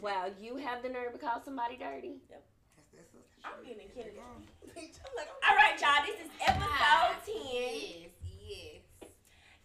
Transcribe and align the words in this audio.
Wow, 0.00 0.32
you 0.40 0.56
have 0.56 0.82
the 0.82 0.88
nerve 0.88 1.12
to 1.12 1.20
call 1.20 1.44
somebody 1.44 1.76
dirty? 1.76 2.24
That's, 2.32 2.48
that's 2.96 3.12
a, 3.12 3.20
I'm 3.44 3.60
getting 3.60 3.84
in 3.84 3.92
kindergarten. 3.92 4.48
Bitch, 4.72 4.96
I'm 4.96 5.12
like, 5.12 5.28
I'm 5.28 5.44
All 5.44 5.56
right, 5.60 5.76
y'all. 5.76 6.00
This 6.08 6.24
is 6.24 6.32
episode 6.40 7.20
ten. 7.28 8.08
Yes, 8.08 8.08
yes. 8.40 8.80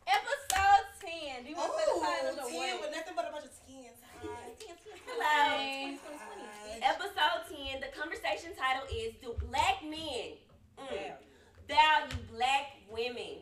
Episode 0.03 0.86
10. 1.08 1.47
Do 1.47 1.50
you 1.50 1.55
want 1.55 1.72
to 1.72 1.80
say 1.80 1.88
the 1.88 2.03
title 2.03 2.52
10 2.52 2.52
what? 2.52 2.81
with 2.83 2.92
nothing 2.92 3.16
but 3.16 3.25
a 3.25 3.31
bunch 3.31 3.47
of 3.47 3.55
skins. 3.55 3.95
Hi. 4.03 4.52
Hello. 5.08 5.23
Hi. 5.23 5.95
Episode 6.83 7.42
ten. 7.47 7.80
The 7.80 7.95
conversation 7.95 8.52
title 8.59 8.83
is 8.92 9.16
"Do 9.23 9.39
Black 9.39 9.80
Men 9.88 10.36
mm, 10.75 10.92
Yeah. 10.92 11.16
Value 11.72 12.20
Black 12.36 12.75
Women?" 12.92 13.39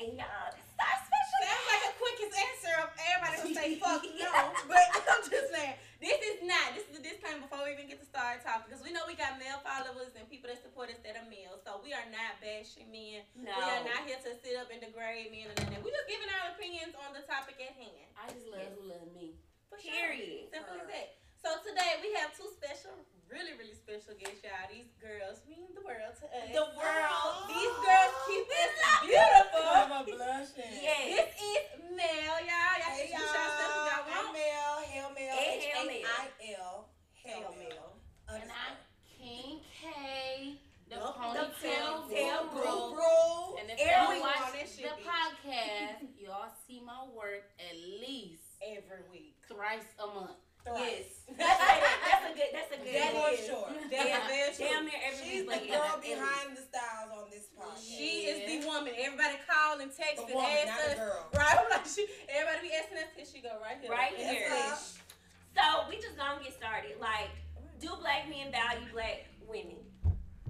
And 0.00 0.16
y'all, 0.16 0.48
this 0.56 0.64
is 0.64 0.80
our 0.80 0.96
special. 0.96 1.38
Sounds 1.44 1.66
like 1.68 1.82
the 1.92 1.94
quickest 2.00 2.32
answer 2.40 2.74
of 2.80 2.88
everybody 2.96 3.34
gonna 3.36 3.54
say 3.54 3.70
fuck 3.84 4.00
no, 4.00 4.32
but 4.64 4.84
I'm 4.96 5.22
just 5.28 5.52
saying 5.52 5.76
this 6.02 6.18
is 6.18 6.42
not. 6.42 6.74
This 6.74 6.82
is 6.90 6.98
a 6.98 7.02
disclaimer 7.06 7.46
before 7.46 7.62
we 7.62 7.78
even 7.78 7.86
get 7.86 8.02
to 8.02 8.08
start 8.10 8.42
talking 8.42 8.66
because 8.66 8.82
we 8.82 8.90
know 8.90 9.06
we 9.06 9.14
got 9.14 9.38
male 9.38 9.62
followers 9.62 10.10
and 10.18 10.26
people 10.26 10.50
that 10.50 10.58
support 10.58 10.90
us 10.90 10.98
that 11.06 11.14
are 11.14 11.28
male, 11.30 11.62
so 11.62 11.78
we 11.78 11.94
are 11.94 12.04
not 12.10 12.42
bashing 12.42 12.90
men. 12.90 13.22
No. 13.38 13.54
We 13.54 13.62
are 13.62 13.86
not 13.86 14.02
here 14.02 14.18
to 14.18 14.34
sit 14.42 14.58
up 14.58 14.74
and 14.74 14.82
degrade 14.82 15.30
men 15.30 15.54
and 15.54 15.56
nothing. 15.62 15.78
We're 15.78 15.94
just 15.94 16.10
giving 16.10 16.26
our 16.26 16.58
opinions 16.58 16.98
on 17.06 17.14
the 17.14 17.22
topic 17.22 17.62
at 17.62 17.78
hand. 17.78 18.10
I 18.18 18.34
just 18.34 18.50
love 18.50 18.74
who 18.74 18.90
love 18.90 19.06
me. 19.14 19.38
For 19.70 19.78
sure. 19.78 19.94
Period. 19.94 20.50
Simple 20.50 20.82
as 20.82 20.90
that. 20.90 21.22
So 21.38 21.54
today 21.62 22.02
we 22.02 22.10
have 22.18 22.34
two 22.34 22.50
special, 22.50 22.98
really, 23.32 23.56
really 23.56 23.72
special 23.74 24.12
guests, 24.20 24.44
y'all. 24.44 24.68
These 24.68 24.92
girls 25.00 25.40
mean 25.48 25.72
the 25.72 25.80
world 25.82 26.12
to 26.20 26.26
us. 26.28 26.48
The 26.52 26.66
world. 26.76 27.32
These 27.48 27.76
girls 27.80 28.14
keep 28.28 28.46
us 28.52 28.74
beautiful. 29.08 29.64
I'm 29.72 30.04
blushing. 30.04 30.72
Yes. 30.76 31.04
This 31.08 31.30
is 31.40 31.64
Mel, 31.96 32.36
y'all. 32.44 32.76
Y'all 32.76 32.92
Hey 32.92 33.08
can 33.08 33.20
y'all, 33.20 33.32
if 33.32 33.64
y'all 33.64 34.04
I'm. 34.12 34.28
Mel, 34.36 34.74
Hail 34.84 35.08
Mel, 35.16 35.36
Hey, 35.36 35.54
Hail 35.72 35.82
Mel. 35.88 35.96
H-A-I-L, 35.96 36.74
Hail 37.16 37.40
Hail 37.40 37.52
Mel. 37.56 37.88
And 38.28 38.48
I'm 38.52 38.76
King 39.08 39.60
K, 39.80 40.56
the 40.88 40.96
Yup. 40.96 41.16
ponytail 41.16 42.08
Tail 42.08 42.48
guru. 42.52 42.64
guru. 42.64 42.94
Bro, 42.96 43.56
And 43.60 43.66
if 43.72 43.80
Every 43.80 43.92
y'all 43.92 44.12
week 44.12 44.22
watch 44.24 44.40
on 44.44 44.52
that 44.56 44.68
shit, 44.68 44.84
the 44.88 44.96
bitch. 44.96 45.08
podcast, 45.08 46.00
y'all 46.20 46.52
see 46.68 46.80
my 46.84 47.04
work 47.16 47.44
at 47.60 47.76
least 48.00 48.44
Every 48.64 49.04
week. 49.12 49.36
thrice 49.48 49.88
a 50.00 50.06
month. 50.06 50.38
Yes. 50.62 51.26
That's 51.26 51.58
a, 51.58 51.74
that's 52.06 52.22
a 52.22 52.32
good. 52.38 52.50
That's 52.54 52.70
a 52.70 52.78
good. 52.78 52.94
That 52.94 53.10
one. 53.18 53.34
is 53.34 53.42
sure. 53.50 53.66
That 53.66 53.90
Yeah, 53.90 54.22
is 54.22 54.30
very 54.30 54.50
true. 54.54 54.62
Damn 54.70 54.84
near 54.86 55.00
every 55.02 55.18
She's 55.26 55.42
week. 55.42 55.50
the 55.50 55.50
but 55.58 55.62
yeah, 55.66 55.74
girl 55.74 55.94
every- 55.98 56.14
behind 56.14 56.48
the 56.54 56.62
styles 56.62 57.10
on 57.18 57.24
this 57.34 57.46
podcast. 57.50 57.82
She 57.82 58.30
is 58.30 58.38
the 58.46 58.56
woman. 58.70 58.94
Everybody 58.94 59.36
call 59.42 59.82
and 59.82 59.90
text 59.90 60.22
The 60.22 60.30
and 60.30 60.34
woman, 60.38 60.54
ask 60.54 60.70
not 60.70 60.78
the 60.78 60.90
us. 60.94 60.98
girl. 61.02 61.20
Right? 61.34 61.56
I'm 61.58 61.66
like, 61.66 61.86
she, 61.90 62.06
everybody 62.30 62.60
be 62.62 62.72
asking 62.78 62.98
us, 63.02 63.10
here 63.18 63.26
she 63.26 63.40
go, 63.42 63.58
right 63.58 63.74
here. 63.82 63.90
Right 63.90 64.14
That's 64.14 64.30
here. 64.30 64.54
us. 64.70 65.02
So 65.50 65.64
we 65.90 65.98
just 65.98 66.14
gonna 66.14 66.38
get 66.38 66.54
started. 66.54 66.94
Like, 67.02 67.34
do 67.82 67.90
black 67.98 68.30
men 68.30 68.54
value 68.54 68.86
black 68.94 69.26
women? 69.50 69.82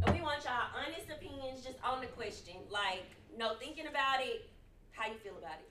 And 0.05 0.13
we 0.13 0.21
want 0.21 0.45
y'all 0.45 0.69
honest 0.77 1.09
opinions 1.09 1.65
just 1.65 1.81
on 1.81 2.05
the 2.05 2.11
question. 2.13 2.61
Like, 2.69 3.09
no 3.33 3.57
thinking 3.57 3.89
about 3.89 4.21
it. 4.21 4.45
How 5.03 5.11
you 5.11 5.19
feel 5.19 5.35
about 5.35 5.59
it? 5.59 5.67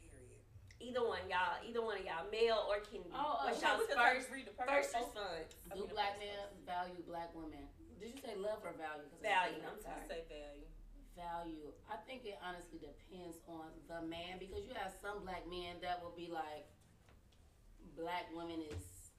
Period. 0.00 0.40
Either 0.80 1.04
one, 1.04 1.20
y'all. 1.28 1.60
Either 1.60 1.84
one 1.84 2.00
of 2.00 2.04
y'all, 2.08 2.24
male 2.32 2.64
or 2.72 2.80
Kennedy. 2.80 3.12
Oh, 3.12 3.20
uh, 3.36 3.52
What's 3.52 3.60
okay, 3.60 3.68
y'all's 3.68 3.84
we 3.84 3.92
first 4.00 4.26
read 4.32 4.46
the 4.48 4.56
first 4.56 4.96
post. 4.96 5.12
response? 5.12 5.52
Do 5.76 5.84
black 5.92 6.16
men 6.16 6.40
value 6.64 7.04
black 7.04 7.36
women? 7.36 7.68
Did 8.00 8.16
you 8.16 8.20
say 8.24 8.32
love 8.40 8.64
or 8.64 8.72
value? 8.80 9.04
'Cause 9.12 9.20
I- 9.20 9.28
Value. 9.28 9.60
I'm 9.60 9.76
I 9.76 9.82
sorry. 9.84 10.08
say 10.08 10.20
value. 10.32 10.64
value. 11.12 11.68
I 11.92 11.96
think 12.08 12.24
it 12.24 12.38
honestly 12.40 12.80
depends 12.80 13.36
on 13.44 13.68
the 13.92 14.00
man 14.08 14.38
because 14.40 14.64
you 14.64 14.72
have 14.72 14.94
some 15.04 15.20
black 15.20 15.44
men 15.44 15.76
that 15.84 16.00
will 16.02 16.16
be 16.16 16.28
like, 16.32 16.64
black 17.94 18.24
women 18.32 18.62
is 18.62 19.12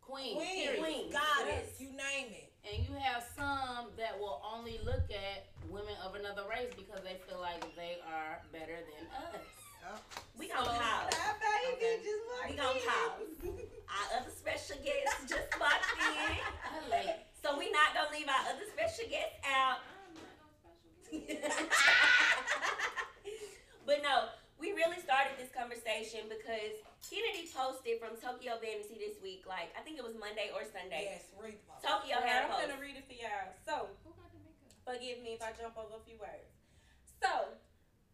queen, 0.00 0.34
Queen. 0.34 0.82
Queen. 0.82 1.10
goddess, 1.12 1.78
Yes. 1.78 1.80
you 1.80 1.92
name 1.94 2.32
it. 2.32 2.47
And 2.68 2.84
you 2.86 2.94
have 3.00 3.24
some 3.36 3.88
that 3.96 4.18
will 4.18 4.42
only 4.44 4.78
look 4.84 5.08
at 5.10 5.46
women 5.70 5.94
of 6.04 6.14
another 6.14 6.42
race 6.50 6.68
because 6.76 7.00
they 7.02 7.16
feel 7.28 7.40
like 7.40 7.64
they 7.76 7.96
are 8.04 8.40
better 8.52 8.76
than 8.84 9.06
us. 9.16 9.40
Oh. 9.88 9.96
We 10.38 10.48
gonna 10.48 10.64
So- 10.64 10.72
pause. 10.72 11.14
Baby 11.40 11.76
Okay. 11.76 11.96
just 12.04 12.50
We 12.50 12.56
gonna 12.56 12.74
this. 12.74 12.84
pause. 12.84 13.24
Our 13.88 14.20
other 14.20 14.30
special 14.30 14.76
guest 14.84 15.16
just 15.28 15.48
walked 15.58 15.96
in. 15.96 16.36
Like 16.90 17.26
So 17.42 17.58
we 17.58 17.70
not 17.70 17.94
gonna 17.94 18.10
leave 18.12 18.28
our 18.28 18.52
other 18.52 18.66
special 18.72 19.08
guest 19.10 19.32
out. 19.48 19.78
but 23.86 24.02
no, 24.02 24.14
we 24.16 24.37
really 24.78 25.02
started 25.02 25.34
this 25.34 25.50
conversation 25.50 26.30
because 26.30 26.78
Kennedy 27.02 27.50
posted 27.50 27.98
from 27.98 28.14
Tokyo 28.22 28.62
Vanity 28.62 28.94
this 28.94 29.18
week. 29.18 29.42
Like 29.42 29.74
I 29.74 29.82
think 29.82 29.98
it 29.98 30.06
was 30.06 30.14
Monday 30.14 30.54
or 30.54 30.62
Sunday. 30.62 31.18
Yes, 31.18 31.26
read 31.34 31.58
the 31.58 31.66
post. 31.66 31.82
Tokyo 31.82 32.22
Alright, 32.22 32.30
had 32.30 32.38
a 32.38 32.46
I'm 32.46 32.54
post. 32.54 32.62
gonna 32.70 32.78
read 32.78 32.94
it 32.94 33.02
for 33.10 33.18
y'all. 33.18 33.50
So, 33.66 33.90
forgive 34.86 35.18
me 35.26 35.34
if 35.34 35.42
I 35.42 35.50
jump 35.58 35.74
over 35.74 35.98
a 35.98 36.04
few 36.06 36.14
words. 36.22 36.46
So, 37.18 37.58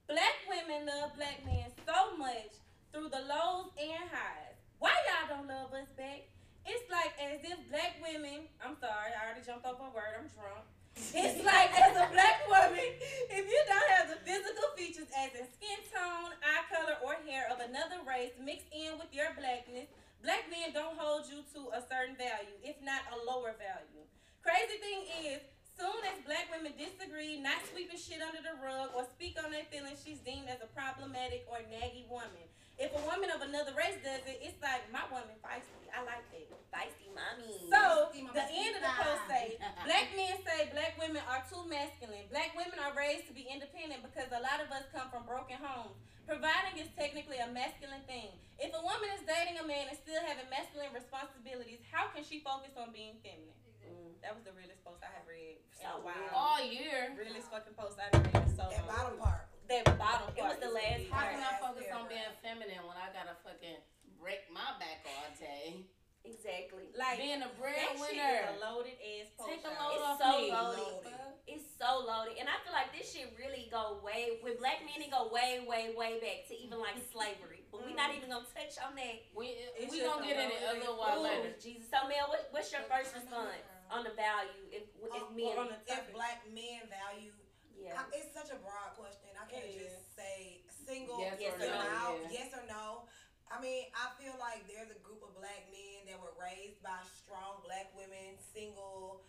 black 0.08 0.40
women 0.48 0.88
love 0.88 1.12
black 1.20 1.44
men 1.44 1.68
so 1.84 2.16
much 2.16 2.56
through 2.96 3.12
the 3.12 3.20
lows 3.28 3.68
and 3.76 4.08
highs. 4.08 4.56
Why 4.80 4.96
y'all 5.04 5.28
don't 5.28 5.48
love 5.52 5.76
us 5.76 5.92
back? 6.00 6.32
It's 6.64 6.88
like 6.88 7.12
as 7.20 7.44
if 7.44 7.60
black 7.68 8.00
women, 8.00 8.48
I'm 8.64 8.72
sorry, 8.80 9.12
I 9.12 9.20
already 9.20 9.44
jumped 9.44 9.68
over 9.68 9.84
a 9.84 9.92
word, 9.92 10.16
I'm 10.16 10.32
drunk. 10.32 10.64
It's 10.96 11.42
like 11.42 11.70
as 11.74 11.94
a 11.94 12.06
black 12.14 12.46
woman, 12.46 12.90
if 13.30 13.44
you 13.46 13.60
don't 13.66 13.90
have 13.98 14.06
the 14.10 14.18
physical 14.22 14.70
features 14.78 15.10
as 15.14 15.34
in 15.34 15.46
skin 15.58 15.80
tone, 15.90 16.34
eye 16.42 16.64
color, 16.70 16.98
or 17.02 17.18
hair 17.26 17.50
of 17.50 17.58
another 17.58 18.02
race 18.06 18.34
mixed 18.38 18.70
in 18.70 18.98
with 18.98 19.10
your 19.10 19.34
blackness, 19.34 19.90
black 20.22 20.46
men 20.50 20.70
don't 20.70 20.98
hold 20.98 21.26
you 21.26 21.42
to 21.54 21.74
a 21.74 21.82
certain 21.86 22.14
value, 22.14 22.58
if 22.62 22.78
not 22.82 23.02
a 23.10 23.16
lower 23.26 23.54
value. 23.58 24.06
Crazy 24.42 24.78
thing 24.78 25.02
is, 25.26 25.42
soon 25.74 25.98
as 26.06 26.22
black 26.22 26.46
women 26.54 26.74
disagree, 26.78 27.42
not 27.42 27.58
sweeping 27.70 27.98
shit 27.98 28.22
under 28.22 28.42
the 28.42 28.54
rug, 28.62 28.94
or 28.94 29.02
speak 29.10 29.34
on 29.38 29.50
their 29.50 29.66
feelings, 29.70 29.98
she's 29.98 30.22
deemed 30.22 30.46
as 30.46 30.62
a 30.62 30.70
problematic 30.70 31.42
or 31.50 31.58
naggy 31.74 32.06
woman. 32.06 32.46
If 32.74 32.90
a 32.90 33.02
woman 33.06 33.30
of 33.30 33.38
another 33.46 33.70
race 33.78 33.98
does 34.02 34.26
it, 34.26 34.42
it's 34.42 34.58
like 34.58 34.82
my 34.90 35.06
woman 35.06 35.38
feisty. 35.38 35.86
I 35.94 36.02
like 36.02 36.26
that. 36.34 36.50
Feisty 36.74 37.06
mommy. 37.14 37.54
So 37.70 38.10
the 38.10 38.46
end 38.50 38.74
of 38.74 38.82
the 38.82 38.94
post 38.98 39.22
say 39.30 39.54
black 39.86 40.10
men 40.18 40.34
say 40.42 40.66
black 40.74 40.98
women 40.98 41.22
are 41.30 41.38
too 41.46 41.62
masculine. 41.70 42.26
Black 42.34 42.50
women 42.58 42.74
are 42.82 42.90
raised 42.98 43.30
to 43.30 43.34
be 43.34 43.46
independent 43.46 44.02
because 44.02 44.26
a 44.34 44.42
lot 44.42 44.58
of 44.58 44.74
us 44.74 44.82
come 44.90 45.06
from 45.06 45.22
broken 45.22 45.54
homes. 45.62 45.94
Providing 46.26 46.82
is 46.82 46.90
technically 46.98 47.38
a 47.38 47.46
masculine 47.54 48.02
thing. 48.10 48.34
If 48.58 48.74
a 48.74 48.82
woman 48.82 49.06
is 49.14 49.22
dating 49.22 49.62
a 49.62 49.66
man 49.70 49.86
and 49.86 49.94
still 49.94 50.18
having 50.26 50.50
masculine 50.50 50.90
responsibilities, 50.90 51.78
how 51.94 52.10
can 52.10 52.26
she 52.26 52.42
focus 52.42 52.74
on 52.74 52.90
being 52.90 53.22
feminine? 53.22 53.54
Mm. 53.86 54.18
That 54.24 54.34
was 54.34 54.42
the 54.42 54.56
realest 54.58 54.82
post 54.82 55.04
I 55.06 55.14
have 55.14 55.28
read. 55.30 55.62
That 55.78 55.94
So 55.94 56.02
was 56.02 56.10
wow. 56.10 56.34
all 56.34 56.58
year. 56.58 57.14
Realest 57.14 57.54
fucking 57.54 57.78
post 57.78 58.02
I 58.02 58.10
have 58.10 58.24
read. 58.34 58.50
So 58.56 58.66
That 58.66 58.82
bottom 58.88 59.20
part. 59.22 59.46
That 59.68 59.84
bottom 59.96 60.28
It 60.36 60.44
was 60.44 60.60
the 60.60 60.68
last 60.72 61.08
big. 61.08 61.10
How 61.10 61.24
can 61.32 61.40
I 61.40 61.56
focus 61.56 61.88
on 61.88 62.04
being 62.08 62.28
feminine 62.44 62.84
when 62.84 62.96
I 63.00 63.08
gotta 63.16 63.32
fucking 63.40 63.80
break 64.20 64.44
my 64.52 64.76
back 64.76 65.00
all 65.08 65.32
day? 65.40 65.88
Exactly. 66.24 66.88
Like 66.96 67.20
Being 67.20 67.44
a 67.44 67.48
that 67.48 67.52
shit 67.52 67.60
breadwinner. 68.00 68.48
is 68.48 68.60
loaded 68.60 68.96
ass 68.96 69.28
post. 69.36 69.48
Take 69.48 69.64
a 69.68 69.72
load 69.76 69.96
It's 69.96 70.04
off 70.08 70.16
so 70.20 70.30
me. 70.40 70.48
loaded. 70.52 70.80
Loaded. 71.04 71.32
It's 71.44 71.68
so 71.76 72.00
loaded, 72.00 72.40
and 72.40 72.48
I 72.48 72.56
feel 72.64 72.72
like 72.72 72.88
this 72.96 73.12
shit 73.12 73.28
really 73.36 73.68
go 73.68 74.00
way 74.00 74.40
with 74.40 74.56
black 74.56 74.80
men. 74.80 75.04
It 75.04 75.12
go 75.12 75.28
way, 75.28 75.60
way, 75.68 75.92
way 75.92 76.16
back 76.24 76.48
to 76.48 76.56
even 76.56 76.80
like 76.80 76.96
slavery. 77.12 77.60
But 77.68 77.84
we 77.84 77.92
not 77.92 78.08
mm. 78.08 78.16
even 78.16 78.32
gonna 78.32 78.48
touch 78.48 78.80
on 78.80 78.96
that. 78.96 79.16
We 79.36 79.52
It's 79.76 79.92
we 79.92 80.00
just 80.00 80.08
gonna 80.08 80.24
get 80.24 80.40
in 80.40 80.48
it 80.48 80.64
a 80.64 80.72
loaded- 80.72 80.80
little 80.88 80.96
while 80.96 81.20
Ooh, 81.20 81.28
later. 81.28 81.52
Jesus. 81.60 81.84
So, 81.92 82.08
Mel, 82.08 82.32
what, 82.32 82.48
what's 82.56 82.72
your 82.72 82.84
first 82.88 83.12
response 83.12 83.60
on 83.92 84.08
the 84.08 84.16
value 84.16 84.64
if 84.72 84.88
if 84.88 85.12
Oh, 85.12 85.28
men? 85.36 85.56
on 85.60 85.68
the 85.72 85.78
If 85.84 86.08
black 86.16 86.40
men 86.48 86.88
value, 86.88 87.36
yeah. 87.76 88.00
I, 88.00 88.08
it's 88.16 88.32
such 88.32 88.48
a 88.48 88.56
broad 88.64 88.96
question. 88.96 89.23
Just 89.62 90.16
say 90.18 90.62
single, 90.68 91.20
Yes 91.20 91.38
or 91.40 91.58
fill 91.58 91.70
no, 91.70 92.18
yeah. 92.26 92.34
yes 92.34 92.48
or 92.54 92.64
no. 92.66 93.06
I 93.52 93.60
mean, 93.60 93.86
I 93.94 94.10
feel 94.18 94.34
like 94.40 94.66
there's 94.66 94.90
a 94.90 94.98
group 95.06 95.22
of 95.22 95.30
black 95.38 95.68
men 95.70 96.08
that 96.10 96.18
were 96.18 96.34
raised 96.34 96.82
by 96.82 96.98
strong 97.14 97.62
black 97.62 97.92
women, 97.94 98.34
single, 98.50 99.22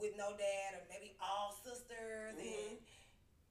with 0.00 0.16
no 0.16 0.32
dad, 0.40 0.78
or 0.80 0.82
maybe 0.88 1.12
all 1.20 1.52
sisters, 1.60 2.32
mm-hmm. 2.38 2.46
and 2.46 2.72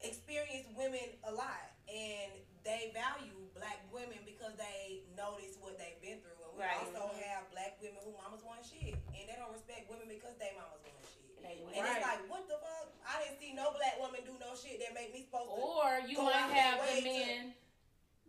experienced 0.01 0.73
women 0.73 1.05
a 1.27 1.33
lot. 1.33 1.69
And 1.85 2.33
they 2.65 2.89
value 2.97 3.45
black 3.53 3.85
women 3.93 4.17
because 4.25 4.57
they 4.57 5.05
notice 5.13 5.53
what 5.61 5.77
they've 5.77 6.01
been 6.01 6.17
through. 6.25 6.33
And 6.49 6.57
we 6.57 6.65
Right. 6.65 6.81
also 6.81 7.13
mm-hmm. 7.13 7.21
have 7.29 7.45
black 7.53 7.77
women 7.77 8.01
who 8.01 8.15
mamas 8.17 8.41
want 8.41 8.65
shit. 8.65 8.97
And 9.13 9.23
they 9.29 9.37
don't 9.37 9.53
respect 9.53 9.85
women 9.85 10.09
because 10.09 10.33
they 10.41 10.49
mamas 10.57 10.81
want 10.81 10.97
shit. 10.97 11.04
They 11.45 11.61
And 11.77 11.85
Right. 11.85 11.97
it's 11.97 12.05
like, 12.05 12.23
what 12.29 12.47
the 12.49 12.57
fuck? 12.57 12.89
I 13.05 13.21
didn't 13.23 13.39
see 13.39 13.53
no 13.53 13.69
black 13.77 13.99
woman 14.01 14.21
do 14.25 14.33
no 14.41 14.55
shit 14.57 14.79
that 14.81 14.93
make 14.97 15.13
me 15.13 15.25
supposed 15.29 15.49
to. 15.49 15.61
Or 15.61 16.01
you 16.09 16.17
Go 16.17 16.25
might 16.25 16.49
have 16.49 16.81
that 16.81 16.81
the 16.81 16.89
way 16.89 17.01
to- 17.01 17.25
men 17.25 17.53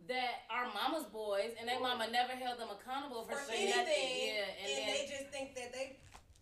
that 0.07 0.45
are 0.49 0.69
mama's 0.71 1.05
boys 1.09 1.51
and 1.59 1.67
their 1.67 1.79
mama 1.81 2.07
never 2.13 2.33
held 2.33 2.59
them 2.59 2.69
accountable 2.69 3.25
for, 3.25 3.35
for 3.35 3.51
shit. 3.51 3.73
anything, 3.75 4.37
Yeah, 4.37 4.45
and, 4.61 4.69
and, 4.71 4.87
they 4.93 5.03
just 5.09 5.27
think 5.33 5.55
that 5.55 5.73
they 5.73 5.97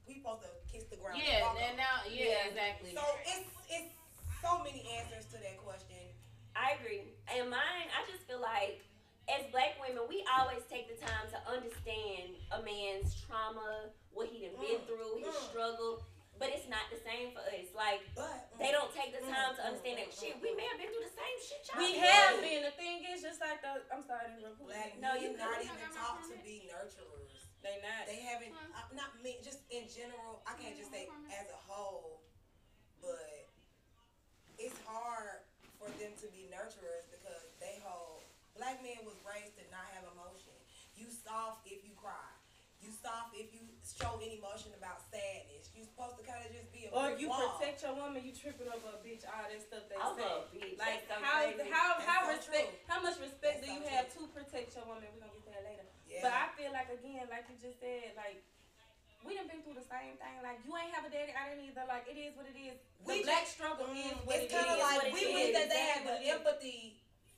we 0.06 0.20
supposed 0.20 0.44
to 0.44 0.50
kiss 0.72 0.84
the 0.92 0.98
ground. 0.98 1.18
yeah, 1.18 1.42
walk 1.42 1.58
and 1.60 1.78
now 1.78 2.04
yeah, 2.08 2.26
Yeah. 2.44 2.48
exactly. 2.52 2.94
So 2.94 3.02
it's 3.26 3.50
it's 3.72 3.90
so 4.44 4.60
many 4.60 4.86
answers 5.00 5.26
to 5.32 5.38
that 5.40 5.58
question. 5.64 5.98
I 6.56 6.74
agree. 6.78 7.02
And 7.34 7.50
mine, 7.50 7.88
I 7.90 8.06
just 8.12 8.28
feel 8.28 8.40
like 8.42 8.84
as 9.28 9.50
black 9.52 9.80
women, 9.82 10.04
we 10.08 10.24
always 10.38 10.62
take 10.70 10.86
the 10.88 11.04
time 11.04 11.26
to 11.32 11.38
understand 11.50 12.36
a 12.52 12.62
man's 12.62 13.16
trauma, 13.26 13.90
what 14.12 14.28
he 14.28 14.46
done 14.46 14.56
been 14.62 14.78
Mm, 14.78 14.86
through, 14.86 15.18
his 15.26 15.34
mm. 15.34 15.50
struggle. 15.50 16.06
But 16.36 16.52
it's 16.52 16.68
not 16.68 16.92
the 16.92 17.00
same 17.00 17.32
for 17.32 17.40
us. 17.48 17.72
Like 17.72 18.04
But 18.12 18.52
they 18.60 18.76
don't 18.76 18.92
take 18.92 19.16
the 19.16 19.24
Mm, 19.24 19.32
time 19.32 19.56
to 19.56 19.62
mm, 19.64 19.68
understand 19.72 19.98
that 20.04 20.12
mm, 20.12 20.20
shit. 20.20 20.34
mm, 20.36 20.44
We 20.44 20.52
mm. 20.52 20.58
may 20.60 20.68
have 20.68 20.80
been 20.80 20.92
through 20.92 21.08
the 21.08 21.16
same 21.16 21.38
shit 21.40 21.62
y'all 21.72 21.80
We 21.80 21.96
have 21.96 22.36
through. 22.36 22.44
been. 22.44 22.62
The 22.68 22.76
thing 22.76 22.98
is, 23.08 23.24
just 23.24 23.40
like 23.40 23.64
the. 23.64 23.80
I'm 23.88 24.04
sorry, 24.04 24.28
to 24.28 24.36
interrupt. 24.36 24.60
black 24.68 25.00
No, 25.00 25.16
you're 25.16 25.40
not 25.40 25.64
even 25.64 25.80
taught 25.96 26.28
to 26.28 26.36
be 26.44 26.68
nurturers. 26.68 27.32
They 27.64 27.80
not. 27.82 28.04
They 28.06 28.20
haven't, 28.22 28.52
uh, 28.54 28.92
not 28.94 29.16
me, 29.24 29.40
just 29.42 29.64
in 29.74 29.88
general. 29.90 30.44
I 30.46 30.54
can't 30.60 30.76
just 30.78 30.92
say 30.92 31.08
as 31.34 31.48
a 31.50 31.60
whole, 31.66 32.22
but 33.02 33.50
it's 34.60 34.78
hard 34.86 35.48
for 35.80 35.88
them 35.98 36.14
to 36.20 36.28
be 36.36 36.52
nurturers 36.52 37.08
because 37.10 37.48
they 37.64 37.80
hold. 37.82 38.22
Black 38.60 38.84
men 38.84 39.02
was 39.08 39.18
raised 39.26 39.56
to 39.60 39.64
not 39.74 39.88
have 39.98 40.06
emotion. 40.14 40.54
You 40.96 41.08
soft 41.12 41.66
if 41.68 41.82
you 41.84 41.92
cry. 41.98 42.35
You 43.06 43.14
soft 43.14 43.38
if 43.38 43.54
you 43.54 43.62
show 43.86 44.18
any 44.18 44.42
emotion 44.42 44.74
about 44.74 44.98
sadness. 45.14 45.70
You 45.78 45.86
supposed 45.86 46.18
to 46.18 46.26
kind 46.26 46.42
of 46.42 46.50
just 46.50 46.74
be 46.74 46.90
a 46.90 46.90
Or 46.90 47.14
you 47.14 47.30
wall. 47.30 47.54
protect 47.62 47.86
your 47.86 47.94
woman, 47.94 48.26
you 48.26 48.34
tripping 48.34 48.66
over 48.66 48.98
a 48.98 49.00
bitch. 49.06 49.22
All 49.30 49.46
that 49.46 49.62
stuff 49.62 49.86
they 49.86 49.94
I'm 50.02 50.18
say. 50.18 50.26
a 50.26 50.42
bitch. 50.50 50.74
Like 50.82 51.06
That's 51.06 51.22
so 51.22 51.22
how 51.22 51.38
crazy. 51.46 51.70
how 51.70 51.88
how 52.02 52.20
so 52.26 52.34
respect 52.34 52.66
true. 52.74 52.90
how 52.90 52.98
much 53.06 53.18
respect 53.22 53.62
That's 53.62 53.70
do 53.70 53.78
you 53.78 53.86
so 53.86 53.94
have 53.94 54.06
true. 54.10 54.26
to 54.26 54.34
protect 54.34 54.74
your 54.74 54.90
woman? 54.90 55.06
We're 55.14 55.22
gonna 55.22 55.38
get 55.38 55.46
to 55.46 55.52
that 55.54 55.64
later. 55.70 55.86
Yeah. 56.10 56.26
But 56.26 56.34
I 56.34 56.46
feel 56.58 56.74
like 56.74 56.90
again, 56.90 57.30
like 57.30 57.46
you 57.46 57.62
just 57.62 57.78
said, 57.78 58.18
like 58.18 58.42
we 59.22 59.38
done 59.38 59.54
been 59.54 59.62
through 59.62 59.78
the 59.78 59.86
same 59.86 60.18
thing. 60.18 60.36
Like 60.42 60.66
you 60.66 60.74
ain't 60.74 60.90
have 60.98 61.06
a 61.06 61.12
daddy, 61.14 61.30
I 61.38 61.54
didn't 61.54 61.70
either. 61.70 61.86
Like 61.86 62.10
it 62.10 62.18
is 62.18 62.34
what 62.34 62.50
it 62.50 62.58
is. 62.58 62.82
The 63.06 63.06
We 63.06 63.22
black 63.22 63.46
just- 63.46 63.54
struggle 63.54 63.86
Mm, 63.86 64.02
is 64.02 64.18
what 64.26 64.42
it's 64.42 64.50
it 64.50 64.58
kind 64.58 64.66
of 64.74 64.82
is. 64.82 64.86
like 64.90 64.98
what 64.98 65.14
it 65.14 65.14
we 65.14 65.24
wish 65.30 65.52
that 65.54 65.70
they 65.70 65.84
had 65.94 66.02
the 66.10 66.18
what 66.18 66.22
it 66.22 66.26
is. 66.26 66.34
empathy 66.34 66.82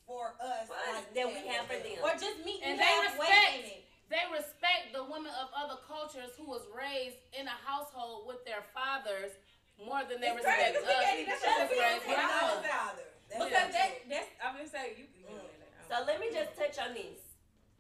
for 0.08 0.31
us, 0.40 0.72
For 0.72 0.80
us 0.80 1.04
like 1.04 1.12
that 1.12 1.28
we 1.28 1.40
have 1.52 1.68
for 1.68 1.75
them. 1.75 2.00
Or 2.08 2.16
just 2.16 2.40
meet 2.48 2.63
And 2.63 2.80
they 2.80 2.94
respect- 3.04 3.68
it. 3.68 3.84
They 4.09 4.24
respect 4.31 4.95
the 4.95 5.04
women 5.04 5.31
of 5.36 5.51
other 5.51 5.80
cultures 5.83 6.31
who 6.39 6.48
was 6.48 6.63
raised 6.71 7.19
in 7.36 7.48
a 7.48 7.57
household 7.68 8.27
with 8.27 8.44
their 8.48 8.63
fathers 8.74 9.36
more 9.83 10.01
than 10.07 10.21
they 10.24 10.31
It's 10.31 10.39
respect 10.42 10.57
crazy, 10.57 10.80
'cause 10.80 10.88
we 10.88 10.94
us. 10.95 11.04
can't 11.04 11.19
even- 11.19 11.33
who 11.36 11.39
that's 11.45 11.71
we 11.71 11.80
raised 11.80 12.06
don't 12.06 12.07
with 12.07 12.18
say. 12.18 12.24
us. 12.24 12.31
Our 12.42 12.63
father. 12.63 13.07
Because 13.27 13.51
not 13.51 13.71
that 13.75 13.92
that's 14.09 14.30
I'm 14.42 14.56
gonna 14.56 14.69
say 14.69 14.95
you 14.95 15.06
can 15.12 15.21
get 15.27 15.31
on 15.31 15.59
that. 15.59 15.88
So 15.92 16.04
let 16.07 16.19
me 16.19 16.31
just 16.31 16.56
touch 16.56 16.80
on 16.80 16.94
this. 16.94 17.19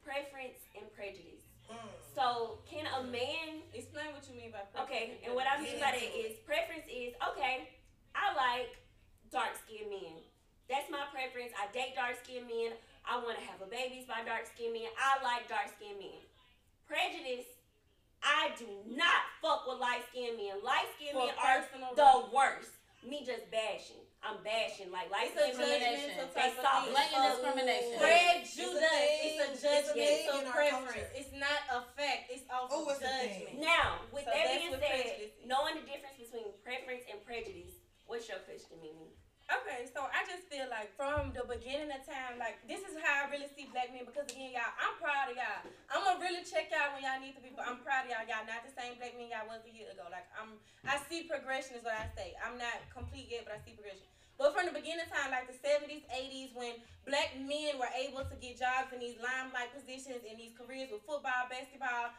Preference 0.03 0.59
and 0.75 0.91
prejudice. 0.93 1.43
Mm. 1.71 1.89
So 2.15 2.59
can 2.67 2.85
a 2.87 3.03
man 3.03 3.63
Explain 3.73 4.13
what 4.13 4.27
you 4.27 4.35
mean 4.35 4.51
by 4.51 4.63
Okay, 4.83 5.19
and 5.23 5.33
what 5.35 5.47
I 5.47 5.59
mean 5.61 5.79
by 5.79 5.91
that 5.91 6.01
is 6.01 6.37
preference 6.39 6.85
is 6.89 7.13
okay. 7.29 7.69
I 8.15 8.33
like 8.33 8.77
dark 9.29 9.55
skinned 9.55 9.89
men. 9.89 10.23
That's 10.67 10.89
my 10.89 11.05
preference. 11.11 11.53
I 11.57 11.67
date 11.71 11.95
dark 11.95 12.15
skinned 12.23 12.47
men. 12.47 12.77
I 13.07 13.17
want 13.23 13.39
to 13.39 13.45
have 13.47 13.63
a 13.63 13.69
babies 13.71 14.03
by 14.05 14.23
dark 14.27 14.45
skinned 14.45 14.73
men. 14.75 14.91
I 14.99 15.23
like 15.23 15.47
dark 15.47 15.71
skinned 15.71 15.99
men. 15.99 16.19
Prejudice. 16.87 17.47
I 18.23 18.49
do 18.57 18.67
not 18.89 19.29
fuck 19.39 19.63
with 19.69 19.79
light 19.79 20.03
skinned 20.11 20.35
men. 20.35 20.59
Light 20.65 20.89
skinned 20.97 21.15
For 21.15 21.29
men 21.31 21.37
are 21.39 21.61
the 21.95 22.03
reasons. 22.03 22.33
worst. 22.33 22.73
Me 23.05 23.21
just 23.23 23.45
bashing. 23.53 24.01
I'm 24.25 24.41
bashing 24.41 24.89
like 24.91 25.07
light 25.13 25.31
It's 25.31 25.37
a 25.37 25.53
skinned 25.53 25.61
men. 25.61 25.79
judgmental 25.79 26.27
They 26.33 26.41
type 26.41 26.57
of 26.57 26.65
soft. 26.65 26.85
Blatant 26.91 27.23
discrimination. 27.29 27.95
Prejudice. 28.01 28.57
It's 28.57 28.57
a 28.57 28.81
thing. 28.81 29.15
It's 29.23 29.37
a 29.37 29.47
It's 29.47 29.61
a 29.61 29.63
judgmental 29.63 30.39
thing 30.41 30.51
preference. 30.51 31.09
It's 31.15 31.33
not 31.37 31.61
a 31.71 31.79
fact. 31.95 32.21
It's 32.33 32.43
off 32.49 32.67
Oh, 32.73 32.89
of 32.89 32.97
it's 32.97 33.05
a 33.05 33.07
thing. 33.07 33.31
judgment. 33.47 33.55
Now, 33.63 34.03
with 34.11 34.25
So 34.25 34.33
that 34.33 34.45
being 34.49 34.73
said, 34.81 35.31
knowing 35.45 35.77
the 35.79 35.85
difference 35.85 36.17
between 36.19 36.49
preference 36.65 37.05
and 37.07 37.21
prejudice, 37.23 37.77
what's 38.09 38.25
your 38.27 38.41
question, 38.43 38.81
Mimi? 38.81 39.13
Okay, 39.47 39.87
so 39.95 40.03
I 40.11 40.27
just 40.27 40.43
feel 40.51 40.67
like 40.67 40.91
from 40.99 41.31
the 41.31 41.47
beginning 41.47 41.87
of 41.87 42.03
time, 42.03 42.35
like 42.35 42.59
this 42.67 42.83
is 42.83 42.99
how 42.99 43.23
I 43.23 43.31
really 43.31 43.47
see 43.55 43.71
black 43.71 43.95
men 43.95 44.03
because 44.03 44.27
again, 44.27 44.51
y'all, 44.51 44.75
I'm 44.75 44.99
proud 44.99 45.31
of 45.31 45.39
y'all. 45.39 45.63
I'm 45.87 46.03
gonna 46.03 46.19
really 46.19 46.43
check 46.43 46.67
y'all 46.67 46.91
when 46.91 47.07
y'all 47.07 47.23
need 47.23 47.31
to 47.39 47.43
be, 47.43 47.55
but 47.55 47.63
I'm 47.63 47.79
proud 47.79 48.03
of 48.03 48.11
y'all. 48.11 48.27
Y'all 48.27 48.43
not 48.43 48.67
the 48.67 48.75
same 48.75 48.99
black 48.99 49.15
men 49.15 49.31
y'all 49.31 49.47
was 49.47 49.63
a 49.63 49.71
year 49.71 49.87
ago. 49.87 50.03
Like 50.11 50.27
I'm, 50.35 50.59
I 50.83 50.99
see 51.07 51.31
progression 51.31 51.79
is 51.79 51.87
what 51.87 51.95
I 51.95 52.11
say. 52.11 52.35
I'm 52.43 52.59
not 52.59 52.75
complete 52.91 53.31
yet, 53.31 53.47
but 53.47 53.55
I 53.55 53.63
see 53.63 53.71
progression. 53.71 54.03
But 54.35 54.51
from 54.51 54.67
the 54.67 54.75
beginning 54.75 55.07
of 55.07 55.09
time, 55.15 55.31
like 55.31 55.47
the 55.47 55.57
70s, 55.57 56.05
80s, 56.11 56.51
when 56.53 56.77
black 57.07 57.33
men 57.39 57.79
were 57.79 57.89
able 57.95 58.27
to 58.27 58.35
get 58.37 58.59
jobs 58.59 58.91
in 58.91 58.99
these 58.99 59.15
limelight 59.17 59.71
positions 59.73 60.27
in 60.27 60.35
these 60.35 60.53
careers 60.53 60.91
with 60.91 61.07
football, 61.07 61.47
basketball, 61.49 62.13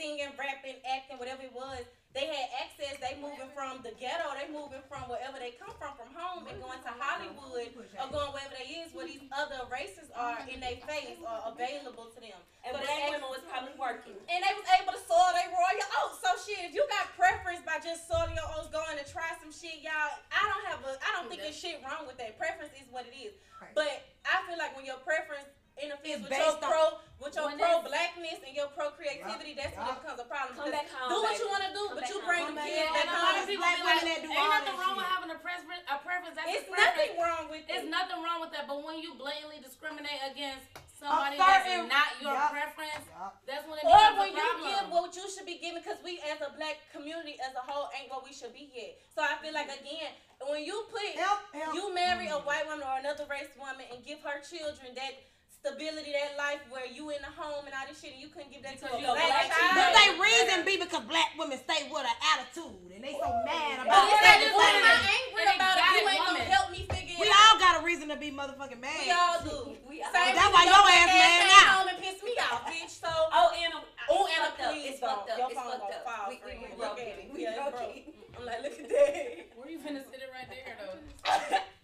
singing, 0.00 0.32
rapping, 0.40 0.80
acting, 0.88 1.20
whatever 1.20 1.44
it 1.44 1.52
was, 1.52 1.84
they 2.10 2.26
had 2.26 2.48
access. 2.58 2.98
They 2.98 3.20
moving 3.22 3.52
from 3.54 3.84
the 3.86 3.94
ghetto. 3.94 4.34
They 4.34 4.50
moving 4.50 4.82
from 4.90 5.06
wherever 5.06 5.38
they 5.38 5.54
come 5.60 5.70
from, 5.78 5.94
from 5.94 6.10
home, 6.10 6.48
and 6.50 6.58
going 6.58 6.80
to 6.82 6.92
Hollywood 6.98 7.70
or 7.70 8.06
going 8.10 8.32
wherever 8.34 8.56
they 8.56 8.82
is, 8.82 8.90
where 8.90 9.06
these 9.06 9.22
other 9.30 9.62
races 9.70 10.10
are 10.16 10.42
in 10.50 10.58
their 10.58 10.80
face 10.90 11.20
or 11.22 11.54
available 11.54 12.10
to 12.10 12.18
them. 12.18 12.40
And 12.66 12.74
So 12.74 12.82
black 12.82 13.14
women 13.14 13.30
was 13.30 13.44
probably 13.46 13.76
working. 13.78 14.18
And 14.26 14.40
they 14.42 14.54
was 14.58 14.66
able 14.82 14.96
to 14.96 15.02
soil 15.06 15.30
their 15.38 15.54
royal 15.54 15.86
oats. 16.02 16.18
So 16.18 16.34
shit, 16.42 16.66
if 16.66 16.74
you 16.74 16.82
got 16.90 17.14
preference 17.14 17.62
by 17.62 17.78
just 17.78 18.10
soiling 18.10 18.34
your 18.34 18.48
oats, 18.58 18.72
going 18.74 18.98
to 18.98 19.06
try 19.06 19.30
some 19.38 19.54
shit, 19.54 19.78
y'all, 19.84 20.10
I 20.34 20.42
don't 20.50 20.66
have 20.66 20.82
a, 20.82 20.98
I 20.98 21.14
don't 21.14 21.30
think 21.30 21.46
there's 21.46 21.54
shit 21.54 21.78
wrong 21.86 22.10
with 22.10 22.18
that. 22.18 22.34
Preference 22.40 22.74
is 22.74 22.90
what 22.90 23.06
it 23.06 23.14
is. 23.14 23.38
But 23.76 24.02
I 24.26 24.42
feel 24.50 24.58
like 24.58 24.74
when 24.74 24.82
your 24.82 24.98
preference 25.06 25.46
interferes 25.82 26.20
with 26.22 26.30
your 26.32 26.56
pro 26.62 27.00
with 27.20 27.36
your 27.36 27.52
pro 27.52 27.84
blackness 27.84 28.40
and 28.48 28.56
your 28.56 28.72
pro 28.72 28.88
creativity, 28.96 29.52
that's 29.52 29.76
when 29.76 29.84
it 29.84 29.92
Yup. 29.92 30.00
becomes 30.00 30.20
a 30.24 30.28
problem. 30.28 30.56
Come 30.56 30.72
back 30.72 30.88
home. 30.88 31.12
do 31.12 31.16
what 31.20 31.36
baby. 31.36 31.44
you 31.44 31.48
want 31.52 31.64
to 31.68 31.72
do, 31.76 31.82
Come 31.92 31.96
but 32.00 32.04
you 32.08 32.16
bring 32.24 32.44
Come 32.48 32.56
them 32.56 32.64
kids 32.64 32.88
home. 32.88 32.96
back 32.96 33.04
And 33.04 33.12
a 33.12 33.20
lot 33.20 33.34
of 33.36 33.44
home. 33.44 33.50
people 33.52 33.60
Black 33.60 33.76
be 33.76 33.84
like, 33.84 34.00
ain't 34.08 34.24
nothing 34.24 34.72
that 34.72 34.80
wrong 34.80 34.96
with 34.96 35.10
having 35.12 35.32
a 35.36 35.40
preference. 35.44 35.84
A 35.92 35.96
preference 36.00 36.34
that's 36.40 36.48
It's 36.48 36.64
a 36.64 36.72
preference. 36.72 36.96
nothing 36.96 37.12
wrong 37.20 37.44
with 37.52 37.62
It's 37.68 37.88
nothing 37.92 38.18
wrong 38.24 38.38
with 38.40 38.52
that, 38.56 38.64
but 38.64 38.78
when 38.80 38.96
you 39.04 39.12
blatantly 39.20 39.60
discriminate 39.60 40.16
against 40.32 40.64
somebody 40.96 41.36
that's 41.36 41.88
not 41.88 42.08
your 42.24 42.36
Yup. 42.36 42.52
preference, 42.56 43.04
Yup. 43.12 43.32
that's 43.44 43.64
when 43.68 43.76
it 43.80 43.84
Or 43.84 43.92
becomes 43.92 44.16
when 44.20 44.28
a 44.32 44.40
you 44.40 44.48
give 44.64 44.84
what 44.88 45.12
you 45.12 45.26
should 45.28 45.48
be 45.48 45.56
giving, 45.60 45.80
because 45.84 46.00
we 46.00 46.24
as 46.24 46.40
a 46.40 46.52
black 46.56 46.80
community 46.92 47.36
as 47.44 47.52
a 47.52 47.60
whole 47.64 47.88
ain't 47.96 48.08
what 48.08 48.24
we 48.24 48.32
should 48.32 48.52
be 48.56 48.68
yet. 48.72 48.96
So 49.12 49.20
I 49.20 49.36
feel 49.44 49.52
like 49.52 49.68
again, 49.68 50.12
when 50.48 50.64
you 50.64 50.88
put 50.88 51.04
Help, 51.20 51.40
help. 51.52 51.76
you 51.76 51.92
marry 51.92 52.28
a 52.32 52.40
mm. 52.40 52.44
white 52.48 52.64
woman 52.64 52.84
or 52.84 52.96
another 52.96 53.28
race 53.28 53.52
woman 53.60 53.84
and 53.92 54.00
give 54.04 54.20
her 54.24 54.40
children 54.40 54.96
that 54.96 55.20
stability, 55.60 56.16
that 56.16 56.40
life 56.40 56.64
where 56.72 56.88
you 56.88 57.12
in 57.12 57.20
the 57.20 57.28
home 57.36 57.68
and 57.68 57.72
all 57.76 57.84
this 57.84 58.00
shit, 58.00 58.16
and 58.16 58.20
you 58.24 58.32
couldn't 58.32 58.48
give 58.48 58.64
that 58.64 58.80
Because 58.80 58.96
to 58.96 59.04
a 59.04 59.12
black 59.12 59.28
black 59.28 59.46
child. 59.52 59.76
But 59.76 59.88
they 59.92 60.08
reason 60.16 60.58
be 60.64 60.74
because 60.80 61.04
black 61.04 61.36
women 61.36 61.60
stay 61.60 61.84
with 61.92 62.00
an 62.08 62.16
attitude 62.32 62.80
and 62.96 63.04
they 63.04 63.12
so 63.12 63.28
mad 63.44 63.84
about 63.84 64.08
it's 64.08 64.16
Yeah, 64.16 64.24
like, 64.24 64.40
just 64.40 64.56
what 64.56 64.72
am 64.72 64.80
I 64.80 64.92
women. 64.96 65.12
angry 65.20 65.44
about 65.52 65.76
if 65.76 65.84
you 65.84 66.00
exotic 66.00 66.16
ain't 66.16 66.24
gonna 66.32 66.48
help 66.48 66.66
me 66.72 66.80
figure 66.88 67.16
We 67.20 67.28
it 67.28 67.32
out? 67.32 67.36
We 67.36 67.44
all 67.44 67.56
got 67.60 67.72
a 67.76 67.82
reason 67.84 68.06
to 68.08 68.16
be 68.16 68.28
motherfucking 68.32 68.80
mad. 68.80 69.00
We 69.04 69.12
all 69.12 69.38
do. 69.44 69.56
We 69.90 70.00
Same 70.00 70.16
all- 70.16 70.32
That's 70.32 70.52
why 70.54 70.64
your 70.64 70.80
your 70.80 70.88
ass 70.96 71.10
mad 71.12 71.40
came 71.44 71.50
now. 71.52 71.68
home 71.76 71.88
and 71.92 71.98
pissed 72.00 72.22
me 72.24 72.32
off, 72.40 72.62
bitch. 72.64 72.92
So 72.96 73.10
Oh, 73.36 73.52
Anna. 73.52 73.78
Oh, 74.08 74.24
it's 74.26 74.32
Anna, 74.32 74.48
fucked 74.48 74.60
up. 74.64 74.72
please 74.72 74.88
It's 74.96 75.00
fucked 75.04 75.28
up. 75.30 75.36
Your 75.38 75.50
It's 75.50 75.58
phone 75.60 75.70
fucked 75.76 75.82
gonna 75.84 76.00
up. 76.00 76.04
fall 76.08 76.26
We, 76.30 76.36
we, 76.40 76.52
we 76.56 76.68
Look 76.72 76.78
broke 76.80 76.98
it. 77.04 77.16
it. 77.20 77.30
We 77.34 77.42
Yeah, 77.44 77.54
broke 77.60 77.76
broke. 77.76 77.96
it. 78.00 78.14
I'm 78.38 78.44
like, 78.48 78.60
look 78.64 78.76
at 78.80 78.88
that. 78.88 79.58
Where 79.60 79.68
you 79.68 79.78
finna 79.78 80.00
sit 80.08 80.20
it 80.24 80.30
right 80.32 80.48
there 80.48 80.72
though? 80.80 81.58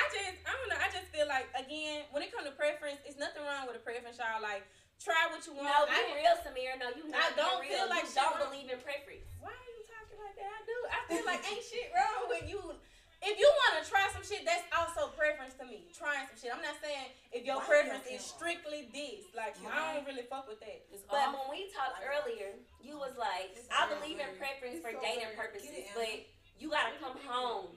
I 0.00 0.04
just, 0.08 0.36
I 0.48 0.52
don't 0.56 0.68
know. 0.72 0.80
I 0.80 0.88
just 0.88 1.08
feel 1.12 1.28
like 1.28 1.46
again, 1.52 2.08
when 2.10 2.24
it 2.24 2.32
comes 2.32 2.48
to 2.48 2.54
preference, 2.56 3.04
it's 3.04 3.20
nothing 3.20 3.44
wrong 3.44 3.68
with 3.68 3.76
a 3.76 3.84
preference, 3.84 4.16
y'all. 4.16 4.40
Like, 4.40 4.64
try 4.96 5.28
what 5.28 5.44
you 5.44 5.52
want. 5.52 5.68
No, 5.68 5.84
be 5.84 5.92
didn't- 5.92 6.16
real, 6.16 6.36
Samir. 6.40 6.72
No, 6.80 6.88
you 6.96 7.04
not 7.12 7.20
I 7.20 7.36
don't 7.36 7.60
being 7.60 7.76
real. 7.76 7.84
feel 7.84 7.88
like 7.92 8.08
you 8.08 8.12
shit 8.16 8.24
don't 8.24 8.40
believe 8.40 8.68
in 8.72 8.80
preference. 8.80 9.28
Why 9.44 9.52
are 9.52 9.72
you 9.76 9.84
talking 9.84 10.18
like 10.24 10.36
that? 10.40 10.48
I 10.48 10.60
do. 10.64 10.76
I 10.88 10.98
feel 11.08 11.24
like 11.28 11.40
ain't 11.44 11.64
shit 11.64 11.92
wrong 11.92 12.32
with 12.32 12.48
you. 12.48 12.60
If 13.20 13.36
you 13.36 13.44
want 13.44 13.76
to 13.76 13.84
try 13.84 14.08
some 14.16 14.24
shit, 14.24 14.48
that's 14.48 14.64
also 14.72 15.12
preference 15.12 15.52
to 15.60 15.68
me. 15.68 15.84
Trying 15.92 16.24
some 16.32 16.40
shit. 16.40 16.48
I'm 16.56 16.64
not 16.64 16.80
saying 16.80 17.12
if 17.36 17.44
your 17.44 17.60
Why 17.60 17.84
preference 17.84 18.08
you 18.08 18.16
is 18.16 18.24
strictly 18.24 18.88
this. 18.96 19.28
Like, 19.36 19.60
I 19.68 19.92
don't 20.00 20.08
really 20.08 20.24
fuck 20.24 20.48
with 20.48 20.56
that. 20.64 20.80
It's 20.88 21.04
But 21.04 21.28
all 21.28 21.36
when 21.36 21.52
we 21.52 21.68
talked 21.68 22.00
earlier, 22.00 22.56
you 22.80 22.96
was 22.96 23.12
like, 23.20 23.52
I 23.68 23.84
all 23.84 23.92
believe 23.92 24.16
in 24.16 24.24
preference 24.40 24.80
it's 24.80 24.84
for 24.84 24.96
so 24.96 25.04
dating 25.04 25.36
very- 25.36 25.36
purposes, 25.36 25.68
Get 25.68 25.84
it, 25.84 25.92
Anna. 25.92 26.00
but 26.00 26.16
you 26.56 26.72
gotta 26.72 26.96
come 26.96 27.16
home 27.28 27.76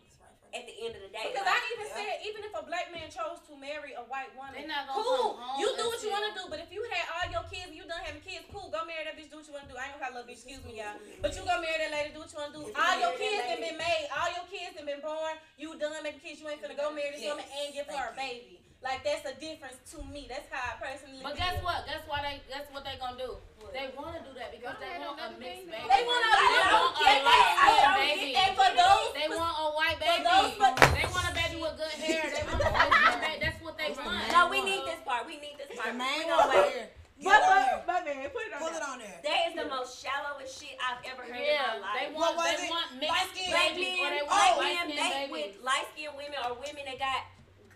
at 0.53 0.63
the 0.69 0.75
end 0.86 0.93
of 0.95 1.01
the 1.01 1.12
day. 1.12 1.25
Because 1.27 1.45
like, 1.45 1.57
I 1.57 1.62
even 1.74 1.88
Yeah. 1.89 1.98
said, 1.98 2.13
even 2.29 2.41
if 2.45 2.53
a 2.53 2.63
black 2.63 2.88
man 2.93 3.10
chose 3.10 3.41
to 3.50 3.57
marry 3.57 3.93
a 3.98 4.03
white 4.05 4.33
woman, 4.38 4.53
They 4.55 4.65
not 4.69 4.86
gonna 4.86 5.01
cool. 5.01 5.33
come 5.33 5.41
home 5.41 5.60
You 5.60 5.67
do 5.77 5.86
what 5.89 6.00
you 6.05 6.10
want 6.13 6.25
to 6.29 6.33
do. 6.39 6.43
But 6.50 6.60
if 6.62 6.69
you 6.72 6.81
had 6.93 7.05
all 7.10 7.25
your 7.29 7.43
kids, 7.50 7.74
and 7.74 7.77
you 7.77 7.86
done 7.89 8.01
having 8.05 8.22
kids, 8.22 8.45
cool. 8.53 8.69
Go 8.69 8.86
marry 8.86 9.03
that 9.05 9.17
bitch. 9.17 9.29
Do 9.29 9.38
what 9.41 9.48
you 9.50 9.53
want 9.53 9.65
to 9.67 9.72
do. 9.74 9.77
I 9.77 9.89
ain't 9.89 9.98
gonna 9.98 10.05
call 10.05 10.13
little 10.13 10.29
bitch. 10.29 10.41
Excuse 10.45 10.63
me, 10.63 10.77
y'all. 10.77 10.95
But 11.22 11.36
you 11.36 11.41
go 11.43 11.57
marry 11.60 11.77
that 11.81 11.91
lady. 11.91 12.13
Do 12.13 12.22
what 12.22 12.31
you 12.31 12.38
want 12.39 12.53
to 12.53 12.57
do. 12.60 12.63
All 12.74 12.95
your 13.00 13.13
kids 13.17 13.43
have 13.50 13.60
been 13.60 13.77
made. 13.77 14.05
All 14.13 14.29
your 14.31 14.45
kids 14.45 14.77
have 14.77 14.86
been 14.86 15.01
born. 15.01 15.33
You 15.57 15.74
done 15.75 16.01
making 16.03 16.22
kids. 16.22 16.39
You 16.39 16.48
ain't 16.50 16.62
finna 16.62 16.77
go 16.77 16.91
marry 16.93 17.12
this 17.17 17.22
Yes. 17.25 17.29
woman 17.33 17.45
and 17.50 17.74
give 17.74 17.88
her 17.89 18.10
a 18.10 18.13
baby. 18.13 18.62
Like 18.84 19.00
that's 19.08 19.24
a 19.24 19.32
difference 19.40 19.80
to 19.96 20.04
me. 20.12 20.28
That's 20.28 20.44
how 20.52 20.60
I 20.60 20.75
personally. 20.75 21.24
But 21.24 21.40
feel. 21.40 21.48
guess 21.48 21.56
what? 21.63 21.88
Guess 21.88 22.04
why 22.04 22.20
they? 22.20 22.36
Guess 22.52 22.68
what 22.75 22.84
they 22.84 23.00
gonna 23.00 23.16
do? 23.16 23.40
They 23.72 23.88
wanna 23.96 24.20
do 24.28 24.36
that 24.36 24.52
because 24.52 24.75
they 24.84 24.92
want 25.00 25.16
a 25.24 25.32
mixed 25.40 25.72
baby. 25.72 25.88
They 25.88 26.04
want 26.04 26.20
a- 26.20 26.36
They 26.36 26.52
I 26.52 26.68
don't 26.68 26.92
want 26.92 27.00
a 27.00 27.16
light 27.24 27.56
I 27.56 27.68
don't 27.72 27.96
skinned 27.96 28.12
get 28.12 28.20
baby. 28.20 28.34
that. 28.36 28.52
For 28.60 28.70
those, 28.75 29.08
They 29.16 29.28
want 29.32 29.56
a 29.56 29.68
white 29.72 29.98
baby. 30.04 30.24
They 30.28 31.08
want 31.08 31.25
a 31.25 31.34
baby 31.34 31.56
with 31.63 31.75
good 31.80 31.96
hair. 31.96 32.24
They 32.28 32.44
want 32.44 32.60
a 32.60 32.70
white 32.75 32.92
baby. 33.24 33.40
That's 33.40 33.60
what 33.63 33.75
they 33.80 33.90
want. 33.96 34.28
no, 34.36 34.40
we 34.52 34.60
need 34.68 34.84
this 34.84 35.00
part. 35.08 35.24
We 35.32 35.40
need 35.40 35.56
this 35.58 35.72
part. 35.80 35.88
The 35.90 35.96
main 35.96 36.20
We 36.20 36.28
gonna 36.28 36.44
right 36.52 36.68
wait. 36.68 36.75
here. 36.75 36.88
but, 37.24 37.40
on 37.40 37.56
there. 37.56 37.84
but, 37.88 37.88
but 37.88 38.00
man, 38.04 38.30
put 38.36 38.44
it 38.44 38.52
on. 38.52 38.60
Pull 38.60 38.68
there. 38.75 38.84
it 38.84 38.84
on 38.84 38.98
there. 39.00 39.18
That 39.24 39.40
is 39.48 39.54
the 39.56 39.68
most 39.72 39.90
shallowest 40.04 40.52
shit 40.60 40.75
I've 40.84 41.00
ever 41.08 41.24
heard 41.24 41.40
Yeah, 41.40 41.80
in 41.80 41.82
my 41.82 41.88
they 41.96 42.06
life. 42.12 42.20
want. 42.20 42.36
What 42.36 42.46
was 42.46 42.52
They 42.60 42.68
it? 42.68 42.74
want 42.75 42.88
Light 43.00 43.00
mixed 43.00 43.32
skin 43.32 43.48
babies 43.48 43.96
or 43.96 44.04
men, 44.04 44.12
they 44.12 44.25
black 44.28 44.44
want 44.44 44.60
white 44.60 44.75
men 44.75 44.86
skin 44.92 45.00
mate 45.00 45.16
babies. 45.32 45.32
with 45.32 45.52
light 45.63 45.88
skinned 45.96 46.16
women 46.20 46.40
or 46.44 46.52
women 46.60 46.84
that 46.84 47.00
got 47.00 47.22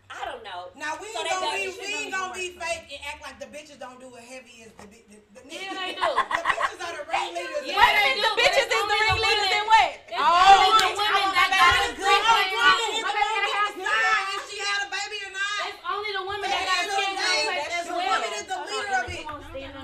I 0.07 0.23
don't 0.23 0.43
know. 0.43 0.71
Now 0.79 0.95
we 0.99 1.07
So 1.11 1.19
ain't 1.19 1.29
gonna 1.29 1.51
be 1.51 1.67
we 1.75 1.87
ain't 1.91 2.11
gonna 2.15 2.33
be 2.33 2.55
fake 2.55 2.87
and 2.95 3.01
act 3.11 3.19
like 3.19 3.37
the 3.43 3.49
bitches 3.51 3.75
don't 3.79 3.99
do 3.99 4.07
it 4.15 4.23
heavy 4.23 4.63
as 4.63 4.71
the 4.79 4.87
bi- 4.87 5.03
the, 5.11 5.19
the 5.35 5.41
Yeah, 5.51 5.75
they 5.75 5.93
do. 5.99 6.07
The 6.07 6.43
bitches 6.47 6.79
are 6.79 6.95
the 6.95 7.03
ringleaders. 7.07 7.63
Yeah, 7.67 7.75
Wait 7.75 7.91
a 7.91 7.99
they 7.99 8.15
minute, 8.15 8.23
do, 8.23 8.23
the 8.23 8.33
bitches 8.39 8.67
is 8.67 8.71
the 8.71 8.81
the 8.87 8.97
ringleaders 9.03 9.51
in 9.51 9.65
what? 9.67 9.91
Oh, 10.17 10.79
the 10.79 10.91
women 10.95 11.27
I 11.27 11.45
that 11.51 11.51
got 11.59 11.75
a 11.75 11.91
good 11.91 12.21
plan. 12.23 12.47
be 12.47 12.55
woman 12.55 12.91
My 13.03 13.11
is 13.11 13.19
baby 13.19 13.27
gonna 13.27 13.51
gotta 13.51 13.51
have 13.51 13.73
decide 13.77 14.27
if 14.31 14.41
she 14.47 14.57
had 14.63 14.79
a 14.87 14.89
baby 14.95 15.17
or 15.27 15.33
not. 15.35 15.61
It's 15.67 15.83
only 15.91 16.11
the 16.15 16.23
women 16.23 16.47
At 16.47 16.55
that 16.55 16.63
the 16.63 16.87
got 16.87 16.87
a 16.87 16.95
kid 16.97 17.11
the 17.11 17.19
day, 17.19 17.39
complex 17.43 17.67
as 17.67 17.85
the 17.87 17.95
well. 17.99 18.07
woman 18.07 18.31
is 18.31 18.45
the 18.47 18.59
leader 18.63 18.95
of 18.95 19.07
it. 19.11 19.25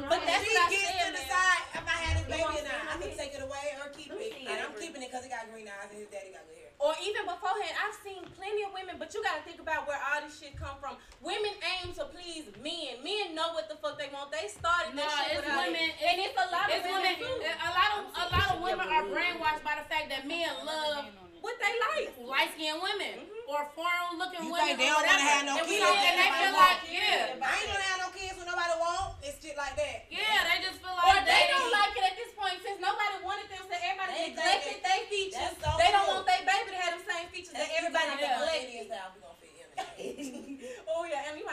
But 0.08 0.20
that's 0.24 0.44
she 0.48 0.56
gets 0.72 0.92
to 1.04 1.08
decide 1.20 1.62
if 1.76 1.84
I 1.84 1.98
had 2.00 2.14
his 2.24 2.28
baby 2.32 2.48
or 2.48 2.64
not. 2.64 2.80
I 2.88 2.96
can 2.96 3.12
take 3.12 3.34
it 3.36 3.44
away 3.44 3.66
or 3.84 3.92
keep 3.92 4.08
it. 4.16 4.32
And 4.48 4.56
it. 4.56 4.64
I'm 4.64 4.72
keeping 4.80 5.04
it 5.04 5.12
because 5.12 5.28
he 5.28 5.30
got 5.36 5.52
green 5.52 5.68
eyes 5.68 5.92
and 5.92 6.00
his 6.00 6.08
daddy 6.08 6.32
got 6.32 6.48
good 6.48 6.56
hair. 6.63 6.63
Or 6.80 6.92
even 7.00 7.24
beforehand, 7.24 7.74
I've 7.80 7.96
seen 8.04 8.22
plenty 8.36 8.64
of 8.68 8.76
women, 8.76 9.00
but 9.00 9.14
you 9.16 9.24
gotta 9.24 9.40
think 9.48 9.60
about 9.64 9.88
where 9.88 9.96
all 10.04 10.20
this 10.20 10.36
shit 10.40 10.58
come 10.60 10.76
from. 10.84 11.00
Women 11.24 11.56
aim 11.80 11.96
to 11.96 12.06
please 12.12 12.52
men. 12.60 13.00
Men 13.00 13.32
know 13.36 13.56
what 13.56 13.72
the 13.72 13.80
fuck 13.80 13.96
they 13.96 14.12
want. 14.12 14.32
They 14.36 14.52
started 14.52 14.92
No, 14.92 15.08
that 15.08 15.32
shit 15.32 15.40
it's 15.40 15.48
women. 15.48 15.80
it. 15.80 15.96
And 16.04 16.16
it's 16.20 16.36
a 16.36 16.48
lot 16.52 16.68
of 16.68 16.84
women, 16.84 17.16
women. 17.16 17.16
too. 17.24 17.40
A 17.40 17.72
lot 17.72 17.92
of 17.96 18.02
a 18.12 18.26
lot 18.36 18.48
of 18.52 18.58
women 18.60 18.88
are 18.92 19.06
brainwashed 19.08 19.64
by 19.64 19.80
the 19.80 19.88
fact 19.88 20.12
that 20.12 20.28
men 20.28 20.52
love 20.68 21.08
What 21.40 21.56
they 21.64 21.72
like. 21.92 22.12
light 22.24 22.52
skinned 22.56 22.80
women 22.84 23.28
mm-hmm. 23.32 23.52
or 23.52 23.64
foreign 23.76 24.16
looking 24.20 24.44
You 24.48 24.52
women. 24.52 24.76
think 24.76 24.84
they 24.84 24.92
don't 24.92 25.04
wanna 25.08 25.24
have 25.24 25.44
no 25.48 25.56
kids? 25.64 25.80
don't- 25.84 26.00
and 26.04 26.16
they 26.20 26.30
feel 26.36 26.56
like 26.56 26.80
yeah, 26.88 27.36
I 27.40 27.52
ain't 27.64 27.68
gonna 27.72 27.88
have 27.96 28.00
no 28.04 28.10
kids 28.16 28.36
when 28.40 28.48
nobody 28.48 28.76
want. 28.80 29.20
It's 29.24 29.40
shit 29.40 29.56
like 29.56 29.76
that. 29.80 30.08
yeah, 30.12 30.52
they 30.52 30.60
just 30.68 30.80
feel 30.84 30.92
Or 30.92 31.16
like 31.16 31.24
they 31.28 31.48
don't 31.52 31.72
like 31.72 31.96
it 31.96 32.04
at 32.12 32.16
this 32.20 32.32
point 32.36 32.60
since 32.64 32.80
nobody 32.80 33.16
wanted 33.24 33.48
them, 33.52 33.64
so 33.68 33.76
everybody 33.76 34.12
They 34.16 34.28
neglected 34.36 34.80
think 34.80 34.84
their 34.88 35.04
features. 35.12 35.52
That's 35.52 35.60
so 35.64 35.70
they 35.80 35.92
don't 35.92 36.08
true. 36.08 36.16
want 36.16 36.28
their 36.32 36.44
baby 36.48 36.70
to 36.76 36.80
have 36.80 36.94
the 36.96 37.04
same 37.08 37.28
features 37.32 37.56
that 37.60 37.68
everybody 37.76 38.08
Yeah. 38.24 38.40
neglected. 38.40 38.64
Indian 38.64 38.86
style, 38.88 39.12
we 39.12 39.20
gonna 39.20 39.36
fit 39.44 39.52
in. 39.60 40.64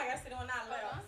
Oh 0.01 0.09
yeah, 0.09 0.17
and 0.17 0.17
you 0.17 0.17
might 0.17 0.17
gotta 0.17 0.23
sit 0.25 0.33
on 0.33 0.49
our 0.49 0.65
left. 0.65 1.05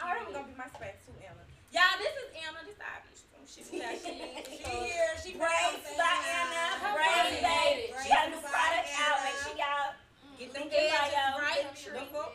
All 0.00 0.08
right, 0.08 0.24
I'm 0.26 0.32
gonna 0.32 0.48
be 0.48 0.56
my 0.56 0.68
space 0.72 0.96
too, 1.04 1.12
Anna. 1.20 1.44
Y'all, 1.72 1.96
this 2.00 2.14
is 2.16 2.28
Anna. 2.40 2.60
This 2.64 2.80
obvious. 2.80 3.22
She 3.46 3.62
be 3.62 3.78
like, 3.78 4.02
she, 4.02 4.10
She 4.10 4.74
here, 4.90 5.14
she 5.22 5.38
Braids 5.38 5.86
by 5.94 6.18
Anna, 6.18 6.82
Her 6.82 6.98
braids 6.98 7.38
babe. 7.38 7.94
She 8.02 8.10
got 8.10 8.26
a 8.26 8.34
new 8.34 8.42
Braids 8.42 8.50
product 8.50 8.90
out. 8.98 9.22
Make 9.22 9.38
mm. 9.38 9.44
sure 9.46 9.54
y'all 9.62 9.94
Get 10.34 10.50
them 10.50 10.66
Link 10.66 10.74
in 10.74 10.90
edges 10.90 11.38
right. 11.38 11.62
The 11.70 12.04
fuck? 12.10 12.34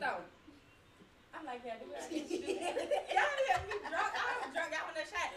So, 0.00 0.08
I'm 1.36 1.44
like, 1.44 1.62
yeah, 1.68 1.76
do 1.78 1.86
I 1.92 2.00
need 2.08 2.26
to 2.26 2.34
do 2.34 2.48
that? 2.64 3.12
Y'all 3.12 3.28
hear 3.44 3.60
me 3.68 3.76
drunk? 3.84 4.10
I'm 4.16 4.50
drunk. 4.56 4.72
Y'all 4.72 4.88
want 4.88 4.96
that 4.96 5.06
shot? 5.06 5.28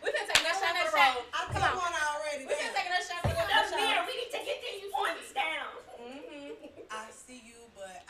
We 0.00 0.08
can 0.14 0.24
take 0.24 0.40
that 0.46 0.54
shot, 0.54 0.70
that 0.70 0.86
shot. 0.86 1.26
I 1.34 1.50
Come 1.50 1.58
took 1.58 1.76
on. 1.76 1.82
one 1.82 1.98
already. 1.98 2.46
We 2.46 2.54
can 2.54 2.70
take 2.70 2.88
that 2.94 3.02
shot. 3.02 3.26
We 3.26 3.34
can 3.34 3.42
the 3.42 3.58
take 3.58 3.74
that 3.74 3.74
mirror. 3.74 4.00
shot. 4.00 4.08
We 4.08 4.14
need 4.16 4.32
to 4.32 4.40
get 4.40 4.58
these 4.62 4.86
points 4.88 5.28
down. 5.34 5.70
Mm-hmm. 5.98 6.94
I 6.94 7.10
see 7.10 7.42
you, 7.42 7.60
but 7.76 8.06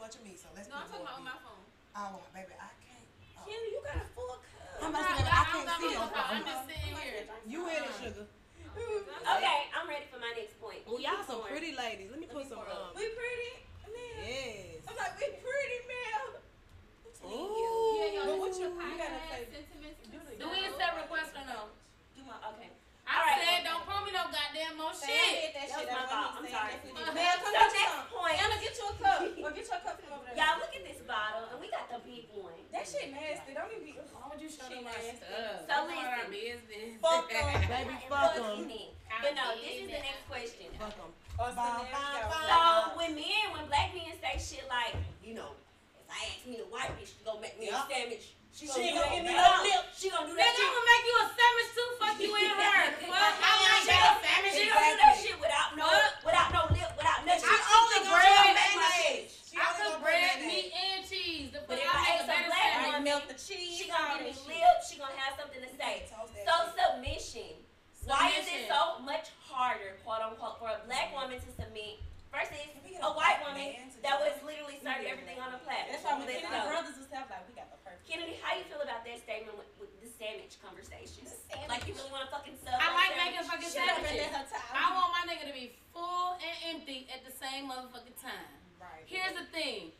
I 0.00 0.08
see 0.08 0.08
much 0.08 0.16
of 0.16 0.24
me, 0.24 0.32
so 0.40 0.48
let's 0.56 0.68
No, 0.72 0.80
I'm 0.80 0.88
talking 0.88 1.04
about 1.04 1.20
of 1.20 1.28
my 1.28 1.36
phone. 1.44 1.60
Oh, 1.92 2.24
baby, 2.32 2.56
I 2.56 2.72
can't. 2.80 3.04
Oh. 3.36 3.44
Kenny, 3.44 3.68
you 3.76 3.80
got 3.84 4.00
a 4.00 4.06
full 4.16 4.40
cup. 4.40 4.80
I'm 4.80 4.88
I'm 4.88 4.92
not 4.96 5.04
not- 5.04 5.12
saying 5.12 5.28
I 5.28 5.36
I 5.36 5.44
can't 5.44 5.52
don't 5.52 5.68
got 5.68 5.76
see 5.76 5.84
my 5.84 5.92
your 5.92 6.08
phone. 6.08 6.24
I'm 6.32 6.44
just 6.48 6.62
sitting 6.72 6.94
here. 6.96 7.20
You 7.44 7.60
in 7.68 7.82
it, 7.84 7.94
sugar. 8.00 8.24
Okay, 8.24 9.58
I'm 9.76 9.84
ready 9.90 10.06
for 10.08 10.16
my 10.22 10.32
next 10.40 10.56
point. 10.56 10.80
Oh, 10.88 10.96
y'all 10.96 11.20
some 11.28 11.44
pretty 11.44 11.76
ladies. 11.76 12.08
Let 12.08 12.16
me 12.16 12.28
put 12.32 12.48
some. 12.48 12.64
Um, 12.64 12.96
We 12.96 13.12
pretty, 13.12 13.52
man. 13.92 14.16
yes. 14.24 14.80
I'm 14.88 14.96
like, 14.96 15.20
we 15.20 15.26
pretty, 15.36 15.78
man. 15.84 16.40
Ooh. 17.28 18.24
But 18.24 18.38
what 18.40 18.52
you, 18.56 18.72
you 18.72 18.96
gotta 18.96 19.20
say? 19.28 19.44
Do 19.52 20.44
we 20.48 20.58
accept 20.64 20.96
requests 20.96 21.36
or 21.36 21.44
no? 21.44 21.68
Do 23.10 23.16
my 23.16 23.26
okay. 23.26 23.26
I 23.26 23.26
All 23.26 23.26
right. 23.26 23.42
said 23.42 23.58
don't 23.66 23.82
pull 23.86 24.00
me 24.06 24.10
no 24.14 24.22
goddamn 24.30 24.74
more 24.78 24.94
Say 24.94 25.10
I 25.10 25.18
shit. 25.18 25.34
did 25.34 25.50
that 25.50 25.66
That 25.66 25.74
shit. 25.74 25.86
was 25.86 25.90
my 25.90 25.98
That's 25.98 26.12
fault. 26.14 26.30
I'm 26.38 26.44
he 26.46 26.50
sorry. 26.54 26.74
said. 26.78 26.94
Uh-huh. 26.94 27.10
Man, 27.10 27.34
come 27.42 27.50
So 27.50 27.58
get 27.58 27.70
you 27.74 27.80
next 27.80 27.90
some. 27.90 28.06
point. 28.14 28.36
Anna, 28.38 28.56
get 28.62 28.74
you 28.78 28.86
a 28.86 28.94
cup. 29.02 29.20
Or 29.44 29.50
get 29.50 29.64
you 29.66 29.74
a 29.74 29.80
cup 29.82 29.96
from 29.98 30.10
over 30.14 30.24
there. 30.30 30.36
Y'all 30.38 30.58
look 30.62 30.72
at 30.78 30.84
this 30.86 31.00
bottle, 31.10 31.44
and 31.50 31.58
we 31.58 31.66
got 31.74 31.86
the 31.90 31.98
big 32.06 32.24
one. 32.30 32.54
That 32.70 32.84
shit 32.86 33.10
nasty. 33.10 33.50
Don't 33.56 33.66
even 33.74 33.82
be. 33.82 33.92
Why 33.98 34.24
would 34.30 34.38
you 34.38 34.50
show 34.50 34.66
them 34.70 34.86
my 34.86 34.94
stuff? 34.94 35.18
So 35.26 35.66
That's 35.66 35.90
not 35.90 36.06
our 36.06 36.30
listen. 36.30 36.38
business. 36.38 36.90
Fuck 37.02 37.26
'em. 37.34 37.58
Baby, 37.66 37.94
fuck 38.06 38.30
what's 38.38 38.38
'em. 38.38 38.62
in 38.62 38.70
it. 38.70 38.90
But 39.10 39.32
no, 39.34 39.44
this 39.58 39.74
is 39.74 39.88
the 39.90 40.00
next 40.06 40.22
question. 40.30 40.68
Fuck 40.78 40.94
'em. 41.02 41.10
Or 41.34 41.50
Bye, 41.50 41.82
there 41.82 41.82
we 41.82 41.90
bye, 41.90 42.22
go. 42.22 42.30
bye. 42.30 42.46
So 42.46 42.62
when 42.94 43.10
men, 43.18 43.44
when 43.58 43.64
black 43.66 43.90
men 43.90 44.12
say 44.22 44.38
shit 44.38 44.70
like, 44.70 44.94
you 45.24 45.34
know, 45.34 45.56
if 45.98 46.06
I 46.06 46.30
ask 46.30 46.46
me 46.46 46.62
a 46.62 46.68
white 46.70 46.94
bitch 46.94 47.16
to 47.18 47.22
go 47.26 47.40
make 47.42 47.58
me 47.58 47.66
Yeah. 47.74 47.82
a 47.82 47.88
sandwich, 47.90 48.38
she 48.52 48.66
She 48.66 48.70
gonna 48.70 48.82
ain't 48.82 48.96
gonna 48.98 49.14
give 49.14 49.24
me 49.24 49.32
No, 49.34 49.46
no 49.46 49.62
lip. 49.64 49.82
She 49.96 50.06
gonna 50.10 50.26
do 50.26 50.34
Nigga, 50.34 50.44
that 50.44 50.60
I'm 50.60 50.72
gonna 50.74 50.90
make 50.90 51.04
you 51.08 51.16
a 51.20 51.26
sandwich 51.30 51.70
too. 51.74 51.88
Fuck 52.00 52.16
you 52.20 52.30
and 52.34 52.58
her. 52.60 52.82
Fuck, 53.10 53.34
I 53.40 53.52
like 53.60 53.82
She 53.82 53.90
that 53.90 54.00
gonna- 54.00 54.24
sandwich. 54.24 54.54
She 54.56 54.64
gonna 54.70 54.90
do 54.90 54.96
that 55.00 55.14
shit 55.20 55.36
without 55.40 55.70
no, 55.78 55.88
without 56.26 56.48
no 56.52 56.62
lip, 56.74 56.90
without 56.98 57.20
nothing. 57.24 57.46
She 57.46 57.54
She 57.54 57.70
only 57.70 57.98
gonna 58.04 58.14
bread, 58.14 58.30
put 58.30 58.54
make 58.58 58.74
my 58.76 58.90
mayonnaise. 58.90 59.32
I 59.50 59.64
only 59.66 59.70
cook 59.70 59.80
gonna 59.80 59.90
put 59.90 60.02
bread, 60.04 60.34
meat, 60.46 60.68
and 60.74 61.00
cheese. 61.06 61.48
The 61.50 61.60
But 61.66 61.78
fuck, 61.78 61.86
if 61.86 61.90
I 61.90 61.98
I 61.98 62.04
make 62.06 62.20
a 62.20 62.24
a 62.24 62.26
better 62.30 62.48
black 62.50 62.70
sandwich. 62.70 63.04
Melt 63.06 63.24
the 63.30 63.38
cheese. 63.38 63.72
She 63.80 63.84
gonna 63.90 64.18
give 64.18 64.24
me 64.24 64.32
that 64.32 64.40
shit. 64.40 64.50
lips. 64.50 64.82
She 64.90 64.96
gonna 65.00 65.16
have 65.20 65.34
something 65.40 65.62
to 65.62 65.70
say. 65.74 65.94
So 66.10 66.54
submission. 66.76 67.54
Why 68.08 68.32
is 68.40 68.48
it 68.48 68.64
so 68.66 68.98
much 69.04 69.28
harder, 69.44 70.00
quote 70.04 70.24
unquote, 70.24 70.56
for 70.58 70.72
a 70.72 70.80
black 70.88 71.12
mm-hmm. 71.12 71.20
woman 71.30 71.36
to 71.36 71.50
submit 71.52 72.00
versus 72.32 72.56
Can 72.56 72.96
a 73.04 73.12
white 73.12 73.38
woman 73.44 73.76
that 74.00 74.16
was 74.20 74.32
literally 74.40 74.80
serving 74.80 75.04
everything 75.08 75.36
on 75.36 75.52
a 75.52 75.60
platter? 75.60 75.92
That's 75.92 76.04
why 76.04 76.16
when 76.16 76.24
Let's 76.28 76.44
brothers 76.48 76.96
and 76.96 77.06
stuff 77.06 77.28
like 77.28 77.44
we 77.44 77.52
got 77.52 77.68
the 77.68 77.76
perfect. 77.76 77.79
Kennedy, 78.10 78.42
how 78.42 78.58
you 78.58 78.66
feel 78.66 78.82
about 78.82 79.06
that 79.06 79.22
statement 79.22 79.54
with, 79.54 79.70
with 79.78 79.92
the 80.02 80.10
sandwich 80.18 80.58
conversation? 80.58 81.22
The 81.22 81.30
sandwich. 81.46 81.70
Like 81.70 81.86
you 81.86 81.94
really 81.94 82.10
want 82.10 82.26
to 82.26 82.30
fucking 82.34 82.58
sub? 82.58 82.74
I 82.74 82.90
a 82.90 82.90
like 82.90 83.14
sandwich? 83.14 83.38
making 83.38 83.46
fucking 83.46 83.70
Shut 83.70 83.86
up 83.86 84.02
and 84.02 84.10
let 84.10 84.18
sandwiches. 84.18 84.50
her 84.50 84.58
talk. 84.58 84.74
I 84.74 84.86
want 84.98 85.10
my 85.14 85.22
nigga 85.30 85.46
to 85.46 85.54
be 85.54 85.66
full 85.94 86.34
and 86.42 86.54
empty 86.74 87.06
at 87.14 87.22
the 87.22 87.30
same 87.30 87.70
motherfucking 87.70 88.18
time. 88.18 88.50
Right. 88.82 89.06
Here's 89.06 89.38
the 89.38 89.46
thing. 89.54 89.94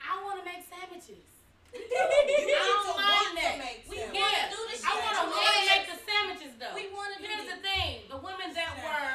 I 0.00 0.16
want 0.24 0.40
to 0.40 0.44
make 0.48 0.64
sandwiches. 0.64 1.28
You 1.76 1.84
I 1.84 2.64
don't 2.88 2.96
mind 2.96 3.04
want 3.04 3.36
to 3.36 3.44
that. 3.44 3.56
make 3.60 3.84
We 3.86 4.00
sandwiches. 4.00 4.16
wanna 4.16 4.48
do 4.50 4.60
this 4.72 4.80
I 4.80 4.90
shit. 4.90 5.04
want 5.04 5.14
to 5.14 5.24
want 5.28 5.36
to 5.36 5.44
wanna- 5.44 5.70
make 5.76 5.84
the 5.92 5.98
sandwiches 6.08 6.52
though. 6.56 6.72
We 6.74 6.84
want 6.96 7.10
to 7.14 7.18
do 7.20 7.28
Here's 7.28 7.44
this. 7.46 7.52
the 7.52 7.60
thing: 7.62 7.92
the 8.10 8.18
women 8.18 8.48
that 8.58 8.72
were, 8.80 9.12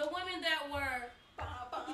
the 0.00 0.08
women 0.08 0.40
that 0.40 0.66
were 0.72 0.96
Bum, 0.96 1.12
bum, 1.12 1.12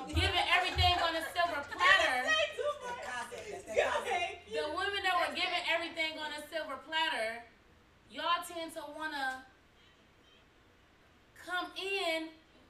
giving 0.07 0.45
everything 0.55 0.95
on 1.03 1.15
a 1.15 1.23
silver 1.35 1.61
platter, 1.71 2.15
That's 2.23 2.55
that 2.83 2.99
concept. 3.03 3.45
That's 3.51 3.65
that 3.67 3.75
concept. 3.93 4.51
the 4.51 4.65
women 4.71 5.01
that 5.03 5.15
were 5.19 5.33
giving 5.35 5.63
everything 5.71 6.13
on 6.19 6.29
a 6.37 6.41
silver 6.51 6.77
platter, 6.87 7.43
y'all 8.11 8.43
tend 8.47 8.71
to 8.77 8.83
wanna 8.95 9.43
come 11.43 11.67
in 11.75 12.29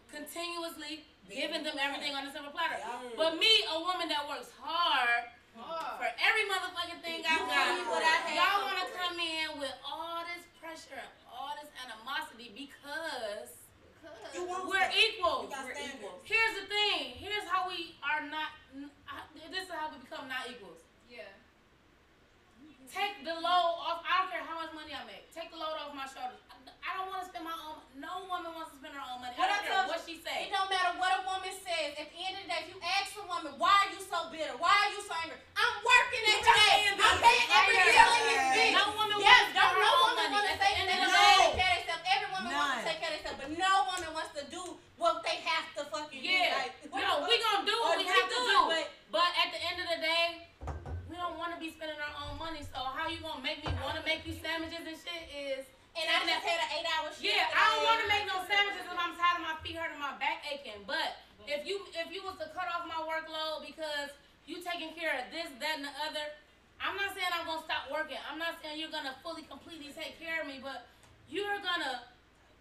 continuously 0.09 1.05
giving 1.29 1.63
them 1.63 1.77
everything 1.79 2.13
on 2.15 2.25
a 2.27 2.31
silver 2.33 2.49
platter. 2.51 2.77
But 3.17 3.37
me, 3.37 3.51
a 3.69 3.79
woman 3.79 4.09
that 4.09 4.25
works 4.29 4.49
hard 4.61 5.29
for 5.53 6.09
every 6.17 6.45
motherfucking 6.49 7.01
thing 7.05 7.21
I 7.25 7.33
You 7.37 7.45
got, 7.45 7.65
need 7.77 7.85
what 7.89 8.01
I 8.01 8.17
have. 8.25 8.33
y'all 8.33 8.61
wanna 8.65 8.87
come 8.97 9.17
in 9.21 9.47
with 9.61 9.73
all 9.85 10.25
this 10.25 10.43
pressure 10.57 10.97
and 10.97 11.13
all 11.29 11.53
this 11.61 11.69
animosity 11.85 12.49
because 12.53 13.53
You 14.33 14.43
want 14.49 14.65
we're 14.67 14.81
that. 14.81 14.91
equal. 14.97 15.47
We're 15.47 15.73
standards. 15.73 15.99
equal. 16.01 16.19
Here's 16.25 16.53
the 16.59 16.65
thing. 16.67 17.15
Here's 17.21 17.45
how 17.47 17.69
we 17.69 17.95
are 18.03 18.25
not. 18.27 18.49
This 19.53 19.69
is 19.69 19.71
how 19.71 19.93
we 19.93 20.01
become 20.01 20.25
not 20.27 20.49
equals. 20.49 20.81
Yeah. 21.05 21.29
Take 22.89 23.25
the 23.25 23.33
load 23.33 23.73
off. 23.81 24.05
I 24.05 24.21
don't 24.25 24.29
care 24.33 24.45
how 24.45 24.61
much 24.61 24.73
money 24.73 24.93
I 24.93 25.01
make. 25.09 25.25
Take 25.33 25.49
the 25.49 25.57
load 25.57 25.77
off 25.81 25.93
my 25.97 26.05
shoulders. 26.05 26.37
I, 26.49 26.57
I 26.85 26.89
don't 26.97 27.09
want 27.09 27.25
to 27.25 27.27
spend 27.29 27.45
my 27.45 27.53
own. 27.57 27.81
No 27.97 28.25
woman 28.29 28.53
wants 28.53 28.73
to 28.73 28.77
spend 28.81 28.93
her 28.93 29.01
own 29.01 29.17
money. 29.21 29.33
What 29.33 29.49
I 29.49 29.61
I 29.61 29.65
don't 29.65 29.65
care 29.65 29.85
what 29.89 30.01
she 30.05 30.21
It 30.21 30.49
don't 30.53 30.69
matter 30.69 30.93
what 31.01 31.09
a 31.13 31.21
woman 31.25 31.53
says. 31.57 31.97
At 31.97 32.09
the 32.13 32.19
end 32.21 32.37
of 32.37 32.41
the 32.45 32.49
day, 32.53 32.59
if 32.65 32.69
you 32.73 32.79
ask 32.81 33.13
a 33.17 33.25
woman, 33.25 33.57
why 33.57 33.73
are 33.85 33.89
you 33.93 34.01
so 34.01 34.29
bitter? 34.29 34.53
Why 34.61 34.73
are 34.73 34.91
you 34.93 35.01
so 35.01 35.13
angry? 35.25 35.37
I'm 35.57 35.75
working 35.81 36.23
every 36.37 36.53
day. 36.53 36.77
I'm 37.01 37.17
paying 37.17 37.47
every 37.49 37.77
bill 37.81 38.11
in 38.13 38.23
this 38.29 38.43
bitch. 38.57 38.73
No 38.77 38.85
woman 38.93 39.17
Yes, 39.21 39.41
wants 39.41 39.53
to 39.53 39.57
spend 39.57 39.73
her 39.73 39.81
no 39.81 39.89
own 39.89 40.01
woman 40.13 40.29
money. 40.29 40.33
want 40.37 40.45
to 40.49 40.53
At 40.53 40.61
say 40.61 40.69
the 40.73 40.81
end 40.81 40.89
they 40.89 40.97
of 41.01 41.09
the 41.09 41.57
day, 41.57 41.77
take 42.13 42.21
care 42.21 42.29
of 42.29 42.29
themselves. 42.29 42.29
Every 42.29 42.29
woman 42.33 42.53
wants 42.53 42.77
to 42.77 42.85
take 42.89 42.99
care 43.01 43.11
of 43.11 43.17
themselves, 43.17 43.39
but 43.41 43.49
no 43.57 43.73
woman 43.89 44.09
wants 44.13 44.33
to 44.37 44.43
do 44.53 44.63
what 44.97 45.15
they 45.25 45.37
have 45.41 45.65
to 45.77 45.81
fucking 45.89 46.21
do. 46.21 46.29
Yeah. 46.29 46.61
Like, 46.61 46.73
No, 46.93 47.25
we 47.25 47.33
gonna 47.41 47.65
do 47.65 47.75
what 47.81 47.97
we 47.97 48.05
have 48.05 48.29
to 48.29 48.37
do 48.37 48.45
do. 48.45 48.59
but- 48.69 48.89
But 49.13 49.29
at 49.45 49.49
the 49.53 49.61
end 49.61 49.77
of 49.81 49.87
the 49.93 49.99
day, 50.01 50.27
we 51.09 51.13
don't 51.17 51.37
want 51.37 51.53
to 51.53 51.59
be 51.61 51.69
spending 51.69 51.99
our 52.01 52.13
own 52.25 52.37
money. 52.41 52.61
So 52.65 52.77
how 52.81 53.05
you 53.07 53.21
gonna 53.21 53.41
make 53.45 53.61
me 53.65 53.69
want 53.81 53.93
to 53.97 54.03
make 54.05 54.25
you 54.25 54.33
sandwiches 54.41 54.81
and 54.85 54.97
shit 54.97 55.23
is 55.33 55.65
And 55.93 56.09
I 56.09 56.25
just 56.25 56.41
had 56.41 56.57
an 56.57 56.69
eight-hour 56.73 57.09
shift. 57.13 57.21
Yeah, 57.21 57.45
I 57.53 57.69
don't 57.69 57.85
want 57.85 58.01
to 58.01 58.07
make 58.09 58.25
no 58.25 58.41
sandwiches 58.49 58.81
if 58.89 58.97
I'm 58.97 59.13
tired 59.13 59.37
of 59.37 59.45
my 59.45 59.53
feet 59.61 59.77
hurting, 59.77 59.99
my 60.01 60.17
back 60.17 60.41
aching. 60.49 60.81
But 60.89 61.21
if 61.45 61.67
you 61.69 61.85
if 61.93 62.09
you 62.09 62.23
was 62.25 62.33
to 62.41 62.49
cut 62.49 62.65
off 62.73 62.89
my 62.89 62.97
workload 63.05 63.61
because 63.69 64.09
you 64.49 64.57
taking 64.65 64.97
care 64.97 65.13
of 65.21 65.29
this, 65.29 65.53
that, 65.61 65.77
and 65.77 65.85
the 65.85 65.93
other, 66.01 66.25
I'm 66.81 66.97
not 66.97 67.13
saying 67.13 67.29
I'm 67.29 67.45
gonna 67.45 67.61
stop 67.61 67.91
working. 67.93 68.17
I'm 68.25 68.39
not 68.41 68.57
saying 68.65 68.79
you're 68.81 68.89
gonna 68.89 69.13
fully, 69.21 69.43
completely 69.43 69.93
take 69.93 70.17
care 70.17 70.41
of 70.41 70.47
me, 70.49 70.57
but 70.57 70.87
you're 71.29 71.59
gonna 71.63 72.01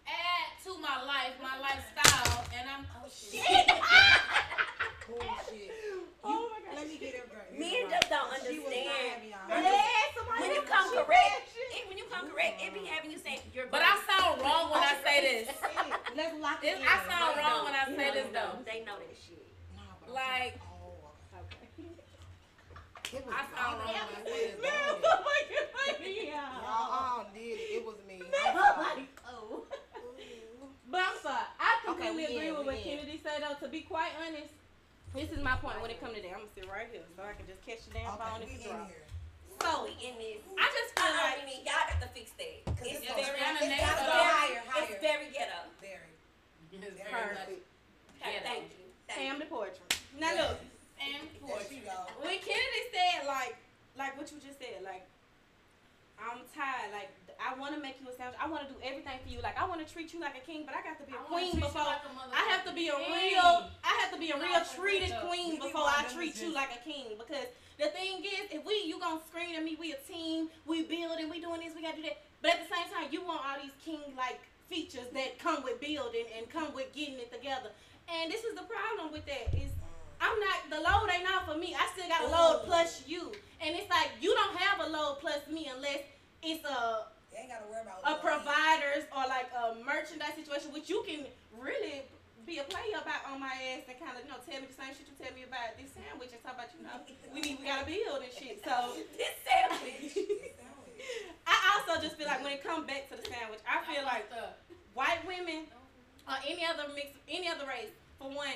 add 0.07 0.47
to 0.65 0.71
my 0.79 1.03
life, 1.03 1.35
my 1.41 1.59
lifestyle, 1.59 2.43
and 2.57 2.69
I'm 2.69 2.85
oh 3.03 3.07
shit. 3.09 3.41
Bullshit. 5.07 5.71
Oh 6.23 6.47
You, 6.63 6.75
let 6.75 6.87
me 6.87 6.97
get 6.97 7.13
it 7.15 7.27
right. 7.35 7.59
Men 7.59 7.89
just 7.91 8.07
don't 8.09 8.31
She 8.47 8.57
not 8.57 8.65
understand. 8.71 9.19
When 9.51 9.63
you- 9.63 10.39
When 10.39 10.51
you 10.55 10.61
come 10.63 10.87
correct, 10.95 11.51
it, 11.75 11.87
when 11.89 11.97
you 11.97 12.05
come 12.09 12.29
correct, 12.31 12.61
it 12.63 12.73
be 12.73 12.85
having 12.87 13.11
you 13.11 13.19
say 13.19 13.39
you're. 13.53 13.67
But 13.67 13.81
I 13.83 13.99
sound 14.07 14.41
wrong 14.41 14.71
when 14.71 14.81
I 14.81 14.95
say 15.03 15.19
this. 15.21 15.55
Let's 16.15 16.35
lock 16.39 16.63
it 16.63 16.77
in. 16.79 16.81
I 16.87 16.97
sound 17.07 17.35
They 17.37 17.41
wrong 17.43 17.57
know. 17.59 17.63
when 17.65 17.75
I 17.75 17.85
say 17.85 18.11
this 18.15 18.27
though. 18.33 18.57
They 18.65 18.83
know 18.85 18.95
that 18.97 19.13
shit. 19.19 19.45
Like, 20.07 20.59
It 23.13 23.21
was 23.25 23.35
I 23.37 23.45
sound 23.53 23.77
wrong 23.77 23.93
when 23.93 23.93
I 23.93 24.25
said 24.25 24.57
Man, 24.57 24.73
it. 24.73 25.05
oh 25.05 25.21
my 25.21 25.39
God. 25.53 26.01
Y'all 26.65 26.89
all 26.89 27.25
did 27.33 27.57
it. 27.61 27.69
It 27.77 27.85
was 27.85 27.99
me. 28.09 28.17
I'm 28.25 28.57
sorry. 28.57 29.05
Oh. 29.29 29.63
but 30.91 31.01
I'm 31.05 31.17
sorry. 31.21 31.45
I 31.61 31.71
completely 31.85 32.17
we 32.17 32.25
agree 32.33 32.47
in, 32.49 32.57
with 32.57 32.65
what 32.65 32.75
in. 32.75 32.83
Kennedy 32.83 33.21
said 33.21 33.45
though. 33.45 33.53
To 33.61 33.69
be 33.69 33.81
quite 33.85 34.11
honest, 34.17 34.49
this 35.13 35.29
is 35.29 35.37
my 35.45 35.53
point 35.61 35.77
when 35.81 35.91
it 35.93 36.01
comes 36.01 36.17
to 36.17 36.21
that. 36.25 36.33
I'm 36.33 36.41
gonna 36.49 36.55
sit 36.57 36.65
right 36.65 36.89
here 36.89 37.05
so 37.13 37.21
I 37.21 37.37
can 37.37 37.45
just 37.45 37.61
catch 37.61 37.85
the 37.85 37.93
damn 37.93 38.17
phone 38.17 38.41
if 38.41 38.49
we 38.49 38.57
it 38.57 38.65
in 38.65 38.73
drop. 38.73 38.89
here. 38.89 39.05
So 39.61 39.69
we 39.85 39.93
in 40.01 40.17
this. 40.17 40.41
I 40.57 40.65
just 40.73 40.89
feel 40.97 41.05
Uh-uh, 41.13 41.21
like 41.29 41.45
Mimi, 41.45 41.61
y'all 41.69 41.85
got 41.85 42.01
to 42.01 42.09
fix 42.17 42.33
that. 42.41 42.65
It's 42.81 42.97
it's, 42.97 43.05
very, 43.05 43.21
it's 43.21 43.37
kinda 43.37 43.61
it's 43.61 43.69
negative. 43.69 43.93
gotta 43.93 44.03
go 44.09 44.17
very- 44.17 44.33
higher, 44.33 44.61
it's 44.89 44.97
very 45.05 45.27
ghetto. 45.29 45.61
Very. 45.77 46.11
It's 46.73 46.97
very 46.97 47.13
perfect. 47.13 47.61
Okay, 48.17 48.33
Ghetto. 48.33 48.45
thank 48.49 48.65
you. 48.73 48.85
Thank 49.05 49.17
Sam 49.21 49.33
you. 49.37 49.41
the 49.45 49.47
poetry. 49.53 49.85
Now 50.17 50.33
look, 50.33 50.57
And 51.03 51.27
poetry. 51.43 51.83
when 52.21 52.39
Kennedy 52.39 52.83
said 52.91 53.27
like 53.27 53.55
like 53.97 54.17
what 54.17 54.31
you 54.31 54.39
just 54.39 54.57
said, 54.59 54.81
like 54.83 55.05
I'm 56.17 56.39
tired, 56.55 56.95
like 56.95 57.11
I 57.41 57.57
want 57.59 57.75
to 57.75 57.81
make 57.81 57.99
you 57.99 58.07
a 58.07 58.15
sandwich. 58.15 58.39
I 58.39 58.47
want 58.47 58.63
to 58.67 58.69
do 58.71 58.79
everything 58.79 59.19
for 59.19 59.29
you. 59.29 59.41
Like 59.43 59.59
I 59.59 59.67
want 59.67 59.85
to 59.85 59.87
treat 59.91 60.13
you 60.13 60.19
like 60.21 60.37
a 60.37 60.43
king, 60.45 60.63
but 60.65 60.73
I 60.73 60.81
got 60.81 60.95
to 61.01 61.05
be 61.05 61.13
a 61.13 61.19
I 61.19 61.27
queen 61.27 61.59
before. 61.59 61.83
like 61.83 62.05
a 62.07 62.11
I 62.31 62.43
have 62.55 62.63
to 62.65 62.73
be 62.73 62.87
a 62.87 62.97
real. 62.97 63.67
I 63.83 63.93
have 64.01 64.11
to 64.13 64.19
be 64.19 64.31
a 64.31 64.37
real 64.39 64.63
treated 64.75 65.13
queen 65.27 65.59
before 65.59 65.85
I 65.85 66.05
treat 66.13 66.39
you 66.41 66.53
like 66.53 66.71
a 66.71 66.81
king. 66.81 67.19
Because 67.19 67.51
the 67.77 67.91
thing 67.91 68.23
is, 68.23 68.53
if 68.53 68.65
we 68.65 68.87
you 68.87 68.99
gonna 68.99 69.21
scream 69.27 69.55
at 69.55 69.63
me, 69.63 69.75
we 69.79 69.91
a 69.91 70.01
team, 70.07 70.47
we 70.65 70.83
building, 70.83 71.29
we 71.29 71.41
doing 71.41 71.59
this, 71.59 71.75
we 71.75 71.81
gotta 71.81 71.97
do 71.97 72.07
that. 72.07 72.21
But 72.41 72.57
at 72.57 72.69
the 72.69 72.71
same 72.71 72.87
time, 72.93 73.11
you 73.11 73.25
want 73.25 73.41
all 73.43 73.57
these 73.61 73.75
king 73.83 74.15
like 74.15 74.39
features 74.69 75.09
that 75.13 75.39
come 75.39 75.63
with 75.63 75.81
building 75.81 76.25
and 76.37 76.49
come 76.49 76.73
with 76.73 76.93
getting 76.93 77.19
it 77.19 77.31
together. 77.33 77.69
And 78.07 78.31
this 78.31 78.43
is 78.43 78.55
the 78.55 78.63
problem 78.63 79.11
with 79.11 79.25
that 79.27 79.53
is 79.53 79.71
I'm 80.21 80.37
not 80.39 80.57
the 80.69 80.79
load 80.81 81.09
ain't 81.13 81.29
out 81.29 81.45
for 81.45 81.57
me. 81.57 81.75
I 81.77 81.87
still 81.93 82.09
got 82.09 82.25
a 82.25 82.29
load 82.29 82.65
plus 82.65 83.03
you, 83.07 83.31
and 83.61 83.75
it's 83.75 83.89
like 83.89 84.11
you 84.21 84.33
don't 84.33 84.55
have 84.57 84.85
a 84.85 84.89
load 84.89 85.17
plus 85.19 85.41
me 85.49 85.69
unless 85.73 86.03
it's 86.41 86.63
a 86.65 87.07
They 87.31 87.45
ain't 87.45 87.49
gotta 87.49 87.65
worry 87.69 87.81
about 87.81 88.03
a 88.03 88.19
providers 88.21 89.05
or 89.15 89.27
like 89.27 89.49
a 89.53 89.77
merchandise 89.83 90.35
situation, 90.35 90.73
which 90.73 90.89
you 90.89 91.03
can 91.07 91.25
really 91.55 92.03
be 92.43 92.59
a 92.59 92.67
player 92.67 92.99
about 92.99 93.23
on 93.31 93.39
my 93.39 93.55
ass 93.71 93.87
and 93.87 93.95
kind 93.95 94.19
of 94.19 94.23
you 94.23 94.29
know 94.29 94.39
tell 94.43 94.59
me 94.59 94.67
the 94.67 94.75
same 94.75 94.91
shit 94.91 95.07
you 95.07 95.15
tell 95.15 95.31
me 95.31 95.47
about 95.47 95.79
this 95.79 95.95
sandwich 95.95 96.35
and 96.35 96.43
talk 96.43 96.59
about 96.59 96.67
you 96.75 96.83
know 96.83 96.99
we 97.31 97.39
need 97.39 97.55
we 97.59 97.65
gotta 97.67 97.87
build 97.87 98.19
and 98.19 98.33
shit. 98.33 98.59
So 98.63 98.99
This 99.19 99.35
sandwich. 99.47 100.11
It's 100.17 100.59
sandwich. 100.59 100.99
I 101.47 101.55
also 101.75 101.99
just 102.03 102.15
feel 102.15 102.27
like 102.27 102.43
when 102.43 102.55
it 102.55 102.63
comes 102.63 102.87
back 102.87 103.11
to 103.11 103.19
the 103.19 103.25
sandwich, 103.27 103.59
I 103.67 103.83
feel 103.87 104.03
like 104.03 104.27
white 104.93 105.19
women 105.27 105.67
or 106.27 106.35
any 106.47 106.63
other 106.65 106.87
mix, 106.95 107.11
any 107.27 107.47
other 107.49 107.65
race, 107.67 107.91
for 108.19 108.29
one, 108.29 108.55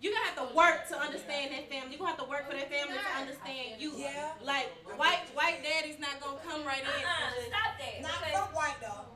you 0.00 0.12
gonna 0.12 0.26
have 0.28 0.38
to 0.44 0.48
work 0.54 0.84
to 0.92 0.96
understand 1.00 1.52
that 1.56 1.68
family. 1.72 1.96
You're 1.96 2.04
gonna 2.04 2.12
have 2.16 2.22
to 2.22 2.28
work 2.28 2.44
for 2.44 2.52
that 2.54 2.68
family 2.68 2.96
to 3.00 3.12
understand 3.16 3.80
you. 3.80 3.96
Yeah. 3.96 4.36
Like 4.44 4.68
white 5.00 5.24
white 5.32 5.64
daddy's 5.64 5.98
not 5.98 6.20
gonna 6.20 6.40
come 6.44 6.64
right 6.68 6.84
in. 6.84 6.88
Uh-uh, 6.88 7.48
stop 7.48 7.72
that. 7.80 7.96
Not 8.04 8.20
from 8.20 8.52
white 8.54 8.78
though. 8.84 9.08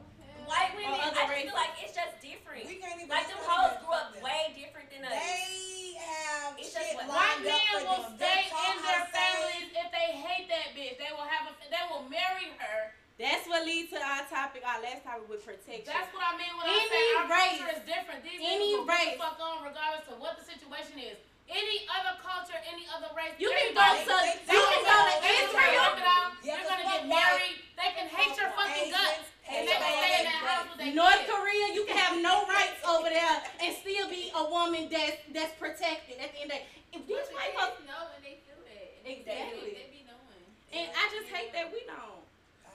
white 0.49 0.73
women, 0.75 0.97
I 0.99 1.13
just 1.13 1.29
races. 1.29 1.53
feel 1.53 1.59
like 1.61 1.75
it's 1.85 1.95
just 1.95 2.15
different. 2.25 2.65
We 2.67 2.81
can't 2.81 2.97
even. 2.97 3.13
Like 3.13 3.29
them 3.29 3.39
explain 3.39 3.61
hoes 3.61 3.77
grew 3.85 3.93
up 3.95 4.09
them. 4.17 4.23
way 4.25 4.43
different 4.57 4.89
than 4.91 5.05
us. 5.05 5.13
They 5.15 6.01
have 6.01 6.57
It's 6.59 6.73
shit 6.73 6.81
just 6.81 6.97
what- 6.97 7.13
lined 7.13 7.45
White 7.45 7.55
up 7.55 7.61
men 7.61 7.77
for 7.77 7.85
will 7.85 8.05
stay 8.17 8.41
in 8.49 8.77
their 8.83 9.05
families 9.13 9.69
if 9.77 9.89
they 9.93 10.09
hate 10.17 10.47
that 10.49 10.73
bitch. 10.75 10.97
They 10.97 11.13
will 11.13 11.29
have 11.29 11.45
a. 11.49 11.53
They 11.69 11.85
will 11.93 12.09
marry 12.09 12.51
her. 12.57 12.97
That's 13.21 13.45
what 13.45 13.69
leads 13.69 13.93
to 13.93 14.01
our 14.01 14.25
topic, 14.33 14.65
our 14.65 14.81
last 14.81 15.05
topic 15.05 15.29
with 15.29 15.45
protection. 15.45 15.85
That's 15.85 16.09
what 16.17 16.25
I 16.25 16.41
mean 16.41 16.57
when 16.57 16.65
I 16.73 16.81
say 16.89 17.05
our 17.21 17.29
race. 17.29 17.61
culture 17.61 17.77
is 17.77 17.85
different. 17.85 18.25
These 18.25 18.41
Any 18.41 18.81
race. 18.81 19.21
fuck 19.21 19.37
on 19.37 19.61
regardless 19.61 20.09
of 20.09 20.17
what 20.17 20.41
the 20.41 20.45
situation 20.49 20.97
is. 20.97 21.21
Any 21.45 21.85
other 21.93 22.17
culture, 22.25 22.57
any 22.65 22.89
other 22.89 23.13
race. 23.13 23.37
You 23.37 23.53
can 23.53 23.77
go 23.77 23.85
to 23.85 24.17
you 24.49 24.63
can 24.73 24.83
go 24.89 24.97
to 25.05 25.17
Israel. 25.21 25.85
Work 25.85 26.01
it 26.01 26.09
out. 26.09 26.33
Yeah, 26.41 26.65
You're 26.65 26.71
gonna 26.73 26.89
get 26.89 27.05
married. 27.13 27.61
They 27.77 27.91
can 27.93 28.09
hate 28.09 28.33
your 28.41 28.57
fucking 28.57 28.89
guts. 28.89 29.29
And 29.51 29.69
they 29.69 29.77
can 29.77 29.93
stay 30.01 30.13
in 30.17 30.25
their 30.25 30.41
house 30.47 30.67
with 30.73 30.79
their 30.81 30.95
North. 30.97 31.21
Korea, 31.29 31.67
you 31.77 31.85
can 31.85 31.99
have 32.01 32.17
no 32.25 32.49
rights 32.49 32.81
over 32.89 33.11
there 33.13 33.37
and 33.61 33.75
still 33.77 34.09
be 34.09 34.33
a 34.33 34.45
woman 34.49 34.89
that's 34.89 35.21
that's 35.37 35.53
protected 35.61 36.17
at 36.25 36.33
the 36.33 36.41
end 36.41 36.57
of 36.57 36.57
the 36.57 36.65
day. 36.65 36.97
If 36.97 37.05
these 37.05 37.29
white 37.37 37.53
folks 37.53 37.85
know 37.85 38.17
and 38.17 38.25
they 38.25 38.41
feel 38.49 38.57
that. 38.65 38.97
Exactly. 39.05 39.77
They 39.77 39.93
be 39.93 40.09
knowing. 40.09 40.41
and 40.73 40.89
I 40.89 41.05
just 41.13 41.29
hate 41.29 41.53
that 41.53 41.69
we 41.69 41.85
don't. 41.85 42.20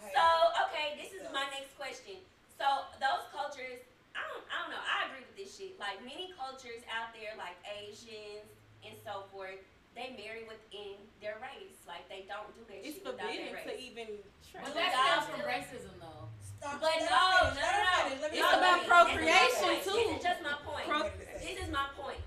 I 0.05 0.13
So 0.13 0.25
okay, 0.69 0.87
this 1.01 1.11
is 1.17 1.25
my 1.33 1.45
next 1.49 1.73
question. 1.79 2.21
So 2.55 2.65
those 3.03 3.25
cultures, 3.35 3.81
I 4.15 4.21
don't, 4.31 4.45
I 4.47 4.55
don't 4.63 4.71
know. 4.71 4.83
I 4.85 5.09
agree 5.11 5.25
with 5.27 5.35
this 5.35 5.51
shit. 5.57 5.75
Like 5.81 5.99
many 6.05 6.31
cultures 6.39 6.85
out 6.87 7.11
there, 7.17 7.35
like 7.35 7.57
Asians 7.67 8.47
and 8.85 8.95
so 9.03 9.27
forth, 9.33 9.59
they 9.97 10.15
marry 10.15 10.47
within 10.47 10.95
their 11.19 11.35
race. 11.43 11.75
Like 11.89 12.07
they 12.07 12.23
don't 12.29 12.47
do 12.55 12.63
that 12.71 12.79
It's 12.85 12.95
shit 13.01 13.03
without 13.03 13.27
their 13.27 13.51
forbidden 13.59 13.71
to 13.71 13.75
even 13.75 14.07
try. 14.45 14.63
But 14.63 14.71
Well, 14.71 14.75
that 14.79 14.91
God 14.95 15.19
from 15.27 15.41
racism 15.43 15.93
though. 15.99 16.29
Stop- 16.39 16.79
But 16.79 16.95
no, 17.03 17.11
her 17.11 17.51
no, 17.51 17.51
finish, 17.51 17.59
let 17.59 17.71
her 17.75 17.83
no, 17.83 17.95
finish, 18.07 18.21
let 18.23 18.29
me 18.31 18.37
It's 18.39 18.47
finish. 18.47 18.61
about 18.61 18.77
This 18.79 18.85
is 18.85 18.87
my 18.87 18.95
procreation, 18.95 19.67
point. 19.75 19.83
too. 19.83 19.95
This 19.99 20.09
is 20.15 20.21
just 20.23 20.39
my 20.45 20.55
point. 20.63 20.85
Pro- 20.87 21.11
This 21.43 21.57
is 21.59 21.69
my 21.75 21.87
point. 21.99 22.21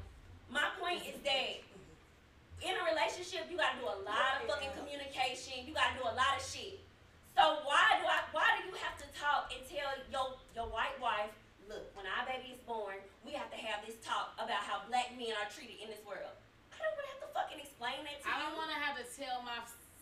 My 0.53 0.69
point 0.77 1.01
is 1.09 1.17
that 1.25 1.53
in 2.61 2.73
a 2.75 2.83
relationship, 2.85 3.47
you 3.49 3.57
gotta 3.57 3.79
do 3.81 3.87
a 3.89 3.99
lot 4.05 4.43
of 4.43 4.51
fucking 4.51 4.75
communication. 4.77 5.63
You 5.65 5.73
gotta 5.73 5.95
do 5.97 6.05
a 6.05 6.13
lot 6.17 6.37
of 6.37 6.43
shit. 6.45 6.81
So 7.39 7.63
why 7.65 8.03
do 8.03 8.05
I? 8.05 8.27
Why 8.35 8.59
do 8.59 8.67
you 8.67 8.75
have 8.83 8.99
to 8.99 9.07
talk 9.15 9.55
and 9.55 9.63
tell 9.69 9.95
your 10.11 10.35
your 10.59 10.67
white 10.75 10.97
wife, 10.99 11.31
look, 11.71 11.87
when 11.95 12.03
our 12.11 12.27
baby 12.27 12.51
is 12.59 12.63
born, 12.67 12.99
we 13.23 13.31
have 13.39 13.47
to 13.55 13.59
have 13.61 13.87
this 13.87 13.95
talk 14.03 14.35
about 14.43 14.59
how 14.67 14.83
black 14.91 15.15
men 15.15 15.31
are 15.39 15.47
treated 15.47 15.79
in 15.79 15.87
this 15.87 16.03
world? 16.03 16.35
I 16.75 16.83
don't 16.83 16.95
want 16.99 17.07
to 17.07 17.13
have 17.15 17.23
to 17.23 17.31
fucking 17.31 17.61
explain 17.63 18.03
that 18.11 18.19
to 18.23 18.27
I 18.27 18.33
you. 18.35 18.39
don't 18.43 18.57
want 18.59 18.71
to 18.75 18.79
have 18.83 18.95
to 18.99 19.07
tell 19.07 19.39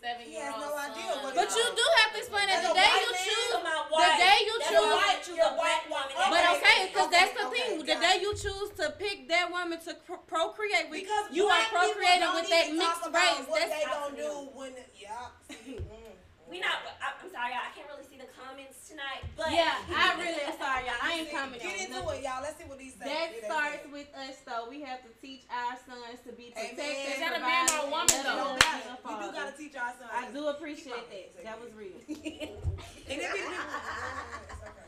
my 0.01 0.07
seven 0.09 0.25
He 0.29 0.35
has 0.35 0.53
no 0.55 0.69
son. 0.69 0.91
idea 0.91 1.11
what 1.23 1.35
But 1.35 1.49
you 1.55 1.65
do 1.75 1.85
have 1.97 2.11
to 2.13 2.17
explain 2.19 2.47
that 2.47 2.61
the 2.63 2.73
day 2.73 2.93
you 3.01 3.11
choose. 3.17 3.51
The 3.57 4.11
day 4.17 4.37
you 4.45 4.55
that's 4.59 4.69
choose- 4.69 4.93
why 4.93 5.15
choose 5.23 5.39
a 5.41 5.51
black 5.57 5.81
woman. 5.89 6.13
That's 6.17 6.29
But 6.29 6.43
okay, 6.57 6.87
because 6.87 7.09
saying. 7.09 7.11
that's 7.11 7.33
the 7.33 7.47
Okay, 7.47 7.57
thing. 7.57 7.81
okay, 7.81 7.93
The 7.93 7.99
day 8.01 8.15
you 8.21 8.31
choose 8.35 8.69
to 8.77 8.85
pick 8.99 9.27
that 9.29 9.51
woman 9.51 9.79
to 9.81 9.93
pro- 10.05 10.17
procreate 10.17 10.89
with, 10.89 11.01
Because 11.01 11.25
you 11.31 11.47
are 11.47 11.63
procreating 11.65 12.33
with 12.33 12.49
that 12.49 12.65
even 12.65 12.77
mixed 12.77 13.05
about 13.05 13.37
race. 13.39 13.47
What 13.47 13.59
That's 13.59 13.73
they 13.73 13.83
up 13.85 13.91
gonna 14.01 14.15
do 14.17 14.23
them. 14.23 14.55
when? 14.55 14.73
Yeah. 14.93 15.27
Mm. 15.49 16.13
See. 16.47 16.51
We 16.51 16.59
not. 16.63 16.79
I, 17.03 17.11
I'm 17.19 17.27
sorry, 17.29 17.51
y'all. 17.51 17.67
I 17.67 17.71
can't 17.75 17.87
really 17.91 18.07
see 18.07 18.15
the 18.17 18.31
comments 18.39 18.87
tonight, 18.87 19.27
but 19.35 19.51
yeah, 19.51 19.75
I 19.91 20.15
really 20.15 20.39
am 20.47 20.55
sorry, 20.55 20.87
y'all. 20.87 21.03
I 21.03 21.09
ain't 21.19 21.29
commenting 21.29 21.67
Get 21.67 21.75
on 21.75 21.85
into 21.85 21.99
nothing. 22.07 22.17
it, 22.17 22.23
y'all. 22.23 22.41
Let's 22.41 22.57
see 22.57 22.67
what 22.71 22.79
these 22.79 22.95
say. 22.95 23.05
That 23.05 23.27
Get 23.35 23.45
starts 23.51 23.83
into 23.83 23.91
it. 23.91 24.07
with 24.07 24.09
us, 24.15 24.35
though. 24.47 24.65
We 24.71 24.79
have 24.87 25.03
to 25.03 25.11
teach 25.19 25.43
our 25.51 25.75
sons 25.83 26.23
to 26.25 26.31
be 26.31 26.55
Amen. 26.55 26.73
protected. 26.79 27.11
Is 27.11 27.19
that 27.19 27.33
a 27.35 27.43
man 27.43 27.65
or 27.75 27.79
a 27.83 27.89
woman, 27.91 28.07
and 28.15 28.23
though? 28.23 28.39
don't 28.39 28.55
loved 28.55 28.63
matter. 28.63 28.95
and 28.95 29.03
We 29.03 29.13
do 29.19 29.27
gotta 29.35 29.53
teach 29.59 29.75
our 29.75 29.93
sons. 29.99 30.11
I 30.15 30.23
do 30.31 30.41
appreciate 30.47 31.05
that. 31.11 31.27
That 31.43 31.57
was 31.59 31.71
real. 31.75 31.99
And 33.07 33.19
if 33.19 33.23
it- 33.23 33.39
It's 34.51 34.63
okay. 34.63 34.86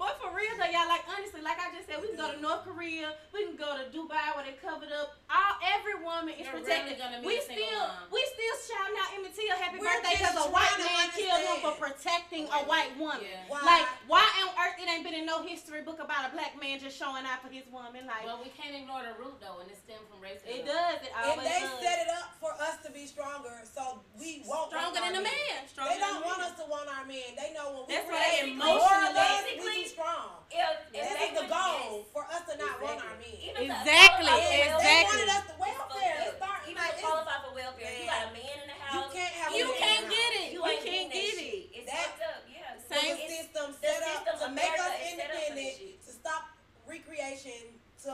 But 0.00 0.16
for 0.16 0.32
real 0.32 0.48
though, 0.56 0.64
y'all, 0.72 0.88
like 0.88 1.04
honestly, 1.12 1.44
like 1.44 1.60
I 1.60 1.68
just 1.76 1.84
said, 1.84 2.00
we 2.00 2.08
can 2.08 2.16
go 2.16 2.32
to 2.32 2.40
North 2.40 2.64
Korea, 2.64 3.12
we 3.36 3.44
can 3.44 3.52
go 3.60 3.76
to 3.76 3.84
Dubai 3.92 4.32
where 4.32 4.48
they 4.48 4.56
covered 4.56 4.88
up. 4.96 5.20
All 5.28 5.60
every 5.76 6.00
woman 6.00 6.32
is 6.40 6.48
You're 6.48 6.56
protected. 6.56 6.96
rarely 6.96 7.20
gonna 7.20 7.20
we 7.20 7.36
a 7.36 7.44
still 7.44 7.84
mom. 7.84 8.08
we 8.08 8.24
still 8.32 8.56
shouting 8.64 8.96
out 8.96 9.12
Emmett 9.12 9.36
Till 9.36 9.52
happy 9.60 9.76
We're 9.76 9.92
birthday 9.92 10.16
because 10.16 10.40
a 10.40 10.48
white 10.48 10.72
trying 10.72 10.88
to 10.88 10.88
man 10.88 11.08
killed 11.12 11.44
him 11.52 11.58
for 11.60 11.74
protecting 11.76 12.48
a 12.48 12.64
white 12.64 12.96
woman. 12.96 13.28
Yeah. 13.28 13.44
Why? 13.52 13.60
Like, 13.60 13.86
why 14.08 14.24
on 14.40 14.56
earth 14.56 14.80
it 14.80 14.88
ain't 14.88 15.04
been 15.04 15.12
in 15.20 15.28
no 15.28 15.44
history 15.44 15.84
book 15.84 16.00
about 16.00 16.24
a 16.24 16.32
black 16.32 16.56
man 16.56 16.80
just 16.80 16.96
showing 16.96 17.28
out 17.28 17.44
for 17.44 17.52
his 17.52 17.68
woman? 17.68 18.08
Like, 18.08 18.24
Well, 18.24 18.40
we 18.40 18.48
can't 18.56 18.72
ignore 18.72 19.04
the 19.04 19.12
root 19.20 19.36
though, 19.36 19.60
and 19.60 19.68
it 19.68 19.76
stems 19.84 20.08
from 20.08 20.24
it 20.24 20.40
racism. 20.40 20.64
does. 20.64 21.04
It 21.04 21.12
And 21.12 21.28
always 21.28 21.44
they 21.44 21.60
does. 21.60 21.76
set 21.84 22.08
it 22.08 22.10
up 22.16 22.40
for 22.40 22.56
us 22.56 22.80
to 22.82 22.90
be 22.90 23.04
stronger, 23.04 23.52
so 23.68 24.00
we 24.16 24.40
won't 24.48 24.72
Stronger 24.72 24.96
want 24.96 25.12
than 25.12 25.20
a 25.20 25.20
our 25.20 25.28
man. 25.28 25.60
Stronger 25.68 25.92
They 25.92 26.00
than 26.00 26.08
a 26.08 26.12
don't 26.16 26.24
want 26.24 26.40
man. 26.40 26.48
us 26.48 26.54
to 26.56 26.64
want 26.72 26.88
our 26.88 27.04
men. 27.04 27.36
They 27.36 27.52
know 27.52 27.68
when 27.76 27.84
we 27.84 27.92
That's 28.00 28.08
why 28.08 28.16
create 28.16 28.48
they 28.48 28.56
more 28.56 28.80
emotionally- 28.80 29.12
of 29.12 29.28
us, 29.28 29.44
we 29.44 29.52
basically- 29.60 29.84
too 29.84 29.88
strong. 29.90 30.30
if, 30.50 30.58
if 30.60 30.92
This 30.94 31.10
they 31.18 31.28
is 31.30 31.34
the 31.34 31.44
would- 31.46 31.50
goal 31.50 31.90
yes. 32.00 32.06
for 32.14 32.22
us 32.30 32.42
to 32.46 32.54
not 32.58 32.78
want 32.82 32.98
our 33.02 33.16
men. 33.18 33.34
Even 33.42 33.54
to 33.58 33.62
Exactly, 33.66 34.26
qualify 34.26 34.46
for 34.46 34.54
Yes, 34.54 34.70
welfare, 34.70 34.80
They 34.80 35.00
exactly. 35.00 35.10
wanted 35.10 35.28
us 35.30 35.44
to 35.50 35.50
it's 35.50 35.58
welfare. 35.60 35.90
fucked 35.90 35.98
It 36.00 36.30
up. 36.30 36.36
start, 36.40 36.60
Even 36.70 36.74
like, 36.80 36.90
to 36.90 36.94
it's- 36.94 37.06
qualify 37.10 37.36
for 37.44 37.52
welfare, 37.54 37.90
you 37.90 38.06
Man. 38.06 38.10
got 38.10 38.22
a 38.22 38.30
man 38.30 38.56
in 38.60 38.68
the 38.70 38.78
you 38.80 38.90
house. 38.90 39.12
can't 39.12 39.34
have 39.40 39.50
You 39.50 39.64
a 39.64 39.68
man 39.70 39.78
can't 39.80 39.90
in 39.90 40.08
the 40.10 40.14
get 40.14 40.30
house. 40.30 40.40
it. 40.40 40.52
You 40.54 40.60
We 40.62 40.70
ain't 40.70 40.80
can't 40.80 40.90
getting 40.90 41.10
get 41.10 41.20
that 41.20 41.30
it. 41.30 41.50
shit. 41.50 41.62
It's 41.74 41.86
That- 41.90 42.06
fucked 42.10 42.22
up. 42.30 42.40
Yeah. 42.46 42.70
So 42.80 42.94
Same- 42.94 43.02
the 43.10 43.22
It's- 43.22 43.30
system 43.30 43.66
the 43.70 43.78
set 43.78 44.02
up 44.02 44.08
system 44.10 44.38
to 44.40 44.44
of 44.46 44.50
make 44.54 44.64
America 44.70 44.82
us 44.82 44.94
is 44.94 45.10
set 45.10 45.18
up 45.18 45.30
for 45.30 45.34
this 45.34 45.48
independent, 45.50 45.78
shit. 45.78 45.96
to 46.06 46.10
stop 46.12 46.42
recreation, 46.86 47.60
to 48.06 48.12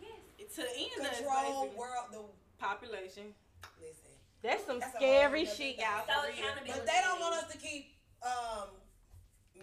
yes. 0.00 0.20
To 0.56 0.62
end 0.64 1.00
us, 1.00 1.16
control 1.20 1.44
basically. 1.64 1.78
world. 1.78 2.06
The 2.12 2.22
population. 2.58 3.26
listen. 3.80 4.12
That's 4.42 4.64
some 4.66 4.78
That's 4.78 4.94
a 4.94 4.98
scary 4.98 5.44
whole 5.44 5.52
nother 5.52 5.56
shit, 5.56 5.76
thing. 5.76 5.84
y'all. 5.84 6.04
So 6.06 6.12
for 6.12 6.26
real. 6.28 6.36
accountability. 6.36 6.72
But 6.78 6.86
they 6.86 7.00
don't 7.02 7.20
want 7.20 7.34
us 7.36 7.48
to 7.52 7.58
keep 7.58 7.96
um 8.22 8.68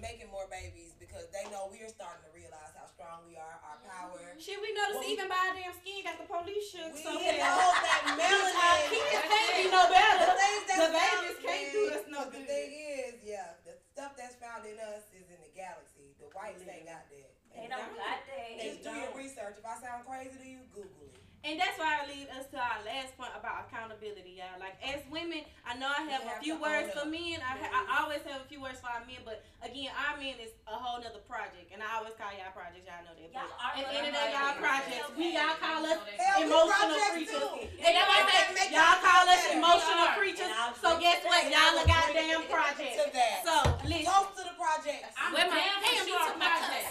making 0.02 0.32
more 0.34 0.48
babies 0.50 0.98
because 0.98 1.30
they 1.30 1.46
know 1.54 1.70
we 1.70 1.78
are 1.86 1.92
starting 1.94 2.26
to 2.26 2.32
realize 2.34 2.74
how 2.74 2.88
strong 2.90 3.22
we 3.30 3.38
are, 3.38 3.58
our 3.62 3.78
power. 3.86 4.18
Shit, 4.42 4.58
we 4.58 4.74
noticed 4.74 4.98
Well, 4.98 5.06
we- 5.06 5.14
even 5.14 5.30
by 5.30 5.38
our 5.38 5.54
damn 5.54 5.74
skin 5.78 6.02
got 6.02 6.18
the 6.18 6.26
police 6.26 6.66
shook. 6.74 6.90
We 6.96 7.04
so 7.06 7.14
know 7.14 7.20
bad. 7.22 7.38
that 7.38 8.02
Our 8.10 8.18
melanin. 8.18 8.90
kids 8.90 9.22
can't 9.30 9.54
be 9.62 9.66
no 9.70 9.84
better. 9.94 10.26
The 10.26 10.32
things 10.42 10.64
that's 10.66 10.80
The 10.82 10.90
found- 10.90 11.22
babies 11.22 11.38
can't 11.46 11.72
do 11.72 11.82
us 11.94 12.04
no 12.10 12.20
But 12.26 12.32
good. 12.32 12.42
The 12.42 12.46
thing 12.50 12.72
is, 12.74 13.14
yeah, 13.24 13.54
the 13.66 13.74
stuff 13.94 14.18
that's 14.18 14.36
found 14.42 14.66
in 14.66 14.80
us 14.80 15.04
is 15.14 15.30
in 15.30 15.38
the 15.42 15.52
galaxy. 15.54 16.16
The 16.18 16.26
whites 16.34 16.64
ain't 16.66 16.86
got 16.90 17.06
that. 17.10 17.30
They 17.54 17.68
don't 17.68 17.94
got 17.94 18.26
that. 18.26 18.58
Just 18.58 18.82
do 18.82 18.90
your 18.96 19.12
research. 19.14 19.56
If 19.60 19.66
I 19.68 19.76
sound 19.78 20.08
crazy 20.08 20.34
to 20.40 20.48
you, 20.48 20.60
Google 20.74 21.12
it. 21.14 21.20
and 21.44 21.60
that's 21.60 21.76
why 21.78 22.00
I 22.00 22.06
lead 22.06 22.30
us 22.30 22.46
to 22.54 22.58
our 22.58 22.80
last 22.86 23.18
point 23.18 23.32
about 23.36 23.66
accountability, 23.68 24.38
y'all. 24.40 24.60
Like 24.60 24.78
as 24.86 25.02
women, 25.10 25.44
I 25.66 25.74
know 25.76 25.88
I 25.90 26.04
have 26.06 26.22
We 26.24 26.28
a 26.30 26.32
have 26.32 26.44
few 26.44 26.56
to 26.56 26.62
words 26.62 26.88
own 26.90 26.94
for 26.94 27.00
up. 27.02 27.08
men. 27.08 27.42
I, 27.42 27.58
ha- 27.58 27.86
I 27.90 28.04
always 28.04 28.22
have 28.24 28.42
a 28.42 28.46
few 28.46 28.62
words 28.62 28.80
for 28.80 28.88
our 28.88 29.04
men, 29.06 29.26
but 29.26 29.44
again, 29.62 29.92
our 30.08 30.16
men 30.18 30.38
is 30.40 30.52
a 30.68 30.78
whole 30.78 31.02
nother 31.02 31.20
project, 31.28 31.74
and 31.74 31.82
I 31.84 31.98
always 31.98 32.14
call 32.14 32.32
y'all 32.32 32.54
projects. 32.72 32.88
Y'all 32.88 33.04
know 33.04 33.16
that. 33.16 33.32
Y'all 33.32 33.48
But 33.48 33.52
are 33.52 33.72
at 33.72 33.84
the 33.84 33.96
end 33.96 34.08
of 34.08 34.12
the 34.12 34.20
day, 34.22 34.32
projects. 34.32 34.40
y'all 34.40 34.62
projects. 34.62 35.08
We 35.18 35.26
y'all 35.36 35.58
call 35.60 35.82
us 35.92 36.00
Hell, 36.08 36.40
emotional 36.42 37.00
creatures. 37.12 37.32
too. 37.32 37.52
And 37.84 37.92
that's 37.96 38.08
why 38.08 38.18
I 38.18 38.24
Make 38.32 38.56
say 38.56 38.66
y'all 38.72 38.82
y'all 38.82 39.00
call 39.02 39.24
us 39.28 39.42
better. 39.42 39.58
emotional 39.60 40.08
creatures. 40.16 40.52
So 40.82 40.90
guess 41.00 41.20
what? 41.28 41.42
that. 41.44 41.52
Y'all 41.56 41.76
a 41.76 41.82
I 41.82 41.84
will 41.84 41.88
goddamn 41.92 42.44
project. 42.56 42.94
To 42.96 43.06
that. 43.12 43.36
So 43.44 43.56
listen. 43.88 44.08
Toast 44.08 44.32
to 44.40 44.44
the 44.48 44.56
projects. 44.56 45.12
I'm 45.20 45.32
Where 45.36 45.48
my- 45.52 45.60
damn 45.60 45.80
Damn, 45.82 45.92
sure 46.00 46.08
you 46.08 46.18
took 46.22 46.38
my 46.40 46.48
project. 46.48 46.86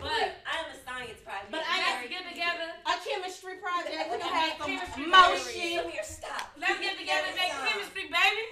But 0.00 0.32
I 0.48 0.54
am 0.64 0.68
a 0.72 0.76
science 0.80 1.20
project. 1.20 1.52
But 1.52 1.60
I 1.68 1.76
Let's 1.84 2.08
get 2.08 2.24
together. 2.24 2.68
a 2.88 2.94
chemistry 3.04 3.56
project. 3.60 3.92
We 4.08 4.16
gonna 4.16 4.24
And 4.24 4.32
have 4.32 4.48
make 4.48 4.56
some 4.56 4.68
chemistry 4.80 5.06
motion. 5.12 5.76
Come 5.84 5.92
here, 5.92 6.08
stop. 6.08 6.44
Let's 6.56 6.78
get 6.80 6.96
together 6.96 7.28
and 7.28 7.36
make 7.36 7.52
chemistry, 7.52 8.04
baby. 8.08 8.42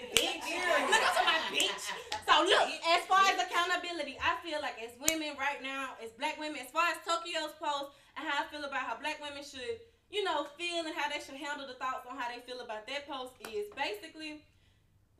Look 0.93 1.03
at 1.03 1.25
my 1.25 1.39
bitch. 1.53 1.85
So 2.29 2.33
look, 2.45 2.69
as 2.69 3.03
far 3.09 3.25
as 3.33 3.37
accountability, 3.41 4.21
I 4.21 4.37
feel 4.45 4.61
like 4.61 4.77
as 4.85 4.93
women 5.01 5.35
right 5.41 5.61
now, 5.65 5.97
as 6.05 6.13
black 6.21 6.37
women, 6.37 6.61
as 6.61 6.69
far 6.71 6.93
as 6.93 7.01
Tokyo's 7.05 7.57
post 7.57 7.97
and 8.17 8.29
how 8.29 8.45
I 8.45 8.47
feel 8.53 8.63
about 8.65 8.85
how 8.85 8.97
black 9.01 9.17
women 9.25 9.41
should, 9.43 9.81
you 10.13 10.23
know, 10.25 10.47
feel 10.61 10.85
and 10.85 10.93
how 10.95 11.09
they 11.09 11.21
should 11.25 11.41
handle 11.41 11.65
the 11.67 11.75
thoughts 11.81 12.05
on 12.09 12.17
how 12.21 12.22
they 12.33 12.41
feel 12.49 12.61
about 12.65 12.89
that 12.89 13.05
post 13.09 13.37
is 13.53 13.69
basically 13.77 14.41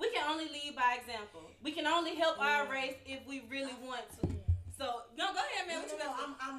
we 0.01 0.09
can 0.11 0.25
only 0.27 0.49
lead 0.49 0.75
by 0.75 0.97
example. 0.99 1.45
We 1.63 1.71
can 1.71 1.87
only 1.87 2.17
help 2.17 2.41
our 2.41 2.67
race 2.67 2.97
if 3.07 3.21
we 3.29 3.45
really 3.53 3.77
want 3.85 4.03
to. 4.25 4.27
So 4.73 5.05
no, 5.21 5.31
go 5.37 5.39
ahead, 5.39 5.69
man. 5.69 5.77
No, 5.77 5.83
What 5.85 5.93
you 5.93 5.99
no, 6.01 6.09
no, 6.11 6.25
I'm, 6.25 6.35
I'm? 6.41 6.59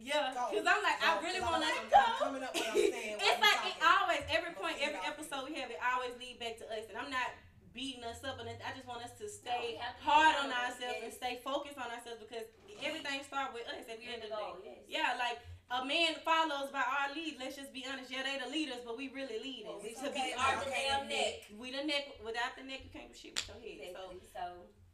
Yeah, 0.00 0.32
because 0.32 0.64
I'm 0.64 0.80
like, 0.80 0.96
I 1.04 1.20
Go, 1.20 1.26
really 1.28 1.40
'cause 1.44 1.50
want 1.52 1.60
to 1.60 1.68
I'm- 1.76 1.90
go. 1.92 2.00
I'm 2.00 2.16
coming 2.24 2.40
up 2.46 2.54
what 2.56 2.72
I'm 2.72 2.78
saying. 2.88 3.18
It's 3.20 3.36
while 3.36 3.52
like 3.52 3.60
it 3.68 3.76
always, 3.84 4.22
every 4.32 4.54
point, 4.56 4.76
every 4.80 5.02
episode 5.04 5.44
we 5.44 5.52
have, 5.60 5.68
it 5.68 5.76
always 5.82 6.16
lead 6.16 6.40
back 6.40 6.56
to 6.62 6.66
us. 6.72 6.88
And 6.88 6.96
I'm 6.96 7.12
not 7.12 7.28
beating 7.76 8.00
us 8.08 8.24
up, 8.24 8.40
and 8.40 8.48
I 8.48 8.70
just 8.72 8.88
want 8.88 9.04
us 9.04 9.12
to 9.20 9.28
stay 9.28 9.76
we 9.76 9.82
to 9.82 9.84
hard 10.00 10.40
on 10.40 10.48
accountable, 10.48 10.56
ourselves 10.88 10.98
and 11.04 11.12
stay 11.12 11.34
focused 11.44 11.76
on 11.76 11.92
ourselves 11.92 12.16
because 12.24 12.48
everything 12.80 13.20
starts 13.28 13.52
with 13.52 13.68
us 13.68 13.84
at 13.84 14.00
the 14.00 14.08
end 14.08 14.24
of 14.24 14.32
the 14.32 14.40
day. 14.40 14.56
yes. 14.64 14.80
Yeah, 14.88 15.20
like 15.20 15.36
a 15.70 15.86
man 15.86 16.18
follows 16.26 16.70
by 16.74 16.82
our 16.82 17.14
lead. 17.14 17.38
Let's 17.38 17.54
just 17.54 17.70
be 17.72 17.86
honest. 17.86 18.10
Yeah, 18.10 18.26
they 18.26 18.42
the 18.42 18.50
leaders, 18.50 18.82
but 18.82 18.98
we 18.98 19.06
really 19.14 19.38
leading. 19.38 19.70
Well, 19.70 19.78
we 19.82 19.94
to 19.94 20.10
okay, 20.10 20.34
be 20.34 20.34
the 20.34 20.66
okay, 20.66 20.90
damn 20.90 21.06
Nick. 21.06 21.46
neck. 21.46 21.58
we 21.58 21.70
the 21.70 21.84
neck. 21.86 22.18
Without 22.26 22.58
the 22.58 22.66
neck, 22.66 22.82
you 22.82 22.90
can't 22.90 23.06
do 23.06 23.14
shit 23.14 23.38
with 23.38 23.46
your 23.46 23.60
head. 23.62 23.94
So 23.94 24.02
Exactly. 24.10 24.28
So 24.34 24.44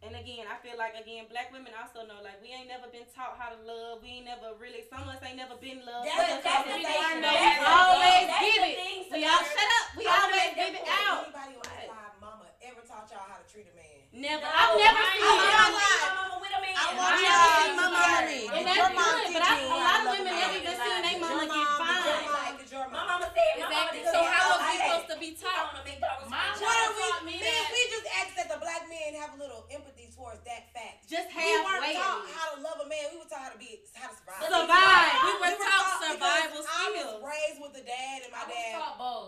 and 0.04 0.12
again, 0.12 0.44
I 0.44 0.60
feel 0.60 0.76
like 0.76 0.92
again, 0.92 1.24
black 1.32 1.48
women 1.48 1.72
also 1.72 2.04
know 2.04 2.20
like 2.20 2.36
we 2.44 2.52
ain't 2.52 2.68
never 2.68 2.92
been 2.92 3.08
taught 3.16 3.40
how 3.40 3.48
to 3.48 3.58
love. 3.64 4.04
We 4.04 4.20
ain't 4.20 4.28
never 4.28 4.52
really. 4.60 4.84
Some 4.92 5.08
of 5.08 5.16
us 5.16 5.20
ain't 5.24 5.40
never 5.40 5.56
been 5.56 5.80
loved. 5.80 6.04
That's 6.12 6.44
Some 6.44 6.68
of 6.68 6.68
us 6.68 6.68
the 6.68 6.84
thing. 6.84 7.24
That's 7.24 7.56
We 7.56 7.64
always 7.64 8.24
That's 8.28 8.44
give 8.44 8.60
the 8.60 8.68
it. 8.68 8.76
thing, 8.76 8.98
We 9.16 9.20
all 9.24 9.44
shut 9.48 9.70
up. 9.80 9.86
We 9.96 10.04
I'm 10.04 10.28
always 10.28 10.52
give 10.52 10.74
it 10.76 10.84
out. 10.84 11.24
Anybody 11.24 11.56
on 11.56 11.64
this 11.64 11.88
live 11.88 12.16
mama 12.20 12.46
ever 12.60 12.84
taught 12.84 13.08
y'all 13.08 13.24
how 13.24 13.40
to 13.40 13.46
treat 13.48 13.64
a 13.72 13.74
man? 13.74 13.95
Never. 14.16 14.40
No, 14.40 14.48
I've 14.48 14.72
oh, 14.72 14.80
never 14.80 14.96
I 14.96 15.12
seen 15.12 15.28
my 15.28 15.36
mama. 15.36 15.76
seen 15.76 16.00
my 16.00 16.12
mama 16.16 16.36
with 16.40 16.54
a 16.56 16.60
man. 16.64 16.72
I 16.72 16.86
want 16.96 17.14
you 17.20 17.28
to 17.28 17.36
see 17.36 17.68
my 17.68 17.84
mama 17.84 18.00
mama. 18.00 18.16
And 18.56 18.62
that's 18.64 18.80
your 18.80 18.92
mom 18.96 19.12
good, 19.12 19.32
but 19.36 19.44
I, 19.44 19.54
a 19.60 19.76
lot 19.76 19.96
of 20.00 20.04
women 20.16 20.32
never 20.32 20.56
even 20.56 20.72
seen 20.76 21.00
their 21.04 21.18
mama 21.20 21.44
get 21.44 21.52
mom- 21.52 21.60
did 21.60 21.68
your 21.68 21.76
fined. 21.76 22.24
mom- 22.24 22.32
Like, 22.32 22.56
My 22.96 23.04
mama? 23.04 23.28
said 23.36 23.56
my 23.60 23.68
mama 23.68 23.86
Exactly. 23.86 24.00
So 24.08 24.18
how 24.24 24.56
I 24.56 24.64
we 24.64 24.76
supposed 24.80 25.08
to 25.12 25.16
be 25.20 25.30
taught? 25.36 25.64
want 25.68 25.76
to 25.76 25.84
make 25.84 26.00
dollars. 26.00 26.28
My 26.32 26.48
What 26.56 26.64
are 26.64 26.92
we? 26.96 27.04
taught 27.12 27.24
me 27.28 27.36
that- 27.44 27.68
we 27.68 27.80
just 27.92 28.06
asked 28.16 28.34
that 28.40 28.48
the 28.48 28.58
black 28.64 28.82
men 28.88 29.10
have 29.20 29.36
a 29.36 29.38
little 29.40 29.68
empathy 29.68 30.08
towards 30.16 30.40
that 30.48 30.72
fact. 30.72 31.04
Just 31.04 31.28
We 31.36 31.44
weren't 31.44 31.84
halfway. 31.84 31.92
taught 32.00 32.24
how 32.32 32.46
to 32.56 32.58
love 32.64 32.78
a 32.80 32.88
man. 32.88 33.04
We 33.12 33.20
were 33.20 33.28
taught 33.28 33.44
how 33.44 33.52
to 33.52 33.60
be 33.60 33.84
how 33.92 34.08
to 34.08 34.16
survive. 34.16 34.40
Survive. 34.48 35.12
We 35.28 35.32
were 35.44 35.52
We 35.52 35.60
taught 35.60 35.92
survival 36.08 36.60
I 36.64 36.86
was 36.96 37.20
raised 37.20 37.58
with 37.60 37.74
a 37.76 37.84
dad, 37.84 38.16
and 38.24 38.32
my 38.32 38.48
dad 38.48 38.80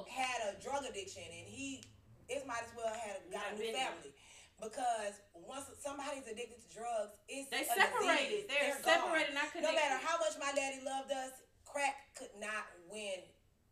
had 0.08 0.38
a 0.48 0.50
drug 0.64 0.88
addiction, 0.88 1.28
and 1.28 1.44
he 1.44 1.84
it 2.28 2.44
might 2.48 2.60
as 2.64 2.72
well 2.76 2.92
had 2.92 3.24
got 3.32 3.52
a 3.52 3.56
new 3.56 3.72
family 3.72 4.12
because 4.60 5.22
once 5.34 5.66
somebody's 5.78 6.26
addicted 6.26 6.58
to 6.58 6.68
drugs, 6.74 7.14
it's 7.30 7.48
They 7.50 7.64
separated. 7.64 8.46
disease. 8.46 8.46
They're, 8.50 8.78
separated, 8.82 9.34
not 9.34 9.54
No 9.54 9.72
matter 9.74 9.98
how 10.02 10.18
much 10.18 10.34
my 10.38 10.50
daddy 10.54 10.82
loved 10.82 11.10
us, 11.14 11.32
crack 11.64 12.10
could 12.18 12.34
not 12.38 12.66
win 12.90 13.22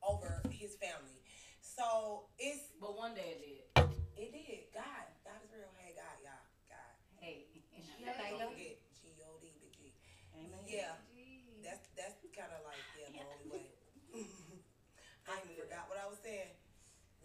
over 0.03 0.42
his 0.51 0.79
family. 0.79 1.20
So 1.61 2.31
it's 2.38 2.72
But 2.81 2.96
one 2.96 3.12
day 3.14 3.37
it 3.37 3.40
did. 3.42 3.66
it 4.16 4.31
did. 4.33 4.62
God, 4.72 5.05
God 5.27 5.38
is 5.44 5.51
real. 5.53 5.68
Hey, 5.83 5.92
God, 5.99 6.16
y'all, 6.22 6.46
God. 6.70 6.92
Hey. 7.18 7.51
Don't 8.07 8.55
forget 8.55 8.79
G 8.94 9.11
O 9.27 9.37
D, 9.42 9.51
big 9.59 9.75
G. 9.75 9.90
Amen. 10.38 10.62
Yeah, 10.70 10.94
that's 11.66 11.90
that's 11.99 12.14
kind 12.31 12.53
of 12.55 12.62
like 12.62 12.79
yeah, 12.94 13.11
the 13.11 13.25
only 13.27 13.46
way. 13.51 13.66
I 15.27 15.42
even 15.42 15.59
forgot 15.59 15.90
what 15.90 15.99
I 15.99 16.07
was 16.07 16.22
saying. 16.22 16.55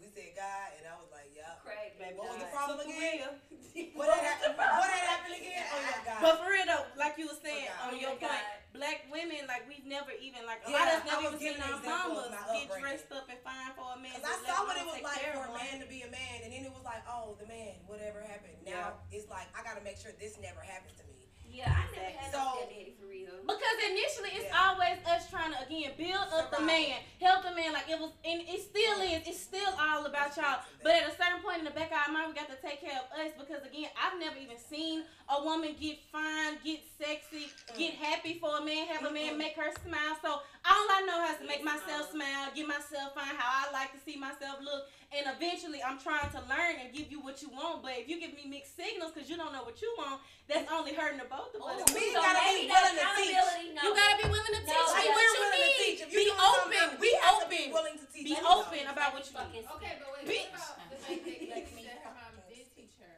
We 0.00 0.01
said 0.12 0.32
God, 0.36 0.68
and 0.78 0.84
I 0.86 0.94
was 1.00 1.08
like, 1.10 1.28
yeah. 1.32 1.56
Craig, 1.64 1.96
Baby, 1.96 2.16
What 2.20 2.28
was 2.36 2.40
the 2.44 2.50
problem 2.52 2.76
So 2.78 2.84
for 2.84 2.92
again? 2.92 3.16
real. 3.18 3.32
What 3.96 4.08
had 4.12 4.24
happened? 4.24 4.54
What 4.60 4.88
had 4.88 5.04
happened 5.08 5.36
again? 5.40 5.64
Oh 5.72 5.80
yeah, 5.80 6.00
God. 6.04 6.20
But 6.20 6.34
for 6.44 6.46
real 6.52 6.66
though, 6.68 6.84
like 7.00 7.16
you 7.16 7.24
were 7.28 7.40
saying 7.40 7.72
Oh, 7.72 7.88
on 7.88 7.92
God. 7.96 8.00
your 8.04 8.14
Oh, 8.16 8.20
point, 8.20 8.44
God. 8.44 8.76
black 8.76 8.98
women 9.08 9.40
like 9.48 9.64
we've 9.64 9.88
never 9.88 10.12
even 10.20 10.44
like 10.44 10.60
a 10.64 10.68
Yeah, 10.68 10.76
lot 10.76 10.86
of 10.92 10.96
us 11.00 11.02
I 11.02 11.08
never 11.08 11.24
was 11.24 11.40
even 11.40 11.40
giving 11.40 11.60
seen 11.60 11.64
an 11.64 11.72
our 11.72 11.80
example 11.80 12.16
of 12.20 12.28
mamas 12.32 12.52
get 12.52 12.68
dressed 12.76 13.10
up 13.16 13.26
and 13.32 13.40
fine 13.40 13.72
for 13.72 13.88
a 13.96 13.98
man. 14.00 14.12
Because 14.12 14.28
I 14.28 14.36
saw 14.44 14.58
what 14.68 14.76
it 14.76 14.84
was 14.84 15.00
like 15.00 15.24
for 15.32 15.44
a 15.48 15.54
man 15.56 15.74
to 15.80 15.88
be 15.88 16.00
a 16.04 16.10
man, 16.12 16.36
and 16.44 16.50
then 16.52 16.62
it 16.68 16.72
was 16.72 16.84
like, 16.84 17.00
oh, 17.08 17.32
the 17.40 17.48
man, 17.48 17.80
whatever 17.88 18.20
happened. 18.20 18.60
Now 18.68 19.00
it's 19.08 19.28
like 19.32 19.48
I 19.56 19.64
gotta 19.64 19.80
make 19.80 19.96
sure 19.96 20.12
this 20.20 20.36
never 20.36 20.60
happens 20.60 20.92
to 21.00 21.04
me. 21.08 21.21
Yeah, 21.52 21.68
I 21.68 21.84
never 21.94 22.18
had 22.18 22.32
So- 22.32 22.38
no 22.38 22.54
stepdaddy 22.56 22.94
for 22.98 23.06
real. 23.06 23.28
Because 23.44 23.78
initially 23.90 24.30
it's 24.30 24.48
Yeah. 24.48 24.70
always 24.70 24.98
us 25.06 25.28
trying 25.28 25.52
to 25.52 25.60
again 25.60 25.92
build 25.98 26.28
up 26.32 26.50
the 26.50 26.60
man, 26.60 27.02
help 27.20 27.42
the 27.42 27.50
man. 27.52 27.72
Like 27.72 27.88
it 27.90 27.98
was, 27.98 28.10
and 28.24 28.40
it 28.40 28.62
still 28.62 29.00
is. 29.02 29.26
It's 29.28 29.40
still 29.40 29.72
all 29.78 30.06
about 30.06 30.36
y'all. 30.36 30.62
But 30.82 30.92
at 30.94 31.08
a 31.12 31.16
certain 31.16 31.42
point 31.42 31.58
in 31.58 31.64
the 31.64 31.70
back 31.72 31.90
of 31.92 31.98
our 31.98 32.12
mind, 32.12 32.28
we 32.28 32.34
got 32.34 32.48
to 32.48 32.56
take 32.56 32.80
care 32.80 32.96
of 32.96 33.18
us 33.18 33.32
because 33.38 33.64
again, 33.66 33.90
I've 34.00 34.18
never 34.18 34.38
even 34.38 34.58
seen 34.58 35.04
a 35.28 35.42
woman 35.42 35.74
get 35.78 35.98
fine, 36.10 36.58
get 36.64 36.80
sexy, 36.98 37.50
mm. 37.50 37.76
get 37.76 37.94
happy 37.94 38.38
for 38.38 38.58
a 38.58 38.64
man, 38.64 38.86
have 38.86 39.04
a 39.04 39.12
man 39.12 39.36
make 39.36 39.56
her 39.56 39.72
smile. 39.84 40.16
So 40.22 40.30
all 40.30 40.86
I 40.90 41.02
know 41.06 41.18
how 41.20 41.34
to 41.34 41.44
make 41.44 41.64
myself 41.64 42.10
smile, 42.12 42.48
get 42.54 42.66
myself 42.66 43.14
fine, 43.14 43.34
how 43.36 43.66
I 43.68 43.72
like 43.72 43.92
to 43.92 43.98
see 44.04 44.16
myself 44.16 44.60
look, 44.62 44.88
and 45.10 45.26
eventually 45.26 45.82
I'm 45.82 45.98
trying 45.98 46.30
to 46.30 46.40
learn 46.48 46.78
and 46.80 46.94
give 46.94 47.10
you 47.10 47.20
what 47.20 47.42
you 47.42 47.50
want. 47.50 47.82
But 47.82 47.98
if 47.98 48.08
you 48.08 48.20
give 48.20 48.34
me 48.34 48.46
mixed 48.46 48.76
signals 48.76 49.10
because 49.12 49.28
you 49.28 49.36
don't 49.36 49.52
know 49.52 49.64
what 49.64 49.82
you 49.82 49.92
want, 49.98 50.20
that's 50.46 50.70
only 50.70 50.94
hurting 50.94 51.18
the 51.18 51.24
both 51.24 51.41
of 51.50 51.58
us. 51.58 51.82
Ooh, 51.82 51.94
We 51.94 52.14
so 52.14 52.22
gotta 52.22 52.42
be 52.46 52.70
willing 52.70 52.96
to 53.02 53.06
teach. 53.18 53.34
no. 53.74 53.82
You 53.82 53.90
gotta 53.98 54.16
be 54.22 54.26
willing 54.30 54.54
to 54.54 54.62
No, 54.62 54.70
teach 54.70 54.90
like, 54.94 55.02
me 55.02 55.10
what 55.10 55.26
you 55.26 55.40
willing 55.42 55.58
to 55.58 55.66
need. 55.66 55.82
teach. 55.82 56.00
If 56.06 56.10
you 56.14 56.22
Be 56.22 56.30
open. 56.38 56.86
we 57.02 57.08
Be 57.10 57.10
have 57.22 57.38
to 57.42 57.46
be 57.50 57.62
willing 57.74 57.96
to 57.98 58.06
teach. 58.12 58.26
Be 58.30 58.34
you 58.38 58.46
open 58.46 58.84
about 58.86 59.10
what 59.16 59.22
you 59.26 59.32
Fucking 59.34 59.52
need. 59.66 59.74
Okay, 59.76 59.92
but 59.98 60.08
wait, 60.14 60.24
Bitch. 60.30 60.50
what 60.54 60.62
about 60.62 60.90
the 60.92 60.98
fact 61.02 61.20
that 61.26 61.38
like, 61.50 61.66
she 61.68 61.82
said 61.82 61.98
her 62.06 62.12
mom 62.14 62.32
did 62.46 62.66
teach 62.76 62.94
her? 63.02 63.16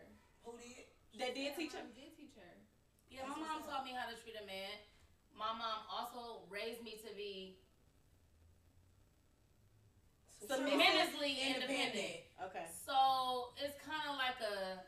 Who 0.48 0.50
did? 0.56 0.88
That 1.20 1.30
did 1.36 1.50
teach 1.54 1.72
her. 1.76 1.84
did 1.92 2.10
teach 2.16 2.34
her. 2.40 2.52
Yeah, 3.12 3.28
my 3.28 3.36
mom 3.38 3.62
taught 3.68 3.84
me 3.84 3.92
how 3.94 4.08
to 4.08 4.16
treat 4.18 4.34
a 4.40 4.46
man. 4.48 4.80
My 5.36 5.52
mom 5.52 5.84
also 5.90 6.46
raised 6.50 6.82
me 6.82 6.96
to 7.06 7.10
be 7.14 7.58
tremendously 10.46 11.38
independent. 11.40 12.22
Okay. 12.44 12.66
So 12.84 13.54
it's 13.58 13.76
kind 13.80 14.04
of 14.10 14.16
like 14.20 14.38
a 14.44 14.82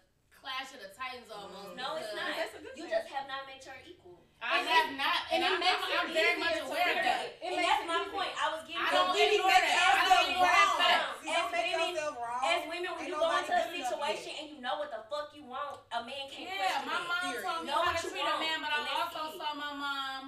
clash 0.46 0.70
of 0.70 0.78
the 0.78 0.94
titans 0.94 1.26
almost. 1.26 1.74
No, 1.74 1.98
it's 1.98 2.14
not. 2.14 2.30
That's 2.38 2.54
a 2.54 2.62
good 2.62 2.78
You 2.78 2.86
thing. 2.86 2.94
just 2.94 3.10
have 3.10 3.26
not 3.26 3.42
met 3.50 3.58
your 3.66 3.74
equal. 3.82 4.22
I 4.38 4.62
And 4.62 4.68
have 4.70 4.90
not, 4.94 5.18
and, 5.34 5.42
and 5.42 5.48
I'm, 5.48 5.58
makes 5.58 5.82
I'm, 5.90 6.06
I'm 6.06 6.10
very 6.14 6.36
much 6.38 6.54
aware 6.62 6.86
of 6.92 6.98
that. 7.02 7.18
it. 7.26 7.40
It 7.42 7.50
and 7.50 7.52
makes 7.58 7.66
that's 7.66 7.82
my 7.88 7.98
easier. 7.98 8.14
point. 8.14 8.32
I 8.38 8.46
was 8.54 8.62
giving 8.68 8.78
I 8.78 8.86
you 8.86 8.94
don't 8.94 9.10
we 9.10 9.18
be 9.26 9.34
ignore 9.42 9.50
making. 9.50 9.74
I 9.74 10.06
don't 10.06 10.28
ignore 10.30 10.46
that 10.46 10.70
wrong. 10.70 10.78
fact. 10.86 11.04
See, 11.18 11.32
As 11.34 11.46
women- 11.50 12.14
wrong. 12.14 12.42
As 12.46 12.60
women, 12.70 12.90
when 12.94 13.06
you 13.10 13.16
go 13.18 13.26
into 13.26 13.54
a 13.58 13.64
situation 13.74 14.30
and 14.38 14.46
you 14.54 14.58
know 14.62 14.76
what 14.78 14.92
the 14.94 15.02
fuck 15.10 15.34
you 15.34 15.42
want, 15.50 15.82
a 15.90 15.98
man 16.06 16.24
can't 16.30 16.46
Yeah, 16.46 16.78
question 16.78 16.86
my 16.86 16.94
it. 16.94 17.10
mom 17.10 17.22
Period. 17.26 17.42
taught 17.42 17.60
me 17.64 17.66
Know 17.66 17.80
how 17.82 17.90
what 17.90 17.98
to 17.98 18.06
treat 18.06 18.22
a 18.28 18.36
man, 18.38 18.58
but 18.62 18.70
I 18.70 18.82
also 19.02 19.22
saw 19.34 19.50
my 19.56 19.72
mom 19.74 20.22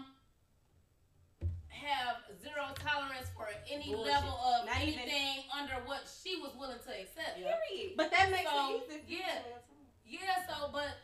have 1.69 2.17
zero 2.43 2.65
tolerance 2.81 3.29
for 3.37 3.47
any 3.71 3.93
Bullshit. 3.95 4.09
level 4.19 4.35
of 4.41 4.67
Not 4.67 4.83
even- 4.83 4.99
anything 5.05 5.45
under 5.53 5.79
what 5.87 6.09
she 6.09 6.41
was 6.43 6.57
willing 6.59 6.81
to 6.81 6.91
accept. 6.97 7.39
Yeah. 7.39 7.55
Period. 7.71 7.95
But 7.95 8.11
that 8.11 8.33
makes 8.33 8.51
So, 8.51 8.83
it 8.89 9.05
easy. 9.05 9.21
yeah. 9.23 9.45
Yeah, 10.09 10.41
so 10.49 10.73
but 10.73 10.97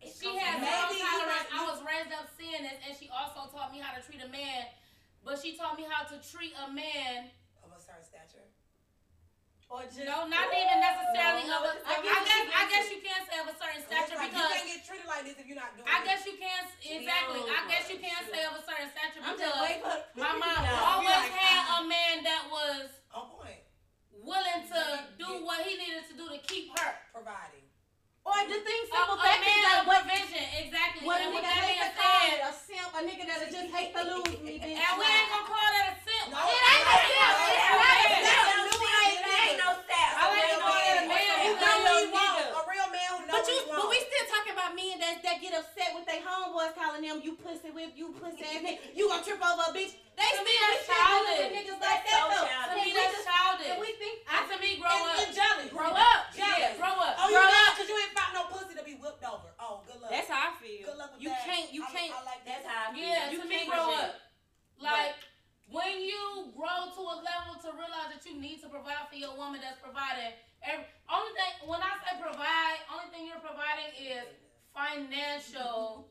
It 0.00 0.12
she 0.12 0.28
comes 0.28 0.40
has 0.44 0.60
zero 0.60 0.68
Maybe 0.68 1.00
you 1.00 1.08
tolerance. 1.08 1.48
might- 1.48 1.56
I 1.56 1.60
was 1.68 1.80
raised 1.84 2.12
up 2.12 2.28
seeing 2.36 2.62
this, 2.64 2.78
and 2.84 2.92
she 2.96 3.08
also 3.08 3.48
taught 3.48 3.72
me 3.72 3.80
how 3.80 3.96
to 3.96 4.00
treat 4.04 4.20
a 4.20 4.28
man. 4.28 4.68
But 5.24 5.40
she 5.40 5.56
taught 5.56 5.76
me 5.76 5.84
how 5.88 6.04
to 6.08 6.16
treat 6.20 6.52
a 6.56 6.68
man. 6.72 7.30
Of 7.64 7.72
a 7.72 7.80
certain 7.80 8.04
stature. 8.04 8.44
Or 9.70 9.84
just 9.86 10.02
No, 10.02 10.26
not 10.26 10.50
even 10.50 10.80
necessarily 10.82 11.46
No, 11.46 11.62
of 11.62 11.64
a. 11.64 11.72
I 11.86 11.94
I, 11.94 12.02
get 12.02 12.10
what 12.10 12.24
guess 12.26 12.42
you 12.42 12.50
I 12.50 12.60
mean. 12.64 12.70
guess 12.74 12.86
you 12.90 13.00
can 13.06 13.20
say 13.28 13.36
of 13.38 13.46
a 13.46 13.54
certain 13.56 13.82
stature 13.86 14.16
like, 14.18 14.32
you 14.32 14.40
can't 14.40 14.66
get 14.66 14.80
treated 14.84 15.06
like 15.06 15.22
this 15.24 15.38
if 15.38 15.46
you're 15.46 15.60
not 15.62 15.76
doing 15.78 15.86
I 15.86 16.02
it. 16.02 16.04
guess 16.10 16.26
you 16.26 16.36
can't 16.42 16.66
exactly. 16.82 17.40
I 17.46 17.60
guess 17.70 17.84
you 17.88 17.98
can't 18.02 18.26
say 18.34 18.42
of 18.50 18.54
a 18.58 18.62
certain 18.66 18.90
stature 18.90 19.20
I'm 19.22 19.38
just 19.38 19.46
because 19.46 20.02
my 20.18 20.32
mom 20.34 20.60
always 20.90 21.06
like, 21.22 21.30
had 21.38 21.62
ah. 21.70 21.78
a 21.78 21.86
man 21.86 22.16
that 22.26 22.42
was 22.50 22.90
On 23.14 23.30
point 23.30 23.39
willing 24.30 24.62
to 24.70 24.80
do 25.18 25.42
what 25.42 25.66
he 25.66 25.74
needed 25.74 26.06
to 26.06 26.14
do 26.14 26.30
to 26.30 26.38
keep 26.46 26.70
her. 26.78 26.94
Providing. 27.10 27.66
Or 28.22 28.38
the 28.46 28.62
thing 28.62 28.82
simple 28.86 29.18
a, 29.18 29.26
a 29.26 29.26
man 29.26 29.42
is 29.42 29.64
that 29.66 29.82
what 29.90 30.06
vision 30.06 30.44
exactly. 30.54 31.02
What 31.02 31.18
and 31.18 31.34
a 31.34 31.42
nigga 31.42 31.50
that 31.50 31.66
nigga 31.66 31.88
said, 31.98 32.38
a 32.46 32.52
simp, 32.54 32.94
a 32.94 33.00
nigga 33.02 33.24
that 33.26 33.50
just 33.50 33.74
hate 33.74 33.90
to 33.90 34.02
lose 34.06 34.38
me. 34.46 34.62
Bitch. 34.62 34.78
And 34.78 34.94
we 34.94 35.04
ain't 35.08 35.28
gonna 35.34 35.50
call 35.50 35.68
that 35.74 35.86
a 35.90 35.94
simp. 36.06 36.30
No, 36.30 36.38
it 36.38 36.62
ain't 36.62 36.86
a 36.86 36.98
simp. 37.10 37.34
It's 37.42 37.74
not 37.74 37.96
a 38.06 38.19
boys 46.50 46.74
calling 46.74 47.02
them 47.02 47.20
you 47.22 47.34
pussy 47.38 47.70
whip, 47.70 47.92
you 47.96 48.12
pussy 48.18 48.42
ass 48.44 48.62
nigga, 48.62 48.78
you 48.94 49.08
gonna 49.08 49.22
trip 49.22 49.38
over 49.40 49.70
a 49.70 49.72
bitch. 49.72 49.94
They 50.18 50.26
To 50.26 50.36
still 50.36 50.44
me, 50.44 50.54
that's 50.60 50.84
childish. 50.84 51.48
niggas 51.56 51.80
like 51.80 52.02
That's 52.04 52.10
that 52.10 52.20
so 52.20 52.28
though. 52.28 52.44
childish. 52.50 52.76
To 52.76 52.84
me, 52.84 52.92
that's 52.92 53.14
just- 53.16 53.28
childish. 53.30 53.76
we 53.80 53.90
think 53.96 54.16
I, 54.28 54.36
to 54.50 54.56
me, 54.60 54.70
grow 54.76 54.92
And, 54.92 55.08
up. 55.08 55.18
and 55.24 55.32
jealous. 55.32 55.70
Grow 55.72 55.90
up. 55.96 56.20
Jealous. 56.34 56.58
Yeah, 56.60 56.76
grow 56.76 56.94
up. 57.00 57.14
Oh, 57.16 57.28
you 57.30 57.36
Grow 57.40 57.48
mad 57.48 57.68
up. 57.70 57.72
because 57.76 57.88
you 57.88 57.96
ain't 57.96 58.12
found 58.18 58.32
no 58.36 58.42
pussy 58.52 58.74
to 58.76 58.84
be 58.84 58.94
whipped 59.00 59.24
over. 59.24 59.48
Oh, 59.56 59.80
good 59.88 59.96
luck. 60.02 60.10
That's 60.12 60.28
how 60.28 60.50
I 60.50 60.52
feel. 60.60 60.84
good 60.84 60.98
luck 61.00 61.12
with 61.16 61.22
you 61.24 61.30
that. 61.32 61.44
can't, 61.46 61.68
you 61.72 61.82
I- 61.86 61.92
can't. 61.94 62.12
I 62.12 62.20
like 62.28 62.42
That's 62.44 62.64
that. 62.64 62.72
how 62.72 62.90
I 62.90 62.94
feel. 62.94 63.00
Yeah, 63.08 63.30
You 63.30 63.38
to 63.40 63.48
me, 63.48 63.64
grow 63.66 63.94
up. 63.96 64.20
Like 64.80 65.16
when 65.70 66.00
you 66.04 66.52
grow 66.56 66.90
to 66.92 67.00
a 67.04 67.16
level 67.24 67.54
to 67.64 67.68
realize 67.76 68.10
that 68.12 68.24
you 68.28 68.36
need 68.40 68.60
to 68.64 68.68
provide 68.68 69.08
for 69.08 69.16
your 69.16 69.36
woman 69.36 69.60
that's 69.62 69.78
providing. 69.80 70.34
Every, 70.62 70.84
only 71.08 71.32
thing 71.34 71.52
when 71.68 71.80
I 71.80 71.92
say 72.04 72.20
provide, 72.20 72.78
only 72.92 73.08
thing 73.12 73.24
you're 73.26 73.40
providing 73.42 73.90
is 73.96 74.28
financial 74.76 76.06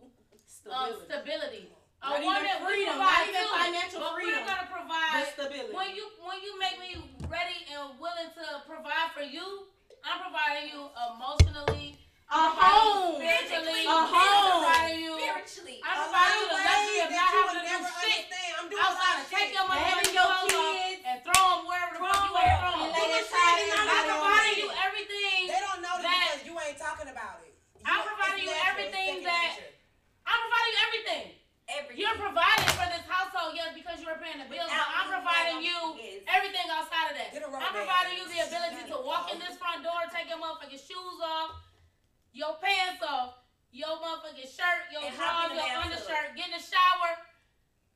um, 0.69 0.93
stability. 1.05 1.69
A 2.01 2.15
Not 2.15 2.23
even 2.23 2.25
woman 2.31 2.55
we 2.63 2.65
freedom, 2.65 2.95
not 2.97 3.27
even 3.27 3.43
financial 3.51 3.99
but 3.99 4.15
freedom. 4.15 4.39
we're 4.39 4.47
gonna 4.47 4.71
provide 4.71 5.27
stability. 5.35 5.75
when 5.75 5.91
you 5.93 6.07
when 6.23 6.39
you 6.39 6.55
make 6.55 6.79
me 6.79 6.95
ready 7.27 7.59
and 7.75 7.99
willing 7.99 8.31
to 8.39 8.45
provide 8.65 9.11
for 9.13 9.23
you. 9.25 9.67
I'm 9.99 10.23
providing 10.23 10.71
you 10.71 10.87
emotionally. 11.11 11.99
a 12.31 12.39
home. 12.55 13.19
spiritually. 13.19 13.83
A 13.83 13.99
home. 14.07 14.63
providing 14.63 15.03
you. 15.03 15.11
Spiritually. 15.19 15.77
I'm 15.83 15.91
A 15.91 16.03
providing 16.07 16.39
you 16.39 16.47
lot 16.47 16.55
the 16.55 16.55
of 16.55 16.71
luxury 16.71 16.87
ways 16.87 17.03
of 17.03 17.09
that 17.11 17.19
not 17.19 17.27
you 17.27 17.35
having 17.35 17.51
would 17.51 17.59
to 17.59 17.67
do 17.67 17.67
never 17.67 17.91
shit 17.99 18.15
understand. 18.15 18.51
I'm 18.55 18.67
doing 18.71 18.79
a 18.79 18.87
lot 18.87 18.95
outside. 18.95 19.19
of 19.19 19.27
Take 19.27 19.43
shit. 19.43 19.57
your 19.59 19.65
money 19.67 19.83
Having 19.83 19.99
when 19.99 20.15
your 20.15 20.23
you 20.23 20.39
clothes 20.39 20.55
off 20.55 20.71
kids. 20.79 21.01
and 21.03 21.17
throw 21.27 21.43
them 21.51 21.61
wherever 21.67 21.91
the 21.91 21.99
fuck 21.99 22.15
you 22.23 22.31
want 22.31 22.47
to 22.47 22.55
throw 22.63 22.71
And 22.71 22.79
them. 22.79 22.95
lay 22.95 23.03
Doing 23.03 23.11
that 23.11 23.27
shit 23.27 23.35
side 23.35 23.59
and 23.59 23.67
in 23.67 23.75
I'm 23.75 23.75
your 23.75 23.91
not 23.91 23.99
I'm 23.99 24.07
doing 24.07 24.23
providing 24.23 24.55
it. 24.55 24.63
you 24.63 24.69
everything. 24.87 25.39
They 25.51 25.61
don't 25.67 25.81
know 25.83 25.95
that, 25.99 26.07
that- 26.07 26.31
because 26.31 26.43
you 26.47 26.53
ain't 26.63 26.79
talking 26.79 27.09
about 27.11 27.35
it. 27.43 27.51
You- 27.75 27.83
I'm 27.91 28.01
providing 28.07 28.39
it's 28.39 28.47
you 28.47 28.55
natural, 28.55 28.71
everything 28.71 29.07
it's 29.19 29.19
second 29.19 29.35
that- 29.35 29.51
nature. 29.59 29.71
I'm 30.31 30.39
providing 30.47 30.71
you 30.71 30.79
everything. 30.87 31.25
Everything. 31.69 31.88
You're 31.99 32.15
providing 32.15 32.71
for 32.79 32.87
this 32.87 33.03
household, 33.11 33.59
yes, 33.59 33.75
because 33.75 33.99
you're 33.99 34.15
paying 34.23 34.39
the 34.39 34.47
bills, 34.47 34.71
but 34.71 34.87
I'm 34.87 35.11
providing 35.11 35.59
you 35.59 35.99
everything 36.31 36.63
outside 36.71 37.11
of 37.11 37.15
that. 37.19 37.35
I'm 37.35 37.75
providing 37.75 38.15
you 38.15 38.25
the 38.31 38.39
ability 38.39 38.87
to 38.87 39.03
walk 39.03 39.27
in 39.35 39.37
this 39.43 39.59
front 39.59 39.83
door, 39.83 40.07
take 40.07 40.31
your 40.31 40.39
motherfucking 40.39 40.79
shoes 40.79 41.19
off, 41.19 41.59
your 42.31 42.55
pants 42.63 43.03
off, 43.03 43.35
your 43.75 43.99
motherfucking 43.99 44.47
shirt, 44.47 44.87
your 44.95 45.11
drawers, 45.11 45.51
your 45.51 45.75
undershirt, 45.75 46.39
get 46.39 46.47
in 46.47 46.55
the 46.55 46.63
shower. 46.63 47.19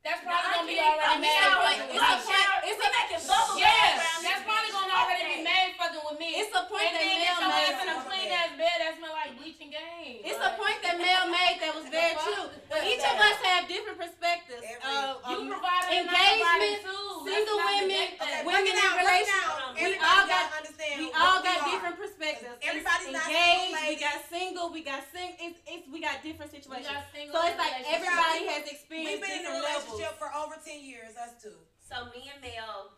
That's 0.04 0.20
probably 0.20 0.36
Now, 0.36 0.60
gonna 0.60 0.68
be 0.68 0.80
already 0.84 1.16
I'm 1.16 1.22
made. 1.24 1.32
showering, 1.40 1.80
fucking 1.80 1.96
it's 1.96 2.04
a 2.04 2.20
point- 2.28 2.68
It's 2.68 2.76
we 2.76 2.84
a- 2.84 2.92
making 2.92 3.24
bubble 3.24 3.56
Yes, 3.56 3.96
around 4.04 4.20
that's 4.28 4.44
probably 4.44 4.72
gonna 4.76 4.96
already 5.00 5.24
be 5.24 5.32
Okay. 5.40 5.48
made 5.48 5.72
fucking 5.80 6.04
with 6.04 6.20
me. 6.20 6.30
It's 6.44 6.52
a 6.52 6.64
point 6.68 6.92
and 6.92 6.96
that 6.96 7.04
then 7.08 7.24
get 7.24 7.40
Mel 7.40 7.40
your 7.40 7.56
ass 7.56 7.72
in 7.72 7.88
made. 7.88 7.96
a 7.96 8.04
clean 8.04 8.28
ass 8.36 8.52
bed 8.60 8.76
that 8.84 8.92
smell 9.00 9.14
like 9.16 9.32
bleach 9.40 9.60
and 9.64 9.72
game. 9.72 10.20
It's 10.28 10.42
a 10.44 10.52
point 10.60 10.80
that 10.84 10.96
Mel 11.00 11.24
made 11.40 11.56
that 11.64 11.72
was 11.72 11.88
very 11.88 12.16
true. 12.20 12.52
But 12.68 12.84
each 12.84 13.00
of 13.00 13.16
us 13.16 13.38
have 13.48 13.64
different 13.72 13.96
perspectives. 13.96 14.60
Every- 14.60 14.92
of, 14.92 15.24
You 15.24 15.38
um, 15.40 15.48
providing 15.48 15.96
and 15.96 16.04
engagement, 16.12 16.44
providing 16.44 16.84
too. 16.84 17.12
Single 17.24 17.60
women. 17.64 18.08
Okay, 18.20 18.42
women 18.44 18.68
in 18.68 18.76
down, 18.76 18.94
break 19.00 19.08
it 19.08 19.08
relation- 19.08 19.40
down. 19.40 19.72
we 19.80 19.96
all 20.04 20.24
gotta 20.28 20.52
understand 20.60 21.00
we 21.00 21.08
all 21.16 21.40
got 21.40 21.58
different 21.72 21.96
perspectives. 21.96 22.58
Everybody's 22.60 23.12
not 23.16 23.28
engaged. 23.32 23.88
we 23.88 23.96
got 23.96 24.18
single. 24.28 24.68
We 24.70 24.82
got 24.84 25.02
sing. 25.16 25.32
It's, 25.40 25.60
it's 25.64 25.88
we 25.88 26.04
got 26.04 26.20
different 26.22 26.52
situations. 26.52 26.92
So 27.32 27.40
it's 27.48 27.56
like 27.58 27.74
everybody 27.88 28.44
has 28.52 28.68
experienced 28.68 29.22
been 29.24 29.32
in 29.32 29.38
a 29.40 29.42
different 29.48 29.64
levels. 29.64 29.93
Relationship 29.94 30.18
for 30.20 30.30
over 30.34 30.56
10 30.58 30.82
years, 30.82 31.14
us 31.18 31.38
two. 31.42 31.54
So 31.86 32.06
me 32.10 32.30
and 32.34 32.42
Mel, 32.42 32.94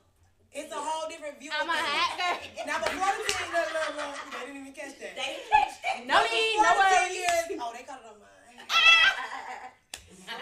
It's 0.56 0.72
a 0.72 0.80
whole 0.80 1.10
different 1.12 1.40
view 1.40 1.52
I'm 1.52 1.68
of 1.68 1.76
a 1.76 1.78
things. 1.78 1.92
hot 1.92 2.16
girl. 2.16 2.64
Now, 2.64 2.80
before 2.80 3.12
the 3.12 3.24
10 3.28 3.52
look, 3.52 3.70
look, 3.76 3.92
look, 4.00 4.16
they 4.32 4.40
didn't 4.48 4.62
even 4.64 4.72
catch 4.74 4.96
that. 5.04 5.14
they 5.20 5.30
didn't 5.36 5.52
catch 5.52 5.76
that. 5.84 5.98
No 6.08 6.24
need, 6.32 6.56
no 6.56 6.72
Before 6.72 6.88
the 6.88 6.96
10 6.96 7.04
worries. 7.04 7.16
years, 7.20 7.46
oh, 7.60 7.72
they 7.76 7.84
caught 7.84 8.00
it 8.00 8.08
on 8.08 8.18
mine. 8.24 8.32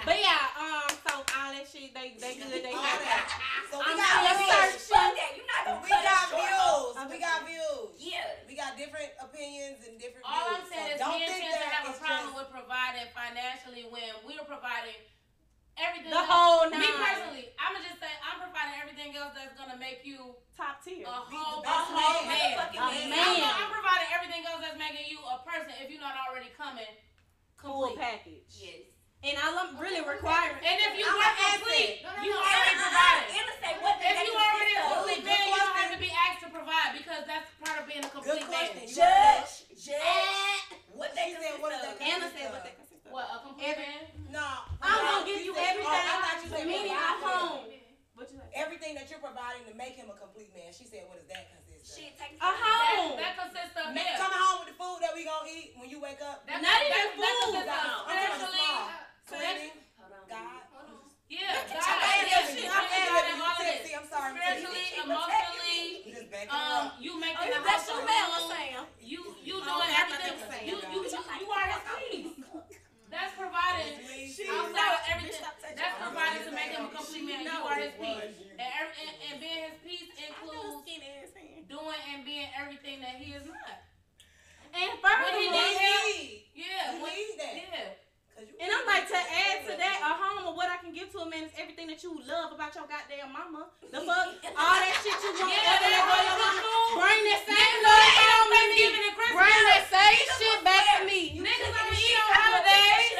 But 0.03 0.15
yeah, 0.19 0.47
um, 0.59 0.87
so 1.03 1.11
all 1.27 1.51
that 1.51 1.63
shit, 1.67 1.91
they 1.95 2.15
they 2.19 2.35
good. 2.39 2.51
They 2.63 2.71
All 2.71 2.79
happy. 2.83 3.03
that. 3.07 3.27
So 3.71 3.79
we 3.83 3.91
I'm 3.91 3.99
got 3.99 4.15
still 4.15 4.35
views. 4.39 4.79
searching. 4.79 4.95
Fuck 4.95 5.15
that. 5.15 5.31
You're 5.35 5.47
not 5.47 5.61
gonna 5.63 5.83
We 5.83 5.89
cut 5.91 6.03
got 6.03 6.23
us 6.23 6.27
short. 6.31 6.39
views. 6.43 6.91
Okay. 7.03 7.07
We 7.11 7.17
got 7.23 7.37
views. 7.47 7.91
Yeah. 7.99 8.27
We 8.47 8.53
got 8.55 8.71
different 8.79 9.11
opinions 9.19 9.79
and 9.87 9.95
different 9.99 10.23
All 10.27 10.39
views. 10.43 10.55
I'm 10.59 10.65
saying 10.71 10.87
so 10.87 10.95
is 10.95 10.99
don't 11.03 11.19
men 11.19 11.27
think 11.31 11.43
tend 11.43 11.55
to 11.55 11.59
that 11.67 11.71
have 11.71 11.87
a 11.87 11.91
it's 11.95 11.99
problem 12.03 12.31
just- 12.31 12.39
with 12.39 12.49
providing 12.51 13.07
financially 13.15 13.83
when 13.91 14.11
we're 14.27 14.47
providing 14.47 14.99
everything. 15.83 16.11
The 16.11 16.23
else. 16.23 16.31
whole 16.31 16.63
Me 16.71 16.87
personally, 16.97 17.45
I'ma 17.59 17.79
just 17.83 17.99
say 17.99 18.11
I'm 18.23 18.39
providing 18.39 18.75
everything 18.79 19.11
else 19.19 19.35
that's 19.35 19.53
gonna 19.59 19.75
make 19.77 20.01
you 20.07 20.33
top 20.55 20.79
tier. 20.83 21.03
a 21.05 21.11
whole, 21.27 21.61
a 21.61 21.67
whole 21.67 22.23
man. 22.25 22.55
man. 22.55 22.71
A 22.73 22.79
man. 22.79 23.09
man. 23.11 23.43
I'm, 23.43 23.67
I'm 23.67 23.71
providing 23.71 24.09
everything 24.15 24.41
else 24.47 24.61
that's 24.63 24.79
making 24.79 25.05
you 25.11 25.19
a 25.23 25.43
person 25.43 25.75
if 25.83 25.91
you're 25.91 26.01
not 26.03 26.15
already 26.29 26.49
coming 26.55 26.87
Full 27.59 27.91
complete. 27.91 27.99
package. 27.99 28.49
Yes. 28.59 28.87
And 29.23 29.39
I'm 29.39 29.79
really 29.79 30.03
requiring. 30.03 30.59
And 30.59 30.77
if 30.83 30.99
you 30.99 31.07
I'm 31.07 31.15
were 31.15 31.23
an 31.23 31.63
complete, 31.63 32.03
No, 32.03 32.11
no, 32.11 32.21
you 32.27 32.35
no. 32.35 32.43
already 32.43 32.75
provided. 32.75 33.23
Emma 33.31 33.53
say 33.63 33.71
what 33.79 33.95
If 34.03 34.15
you 34.19 34.35
already 34.35 34.73
a 34.75 34.83
complete 34.83 35.23
Good 35.23 35.31
man, 35.31 35.43
you 35.47 35.55
don't 35.63 35.77
have 35.79 35.91
to 35.95 35.99
be 36.03 36.11
asked 36.11 36.43
to 36.43 36.49
provide 36.51 36.91
because 36.99 37.23
that's 37.23 37.47
part 37.63 37.79
of 37.79 37.87
being 37.87 38.03
a 38.03 38.11
complete 38.11 38.43
man. 38.51 38.67
You 38.83 38.83
wanna 38.83 38.83
know? 38.83 38.99
Judge, 38.99 39.63
judge, 39.79 40.75
what 40.91 41.15
they 41.15 41.39
said, 41.39 41.55
what 41.63 41.71
is 41.71 41.79
that 41.87 41.95
consist. 41.95 42.11
Anna 42.11 42.27
said 42.35 42.51
what 42.51 42.61
they 42.67 42.75
consist 42.75 42.91
of. 42.91 42.92
What, 43.13 43.29
a 43.29 43.37
complete 43.45 43.77
Every- 43.77 43.85
man? 43.85 44.33
No. 44.33 44.41
I'm 44.81 44.97
gonna 45.05 45.21
give 45.29 45.45
you 45.45 45.53
everything. 45.53 45.85
Oh, 45.85 46.17
I 46.17 46.17
thought 46.25 46.41
you 46.41 46.49
said 46.49 46.65
Meaning 46.65 46.89
provide 46.97 47.13
at 47.13 47.21
him. 47.21 47.29
home. 47.29 47.61
What 48.17 48.25
you 48.33 48.37
say? 48.41 48.49
Everything 48.57 48.93
that 48.97 49.05
you're 49.13 49.21
providing 49.21 49.69
to 49.69 49.73
make 49.77 49.93
him 49.93 50.09
a 50.09 50.17
complete 50.17 50.49
man. 50.57 50.73
She 50.73 50.89
said, 50.89 51.05
what 51.05 51.21
does 51.21 51.29
that 51.29 51.53
consist 51.53 51.93
of? 51.93 51.93
Shit, 51.93 52.17
take 52.17 52.33
A 52.41 52.49
home. 52.49 53.21
That, 53.21 53.21
that 53.21 53.33
consists 53.37 53.77
of 53.77 53.93
Ma- 53.93 54.17
Coming 54.17 54.41
home 54.41 54.57
with 54.65 54.69
the 54.73 54.77
food 54.81 54.97
that 55.05 55.13
we 55.13 55.29
gonna 55.29 55.45
eat 55.45 55.77
when 55.77 55.93
you 55.93 56.01
wake 56.01 56.25
up. 56.25 56.41
That, 56.49 56.57
Not 56.65 56.73
even 56.81 56.89
that, 56.89 57.13
that 57.13 57.33
food. 57.37 57.53
consists 57.53 57.69
of 57.69 57.85
I'm 57.85 57.93
talking 57.93 58.49
spiritually. 58.49 58.73
Cleaning, 59.29 59.77
God. 60.25 60.61
Yeah, 61.29 61.53
God, 61.69 61.81
I'm 61.81 62.25
yeah, 62.29 62.45
shit, 62.49 62.69
I'm 62.69 62.85
God 62.85 63.25
and 63.29 63.41
all 63.41 63.57
of 63.57 63.65
this. 63.65 63.89
I'm 63.93 64.05
sorry. 64.09 64.29
Spiritually, 64.37 64.85
emotionally, 65.01 65.81
You 66.05 66.11
just 66.13 66.29
backing 66.29 66.53
um, 66.53 66.61
her 66.61 66.93
up. 66.93 66.97
you 67.01 67.11
Oh, 67.13 67.21
making 67.21 67.45
you 67.45 67.53
the 67.57 67.61
house 67.61 67.85
your 67.89 67.97
your 67.97 68.05
mail. 68.05 68.41
Sam. 68.53 68.81
You 69.01 69.21
you 69.41 69.55
doing 69.61 69.93
everything. 69.97 70.33
thought 70.37 70.49
that 70.49 70.49
was 70.49 70.65
You 70.65 70.77
you 70.93 71.01
you, 71.09 71.49
are 71.49 71.65
his 71.73 71.81
piece. 72.09 72.37
That's 73.13 73.33
providing 73.37 73.93
She- 74.25 74.49
outside 74.49 74.73
of 74.73 75.01
everything. 75.05 75.37
Bitch, 75.37 75.45
stop 75.45 75.53
That's 75.61 75.77
me. 75.77 76.01
providing 76.01 76.43
to 76.49 76.51
make 76.51 76.71
him 76.73 76.85
a 76.85 76.91
complete 76.97 77.25
man. 77.29 77.45
You 77.45 77.61
are 77.61 77.77
his 77.77 77.93
piece, 77.93 78.41
and, 78.57 78.69
every, 78.73 78.93
and 79.05 79.13
and 79.29 79.35
being 79.37 79.61
his 79.69 79.77
piece 79.85 80.09
includes 80.17 80.81
skinny 80.81 81.09
ass 81.21 81.29
hand. 81.37 81.69
doing 81.69 82.01
and 82.09 82.25
being 82.25 82.49
everything 82.57 83.01
that 83.05 83.15
he 83.21 83.33
is 83.37 83.45
not. 83.45 83.85
And 84.73 84.89
When 84.89 84.89
he 84.89 84.97
What 84.97 85.33
need 85.37 85.45
you 85.45 85.53
furthermore, 85.53 85.77
help. 85.77 86.09
Yeah, 86.57 86.93
You 86.97 87.01
when, 87.05 87.13
need 87.13 87.37
that. 87.37 87.53
yeah. 87.53 87.89
'Cause 88.33 88.49
you- 88.49 88.57
and 88.57 88.69
I'm 88.73 88.85
like 88.89 89.05
to 89.13 89.19
add 89.21 89.57
to 89.69 89.73
that, 89.77 89.97
a 90.01 90.11
home 90.17 90.49
or 90.49 90.53
what 90.57 90.65
I 90.73 90.77
can 90.81 90.89
give 90.91 91.13
to 91.13 91.19
a 91.21 91.29
man 91.29 91.43
is 91.45 91.53
everything 91.53 91.85
that 91.93 92.01
you 92.01 92.17
love 92.25 92.49
about 92.51 92.73
your 92.73 92.89
goddamn 92.89 93.29
mama. 93.31 93.69
The 93.93 94.01
fuck, 94.01 94.27
all 94.57 94.77
that 94.81 94.95
shit 95.05 95.13
you 95.21 95.29
want. 95.37 95.53
Yeah, 95.53 95.69
other 95.69 95.85
than 95.85 95.93
that 95.93 96.01
your 96.01 96.33
goes 96.33 96.41
mama. 96.41 96.65
with 96.65 96.97
Bring 96.97 97.21
that 97.29 97.41
same 97.45 97.53
Niggas 97.53 97.85
love 97.85 98.01
ain't 98.01 98.17
home 98.17 98.49
to 98.49 98.49
me. 98.49 98.57
Thanksgiving 98.57 99.05
and 99.05 99.13
Christmas. 99.13 99.37
Bring 99.37 99.61
that 99.69 99.83
same 99.93 100.25
shit 100.41 100.59
back 100.65 100.83
to 100.97 100.99
me. 101.05 101.19
Niggas 101.37 101.73
gonna 101.77 101.93
eat 101.93 102.17
on 102.17 102.33
holidays. 102.33 103.13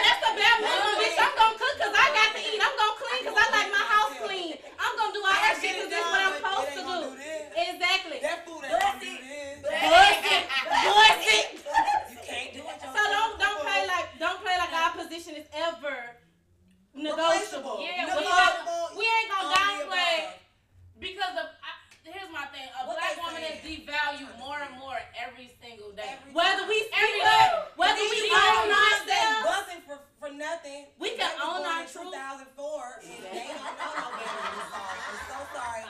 Cause 0.00 0.06
yeah, 0.06 0.08
that's 0.08 0.20
the 0.24 0.32
bare 0.40 0.56
minimum, 0.64 0.94
bitch. 0.96 1.18
I'm 1.20 1.34
gonna 1.36 1.56
cook 1.60 1.74
cause 1.76 1.94
I 1.94 2.06
got 2.16 2.28
to 2.32 2.40
eat. 2.40 2.60
I'm 2.60 2.74
gonna 2.80 2.96
clean 3.00 3.20
cause 3.28 3.36
I 3.36 3.46
like 3.52 3.70
my 3.70 3.84
house 3.84 4.14
clean. 4.24 4.52
I'm 4.80 4.92
gonna 4.96 5.12
do 5.12 5.20
all 5.20 5.36
that 5.36 5.54
shit 5.60 5.72
cause 5.76 5.90
that's 5.92 6.08
what 6.08 6.20
I'm 6.24 6.34
supposed 6.40 6.72
to 6.76 6.82
do. 6.88 6.98
Exactly. 7.60 8.18
That 8.24 8.38
food 8.48 8.62
ain't 8.64 8.72
Bless 8.72 8.80
gonna 8.80 9.04
do 9.04 9.12
it. 9.12 9.20
this. 9.20 9.56
Bust 9.60 10.24
it, 10.24 10.44
bust 10.48 11.24
it. 11.28 11.46
You 12.10 12.18
can't 12.24 12.50
do 12.56 12.60
it 12.64 12.76
yourself. 12.80 12.92
So 12.96 13.02
don't 13.12 13.32
don't 13.36 13.60
play 13.60 13.82
like 13.84 14.06
don't 14.16 14.40
play 14.40 14.56
like 14.56 14.72
our 14.72 14.92
position 14.96 15.36
is 15.36 15.46
ever 15.52 15.96
negotiable. 16.94 17.78
Yeah, 17.84 18.06
The 18.08 18.16
we 18.20 18.24
fuck? 18.26 18.64
not- 18.64 18.96
We 18.96 19.04
ain't 19.04 19.30
All 19.30 19.44
gonna 19.44 19.54
the 19.54 19.84
downplay 19.84 20.16
above. 20.26 21.00
because 21.00 21.34
of. 21.38 21.46
I, 21.60 21.70
here's 22.04 22.30
my 22.34 22.46
thing: 22.50 22.66
a 22.74 22.86
What 22.88 22.98
black 22.98 23.14
they 23.14 23.22
woman 23.22 23.42
is 23.46 23.60
saying? 23.62 23.86
devalued 23.86 24.32
more 24.40 24.58
and 24.58 24.74
more 24.80 24.98
every 25.14 25.50
single 25.62 25.92
day. 25.94 26.10
Every 26.18 26.32
Whether 26.34 26.66
we 26.66 26.78
Every 26.90 27.20
speak 27.20 27.22
day. 27.22 27.46
up, 27.54 27.76
whether 27.78 28.00
These 28.02 28.10
we 28.10 28.30
young 28.30 28.50
own 28.50 28.66
niggas 28.72 29.06
that's 29.06 29.26
ourselves. 29.30 29.46
busting 29.46 29.82
for, 29.86 29.98
for 30.18 30.30
nothing. 30.34 30.80
We 30.98 31.14
They 31.14 31.22
can 31.22 31.30
was 31.38 31.44
own 31.46 31.62
born 31.62 31.70
our 31.70 31.82
in 31.86 31.88
truth. 31.88 32.10
2004, 32.10 33.04
and 33.06 33.20
they 33.30 33.46
don't 33.54 33.74
know 33.78 33.92
no 33.94 34.08
better. 34.10 34.42
I'm 34.42 34.58
sorry. 34.74 34.98
I'm 35.06 35.18
so 35.30 35.38
sorry. 35.54 35.84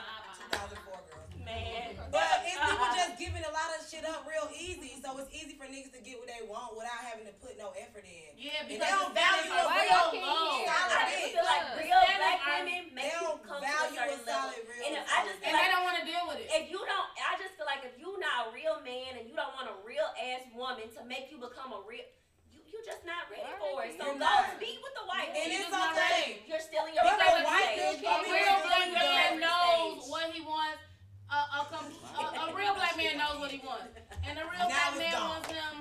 2004 0.52 1.08
girls. 1.08 1.28
Man. 1.40 1.88
But 2.14 2.42
it's 2.46 2.58
people 2.58 2.90
just 2.94 3.14
giving 3.18 3.42
a 3.46 3.52
lot 3.54 3.70
of 3.74 3.80
shit 3.86 4.02
up 4.06 4.22
real 4.28 4.46
easy, 4.54 4.98
so 5.02 5.14
it's 5.18 5.30
easy 5.34 5.54
for 5.58 5.66
niggas 5.66 5.94
to 5.94 6.02
get 6.02 6.18
what 6.18 6.26
they 6.30 6.42
want 6.46 6.74
without 6.78 7.00
having 7.06 7.22
to 7.26 7.34
put 7.42 7.54
no 7.58 7.70
effort 7.78 8.02
in. 8.06 8.34
Yeah, 8.38 8.66
they 8.66 8.76
because 8.78 8.90
don't 8.90 9.14
the 9.14 9.18
standards 9.18 9.50
value 9.50 9.54
are 9.54 9.78
a 9.78 9.88
so 9.88 10.10
real 10.14 10.26
low. 10.26 10.66
solid 10.66 10.90
I 10.90 11.02
just 11.06 11.22
bitch. 11.22 11.32
feel 11.34 11.46
like 11.48 11.64
The 11.70 11.78
real 11.86 12.00
standards 12.02 12.18
black 12.22 12.38
are- 12.38 12.50
women 12.60 12.82
They 12.90 12.98
make 12.98 13.14
you 13.14 13.22
don't 13.24 13.42
come 13.46 13.60
to 13.62 13.66
a 13.66 13.70
value 13.70 13.98
a 13.98 14.06
certain 14.10 14.26
level. 14.26 14.30
solid, 14.30 14.62
real 14.66 14.82
And 14.86 14.92
if 14.98 15.04
I 15.06 15.10
solid 15.10 15.26
just 15.30 15.38
bitch. 15.40 15.46
And 15.50 15.54
they 15.58 15.68
don't 15.70 15.84
want 15.86 15.96
to 16.02 16.06
deal 16.06 16.24
with 16.30 16.38
it. 16.42 16.46
If 16.50 16.64
you 16.70 16.80
don't, 16.82 17.08
I 17.18 17.32
just 17.38 17.52
feel 17.58 17.68
like 17.70 17.82
if 17.86 17.94
you're 17.98 18.20
not 18.22 18.36
a 18.42 18.48
real 18.54 18.76
man 18.82 19.10
and 19.18 19.24
you 19.30 19.34
don't 19.38 19.54
want 19.58 19.66
a 19.70 19.76
real 19.86 20.06
ass 20.18 20.42
woman 20.54 20.86
to 20.98 21.00
make 21.06 21.30
you 21.30 21.38
become 21.38 21.70
a 21.74 21.80
real, 21.86 22.06
you 22.50 22.58
you 22.66 22.78
just 22.86 23.02
not 23.06 23.26
ready 23.30 23.46
for 23.58 23.86
it. 23.86 23.94
So 23.98 24.06
You're 24.06 24.18
go 24.18 24.26
not. 24.26 24.54
speak 24.58 24.78
with 24.82 24.94
the 24.98 25.06
white 25.06 25.30
And 25.30 25.46
man. 25.46 25.46
it's 25.50 25.62
You're 25.66 25.78
not 25.78 25.94
okay. 25.94 26.10
ready. 26.10 26.46
You're 26.50 26.62
still 26.62 26.84
in 26.90 26.92
your 26.94 27.06
But 27.06 27.16
a 27.22 27.38
recovery 27.38 27.46
white 27.46 27.70
stage. 27.70 27.80
bitch 27.80 27.98
A 27.98 28.02
gonna 28.02 28.24
be 28.26 28.30
real 28.34 28.44
real 28.50 28.60
black 28.66 28.86
good. 28.90 28.98
man 28.98 29.30
Recovery 29.30 29.40
knows 29.40 29.94
stage. 29.94 30.10
what 30.10 30.26
he 30.34 30.40
wants. 30.44 30.82
A, 31.30 31.38
a, 31.38 31.62
com- 31.70 31.86
a, 31.94 32.24
a 32.42 32.46
real 32.58 32.74
black 32.74 32.96
man 32.98 33.14
knows 33.14 33.38
what 33.38 33.54
he 33.54 33.62
wants. 33.62 33.86
And 34.30 34.38
a 34.38 34.44
real 34.46 34.62
Now 34.70 34.94
black 34.94 34.94
man 34.98 35.12
gone. 35.12 35.28
wants 35.34 35.50
him. 35.50 35.74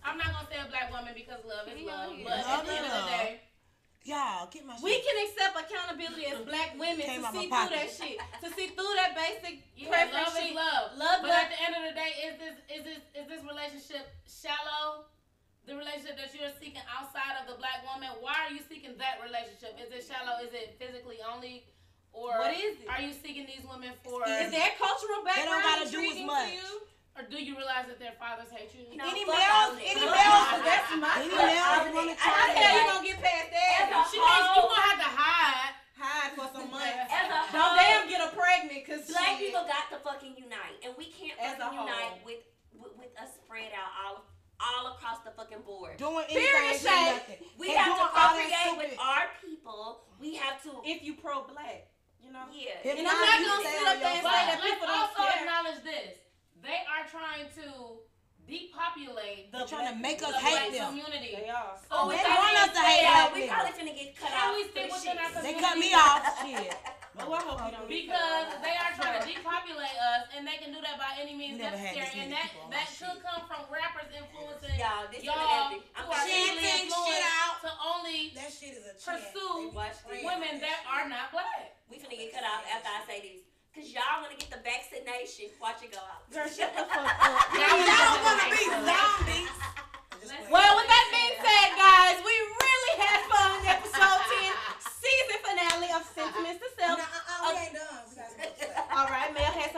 I'm 0.00 0.16
not 0.16 0.32
gonna 0.32 0.48
say 0.48 0.56
a 0.56 0.68
black 0.72 0.88
black 0.88 0.96
woman 0.96 1.12
because 1.12 1.44
love 1.44 1.68
is 1.68 1.76
love. 1.84 2.16
yeah. 2.16 2.24
But 2.24 2.38
at 2.40 2.60
the 2.64 2.72
end 2.72 2.86
of 2.88 2.92
the 2.96 3.06
day, 3.12 3.28
Y'all, 4.08 4.48
get 4.48 4.64
my 4.64 4.72
shit. 4.80 4.84
We 4.88 4.96
can 5.04 5.16
accept 5.28 5.52
accountability 5.60 6.24
as 6.32 6.40
black 6.48 6.72
women 6.80 7.04
Came 7.04 7.20
to 7.20 7.28
see 7.36 7.52
through 7.52 7.68
that 7.76 7.88
shit, 7.92 8.16
to 8.40 8.48
see 8.56 8.72
through 8.72 8.94
that 8.96 9.12
basic 9.12 9.60
yeah, 9.76 9.92
preference 9.92 10.32
love 10.32 10.40
is 10.40 10.48
shit. 10.48 10.56
love. 10.56 10.84
Love, 10.96 11.18
But 11.20 11.28
love. 11.28 11.44
at 11.44 11.48
the 11.52 11.60
end 11.60 11.74
of 11.76 11.82
the 11.84 11.94
day, 12.00 12.10
is 12.24 12.34
this 12.40 12.56
is 12.72 12.80
this 12.88 13.00
is 13.12 13.26
this 13.28 13.42
relationship 13.44 14.08
shallow? 14.24 15.04
The 15.68 15.76
relationship 15.76 16.16
that 16.16 16.32
you're 16.32 16.48
seeking 16.56 16.80
outside 16.88 17.36
of 17.36 17.44
the 17.44 17.60
black 17.60 17.84
woman, 17.84 18.08
why 18.24 18.48
are 18.48 18.52
you 18.56 18.64
seeking 18.64 18.96
that 18.96 19.20
relationship? 19.20 19.76
Is 19.76 19.92
it 19.92 20.08
shallow? 20.08 20.40
Is 20.40 20.48
it 20.56 20.80
physically 20.80 21.20
only, 21.20 21.68
or 22.16 22.40
What 22.40 22.56
is 22.56 22.80
it? 22.80 22.88
are 22.88 23.04
you 23.04 23.12
seeking 23.12 23.44
these 23.44 23.68
women 23.68 23.92
for? 24.00 24.24
Is 24.24 24.48
their 24.48 24.72
cultural 24.80 25.20
background? 25.28 25.44
They 25.44 25.46
don't 25.52 25.60
gotta 25.60 25.86
do 25.92 26.00
as 26.08 26.20
much. 26.24 26.56
To 27.20 27.28
you? 27.28 27.28
Or 27.28 27.30
do 27.30 27.36
you 27.44 27.52
realize 27.56 27.86
that 27.88 27.98
their 28.00 28.16
fathers 28.16 28.48
hate 28.50 28.72
you? 28.72 28.96
No, 28.96 29.04
Any 29.08 29.24
males? 29.24 29.76
Any 29.76 30.00
males? 30.00 30.16
all. 30.16 30.60
That's 30.64 30.88
my 30.96 31.12
Any 31.20 31.28
Fuck 31.28 31.44
males 31.44 31.60
all 31.60 31.92
wanna 31.92 32.14
that. 32.14 32.20
try 32.20 32.32
I 32.32 32.40
How 32.40 32.46
the 32.48 32.60
hell 32.60 32.72
you 32.72 32.80
feel 32.80 32.88
gonna 32.90 33.08
get 33.08 33.18
past 33.20 33.48
As 33.50 33.52
that? 33.52 33.88
a 33.90 34.10
She 34.10 34.18
means 34.18 34.40
you 34.40 34.52
whole- 34.56 34.68
gonna 34.70 34.88
have 34.88 35.00
to 35.00 35.10
hide. 35.20 35.74
Hide 36.00 36.32
for 36.32 36.48
some 36.56 36.70
months. 36.72 37.12
As 37.12 37.26
a 37.28 37.40
Don't 37.52 37.76
damn 37.76 38.08
get 38.08 38.20
her 38.24 38.32
pregnant, 38.32 38.80
cause 38.88 39.04
black 39.04 39.36
shit. 39.36 39.52
people 39.52 39.64
got 39.68 39.84
to 39.92 39.98
fucking 40.00 40.32
unite, 40.32 40.80
and 40.80 40.96
we 40.96 41.12
can't 41.12 41.36
As 41.38 41.60
fucking 41.60 41.76
unite 41.76 42.24
with, 42.24 42.40
with 42.72 42.96
with 42.96 43.12
us 43.20 43.28
spread 43.36 43.68
out 43.76 43.92
all 44.00 44.24
all 44.60 44.92
across 44.96 45.20
the 45.24 45.30
fucking 45.32 45.60
board. 45.64 45.96
doing 46.00 46.24
Period, 46.24 46.48
anything, 46.56 46.88
doing 46.88 47.04
nothing. 47.16 47.40
We 47.60 47.68
And 47.72 47.78
have 47.80 47.84
to 47.84 48.00
doing 48.00 48.00
all 48.00 48.32
procreate 48.32 48.76
with 48.80 48.92
our 49.00 49.24
people. 49.44 50.04
We 50.20 50.36
have 50.36 50.62
to, 50.64 50.80
if 50.84 51.02
you 51.02 51.14
pro 51.20 51.44
black, 51.44 51.88
you 52.20 52.30
know. 52.32 52.44
yeah. 52.52 52.76
If 52.84 52.96
And 52.96 53.04
not, 53.04 53.14
I'm 53.16 53.20
not 53.20 53.40
gonna 53.40 53.60
stay 53.68 53.72
sit 53.76 53.80
on 53.80 53.92
up 53.96 54.00
there 54.00 54.12
and 54.12 54.22
But 54.22 54.32
say 54.32 54.46
that 54.52 54.60
people 54.60 54.86
let's 54.88 55.00
don't 55.00 55.20
also 55.20 55.32
care. 55.32 55.40
acknowledge 55.44 55.80
this. 55.84 56.12
They 56.62 56.78
are 56.88 57.04
trying 57.08 57.48
to 57.60 57.66
depopulate 58.46 59.52
They're 59.52 59.66
trying 59.66 59.88
to 59.94 59.98
make 60.00 60.18
the 60.18 60.26
us 60.28 60.36
black 60.40 60.44
hate 60.44 60.72
them. 60.74 60.88
community. 60.90 61.32
They 61.38 61.48
are. 61.50 61.76
So 61.78 61.86
Oh, 61.90 62.08
they 62.10 62.16
want 62.18 62.56
us 62.60 62.72
to 62.74 62.82
hate 62.82 63.04
said, 63.06 63.12
black 63.14 63.34
we 63.34 63.40
men. 63.40 63.48
probably 63.54 63.72
finna 63.78 63.94
get 63.96 64.08
cut 64.18 64.30
Can 64.30 64.42
off. 64.50 64.56
we 64.56 64.62
for 64.64 64.70
stick 64.70 64.88
within 64.90 65.16
shit. 65.16 65.36
our 65.36 65.42
They 65.42 65.54
cut 65.54 65.76
me 65.78 65.90
off. 65.94 66.22
Shit. 66.44 66.74
Oh, 67.20 67.26
I 67.36 67.42
hope 67.42 67.58
you 67.66 67.74
don't 67.74 67.90
Because 67.90 68.48
they 68.64 68.72
are 68.80 68.94
trying 68.96 69.18
to 69.18 69.26
depopulate 69.34 69.98
us, 69.98 70.30
and 70.30 70.46
they 70.46 70.56
can 70.62 70.70
do 70.72 70.78
that 70.80 70.94
by 70.96 71.10
any 71.20 71.34
means 71.34 71.58
never 71.58 71.74
necessary. 71.76 72.22
And 72.22 72.30
that 72.32 72.48
that 72.70 72.86
oh, 72.86 72.96
could 72.96 73.12
shit. 73.12 73.18
come 73.26 73.42
from 73.50 73.60
rappers 73.68 74.08
influencing 74.14 74.78
Y'all, 74.78 75.04
this 75.10 75.26
y'all 75.26 75.74
who 75.74 76.06
are 76.06 76.24
easily 76.24 76.64
Chanting 76.64 76.64
shit 76.64 76.86
influenced 76.86 77.28
out. 77.34 77.56
to 77.66 77.70
only 77.82 78.30
That 78.38 78.48
shit 78.54 78.78
is 78.78 78.86
a. 78.88 78.94
Pursue 78.94 79.26
They 79.36 79.74
Watch 79.74 79.98
praying 80.06 80.22
this. 80.22 80.32
women 80.32 80.54
that 80.64 80.80
are 80.86 81.10
not 81.10 81.34
black. 81.34 81.76
We 81.90 81.98
finna 81.98 82.14
get 82.14 82.30
cut 82.30 82.46
off 82.46 82.62
after 82.70 82.88
I 82.88 83.02
say 83.04 83.18
this. 83.26 83.42
Cause 83.70 83.86
y'all 83.94 84.18
wanna 84.20 84.34
get 84.34 84.50
the 84.50 84.58
vaccination. 84.66 85.46
Watch 85.62 85.86
it 85.86 85.94
go 85.94 86.02
out. 86.02 86.26
Girl, 86.34 86.48
shut 86.50 86.74
the 86.74 86.82
fuck 86.90 87.06
up. 87.06 87.54
Y'all 87.54 87.86
don't 87.86 88.18
wanna 88.26 88.48
be 88.50 88.62
zombies. 88.66 89.54
Well, 90.50 90.72
with 90.74 90.88
that 90.90 91.06
being 91.14 91.36
said, 91.38 91.68
guys, 91.78 92.18
we 92.26 92.34
really 92.34 92.94
had 92.98 93.22
fun 93.30 93.56
episode 93.70 94.20
10, 94.42 94.52
season 94.82 95.38
finale 95.46 95.90
of 95.94 96.02
Sentiments 96.02 96.58
to 96.60 96.68
No, 96.82 96.98
Self. 96.98 96.98
uh-uh, 96.98 97.46
we 97.46 97.62
ain't 97.62 97.74
done. 97.78 98.02
We 98.10 98.14
got 98.18 98.28
some 98.34 98.42
more 98.42 98.52
stuff. 98.58 98.90
All 98.90 99.06
right, 99.06 99.30
Mel 99.32 99.54
has 99.54 99.70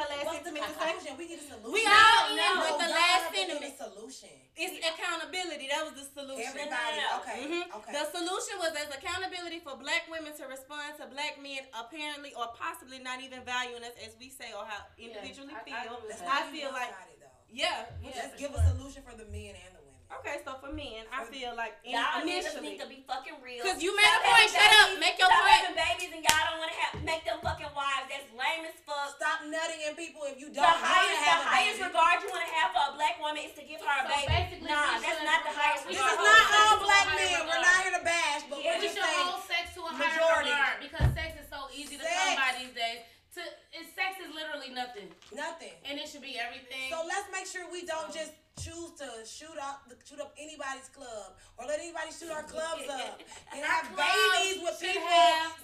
her 0.62 0.72
last 0.72 0.78
What's 0.78 1.02
the 1.02 1.10
sentiment 1.10 1.12
to 1.12 1.12
say. 1.12 1.12
conclusion? 1.12 1.12
We 1.18 1.24
need 1.26 1.40
a 1.42 1.46
solution. 1.50 1.74
We 1.74 1.82
all 1.82 2.22
No, 2.22 2.30
in 2.30 2.36
no, 2.38 2.62
with 2.62 2.76
the 2.78 2.88
y'all 2.88 2.98
last 3.02 3.22
have 3.22 3.34
to 3.34 3.42
do 3.50 3.56
the 3.62 3.72
solution. 3.82 4.32
It's 4.54 4.76
accountability. 4.86 5.66
That 5.72 5.82
was 5.88 5.94
the 5.98 6.06
solution. 6.12 6.46
Everybody, 6.46 6.98
okay, 7.18 7.38
Mhm. 7.48 7.64
okay. 7.82 7.92
The 7.92 8.04
solution 8.12 8.54
was 8.62 8.72
as 8.78 8.88
accountability 8.94 9.58
for 9.60 9.74
black 9.76 10.06
women 10.12 10.32
to 10.36 10.44
respond 10.46 10.96
to 11.00 11.06
black 11.10 11.40
men 11.42 11.66
apparently 11.74 12.32
or 12.38 12.46
possibly 12.54 12.98
not 13.00 13.20
even 13.20 13.42
valuing 13.42 13.82
us 13.82 13.96
as 14.06 14.14
we 14.20 14.28
say 14.30 14.52
or 14.52 14.64
how 14.64 14.86
individually 14.98 15.52
I- 15.56 15.60
I 15.60 15.64
feel. 15.64 15.96
agree 15.98 16.08
with 16.08 16.22
I 16.22 16.42
feel 16.52 16.70
like 16.72 16.90
one-sided, 16.94 17.20
though. 17.20 17.38
yeah. 17.50 17.86
Yeah, 18.02 18.10
Let's 18.16 18.36
give 18.38 18.50
sure. 18.52 18.60
a 18.60 18.68
solution 18.76 19.02
for 19.02 19.14
the 19.16 19.24
men 19.26 19.56
and 19.56 19.72
the 19.74 19.80
women. 19.80 19.81
Okay, 20.20 20.38
so 20.44 20.54
for 20.60 20.68
men, 20.70 21.08
I 21.08 21.24
feel 21.24 21.56
like 21.56 21.74
in- 21.82 21.96
Y'all 21.96 22.20
niggas 22.22 22.52
initially. 22.52 22.76
need 22.76 22.80
to 22.84 22.86
be 22.86 23.00
fucking 23.08 23.40
real. 23.40 23.64
Cause 23.64 23.80
you 23.82 23.90
made 23.96 24.06
a 24.06 24.20
point. 24.22 24.44
having 24.44 24.52
Shut 24.52 24.70
up. 24.76 24.88
Make 25.00 25.16
your 25.18 25.26
stop 25.32 25.40
point. 25.40 25.56
having 25.56 25.76
babies 25.78 26.10
and 26.12 26.22
y'all 26.22 26.44
don't 26.52 26.60
wanna 26.60 26.76
have 26.78 26.92
make 27.02 27.22
them 27.24 27.38
fucking 27.42 27.72
wives. 27.72 28.06
That's 28.12 28.28
lame 28.36 28.68
as 28.68 28.76
fuck. 28.84 29.16
Stop 29.16 29.48
nutting 29.48 29.80
in 29.88 29.96
people 29.96 30.22
if 30.28 30.36
you 30.38 30.52
don't 30.52 30.62
want 30.62 30.78
to 30.78 30.84
highest, 30.84 31.16
the 31.16 31.26
have 31.26 31.40
a 31.42 31.48
highest 31.48 31.78
baby. 31.80 31.88
regard 31.90 32.14
you 32.22 32.28
want 32.30 32.44
to 32.44 32.52
have 32.54 32.68
for 32.76 32.84
a 32.86 32.92
black 32.94 33.16
woman 33.18 33.40
is 33.42 33.54
to 33.56 33.64
give 33.64 33.80
her 33.82 33.96
a 33.98 34.04
So 34.04 34.12
baby. 34.12 34.28
basically, 34.30 34.68
Nah, 34.68 35.00
that's 35.00 35.22
not 35.26 35.40
the 35.48 35.54
highest 35.56 35.82
This 35.88 35.96
regard. 35.96 36.12
is 36.12 36.18
should 36.20 36.28
not 36.28 36.38
all 36.38 36.52
sex 36.52 36.60
to 36.62 36.76
a 36.76 36.86
black 36.86 37.06
higher 37.08 37.18
men. 37.18 37.40
We're 37.48 37.64
not 37.66 37.78
here 37.82 37.94
to 37.98 38.04
bash, 38.04 38.42
but 38.52 38.58
Yeah, 38.62 38.68
we're 38.68 38.78
We 38.78 38.86
just 38.86 38.98
saying. 39.00 39.26
hold 39.26 39.42
sex 39.48 39.64
to 39.74 39.80
a 39.82 39.90
higher 39.96 40.12
majority. 40.12 40.52
regard 40.52 40.76
because 40.86 41.06
sex 41.16 41.30
is 41.40 41.48
so 41.48 41.60
easy 41.72 41.96
to 41.98 42.04
Sex. 42.04 42.14
come 42.20 42.36
by 42.36 42.50
these 42.60 42.74
days. 42.76 43.00
To 43.32 43.40
it, 43.40 43.88
sex 43.96 44.20
is 44.20 44.28
literally 44.36 44.68
nothing, 44.76 45.08
Nothing. 45.32 45.72
and 45.88 45.96
it 45.98 46.04
should 46.04 46.20
be 46.20 46.36
everything. 46.36 46.92
So 46.92 47.00
let's 47.08 47.24
make 47.32 47.48
sure 47.48 47.64
we 47.72 47.80
don't 47.88 48.12
just 48.12 48.32
choose 48.60 48.92
to 49.00 49.08
shoot 49.24 49.56
up 49.56 49.88
shoot 50.04 50.20
up 50.20 50.36
anybody's 50.36 50.92
club 50.92 51.32
or 51.56 51.64
let 51.64 51.80
anybody 51.80 52.12
shoot 52.12 52.28
our 52.28 52.44
clubs 52.44 52.84
up 52.92 53.16
and 53.56 53.64
have 53.64 53.88
babies 53.96 54.60
with 54.60 54.76
people 54.76 55.08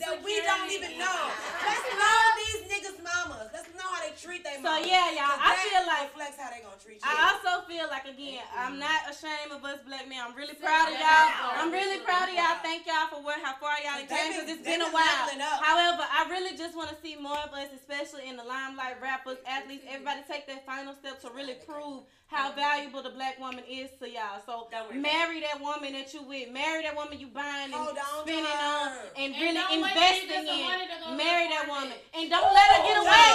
that 0.01 0.17
we 0.25 0.41
don't 0.49 0.73
even 0.73 0.97
know. 0.97 1.21
Let's 1.69 1.85
know 1.93 2.21
these 2.41 2.63
niggas' 2.73 2.97
mamas. 3.05 3.53
Let's 3.53 3.69
know 3.77 3.85
how 3.85 4.01
they 4.01 4.17
treat 4.17 4.41
their 4.49 4.58
So 4.69 4.77
yeah, 4.85 5.09
y'all, 5.17 5.41
'Cause 5.41 5.49
I 5.49 5.57
feel 5.65 5.85
like 5.89 6.07
flex 6.13 6.33
how 6.37 6.51
they 6.53 6.61
gonna 6.61 6.77
treat 6.77 7.01
you. 7.01 7.09
I 7.09 7.15
also 7.33 7.65
feel 7.65 7.89
like 7.89 8.05
again, 8.05 8.45
I'm 8.57 8.79
not 8.79 9.09
ashamed 9.09 9.51
of 9.53 9.65
us 9.65 9.81
black 9.89 10.05
men. 10.09 10.21
I'm 10.21 10.35
really 10.37 10.53
Sit 10.55 10.61
proud 10.63 10.93
of 10.93 10.99
y'all. 11.01 11.57
I'm 11.57 11.73
really 11.73 11.99
proud 12.05 12.29
of 12.29 12.35
y'all. 12.37 12.61
Thank 12.63 12.85
y'all 12.87 13.09
for 13.09 13.21
where 13.25 13.41
how 13.41 13.55
far 13.57 13.81
y'all 13.81 13.97
They 13.97 14.07
came 14.07 14.29
been- 14.29 14.45
because 14.45 14.49
it's 14.53 14.63
they 14.65 14.77
been 14.77 14.83
a 14.85 14.93
while. 14.93 15.29
However, 15.65 16.05
I 16.05 16.29
really 16.29 16.57
just 16.57 16.77
want 16.77 16.91
to 16.91 16.97
see 17.01 17.17
more 17.17 17.39
of 17.39 17.53
us, 17.57 17.69
especially 17.75 18.29
in 18.29 18.37
the 18.37 18.45
limelight, 18.45 19.01
rappers, 19.01 19.39
athletes, 19.47 19.85
everybody 19.89 20.21
take 20.29 20.47
that 20.47 20.67
final 20.67 20.95
step 21.01 21.21
to 21.23 21.31
really 21.31 21.55
prove 21.67 22.05
how 22.29 22.53
valuable 22.53 23.01
the 23.03 23.09
black 23.09 23.39
woman 23.41 23.65
is 23.65 23.89
to 24.01 24.05
y'all. 24.09 24.37
So 24.45 24.69
Don't 24.71 25.01
marry 25.01 25.41
that 25.41 25.61
woman 25.63 25.95
that 25.95 26.13
you 26.13 26.21
with, 26.23 26.51
marry 26.51 26.83
that 26.83 26.95
woman 26.95 27.19
you 27.19 27.29
buying 27.29 27.73
and 27.73 27.75
Hold 27.75 27.97
on 27.97 27.97
to 27.97 28.21
spending 28.29 28.45
on 28.45 28.93
and 29.17 29.33
And 29.33 29.43
really 29.43 29.55
don't 29.57 29.81
wait 29.81 29.95
till 29.97 30.03
you 30.05 30.29
investing 30.29 30.29
get 30.29 30.47
some 30.47 30.63
money 30.69 30.85
to 30.85 30.97
go 31.01 31.09
in. 31.09 31.17
get 31.17 31.25
Marry 31.25 31.49
that 31.49 31.67
woman 31.69 31.97
and 32.13 32.31
don't 32.31 32.53
let 32.53 32.69
her 32.77 32.83
get 32.85 32.97
away. 33.01 33.33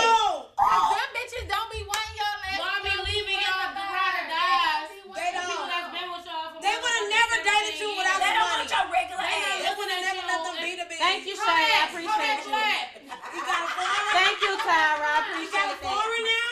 Bitches 1.24 1.48
don't 1.48 1.72
be 1.72 1.80
wanting 1.88 2.16
y'all 2.20 2.36
ass. 2.52 2.60
Y'all 2.60 2.84
be 2.84 2.92
leaving 3.08 3.40
y'all 3.40 3.72
the 3.72 3.80
ride 3.80 4.16
or 4.20 4.28
dies. 4.28 4.92
They 4.92 5.30
The 5.32 5.40
people 5.40 5.56
don't. 5.56 5.72
that's 5.72 5.88
been 5.96 6.10
with 6.12 6.28
y'all 6.28 6.52
for 6.52 6.60
They 6.60 6.76
would've 6.76 7.08
never 7.16 7.38
dated 7.48 7.80
17 7.80 7.80
you 7.80 7.90
without 7.96 8.20
They 8.20 8.32
don't 8.36 8.52
want 8.60 8.68
your 8.68 8.86
regular 8.92 9.24
They 9.24 9.40
ass. 9.40 9.60
They 9.64 9.72
would 9.72 9.88
have 9.88 10.04
never 10.04 10.24
let 10.28 10.40
them 10.44 10.58
be 10.60 10.72
the 10.76 10.84
bitch. 10.84 11.00
Thank 11.00 11.24
you, 11.24 11.36
Shay. 11.40 11.64
I 11.80 11.82
appreciate 11.88 12.44
you. 12.44 12.52
You 12.52 13.40
got 13.40 13.60
a 13.64 13.70
foreign? 13.72 14.12
Thank 14.20 14.36
you, 14.44 14.54
Tyra. 14.68 15.00
I 15.00 15.40
You 15.40 15.48
got 15.48 15.64
a 15.64 15.80
appreciate 15.80 15.80
that. 15.80 15.96
foreign 15.96 16.24
now? 16.28 16.52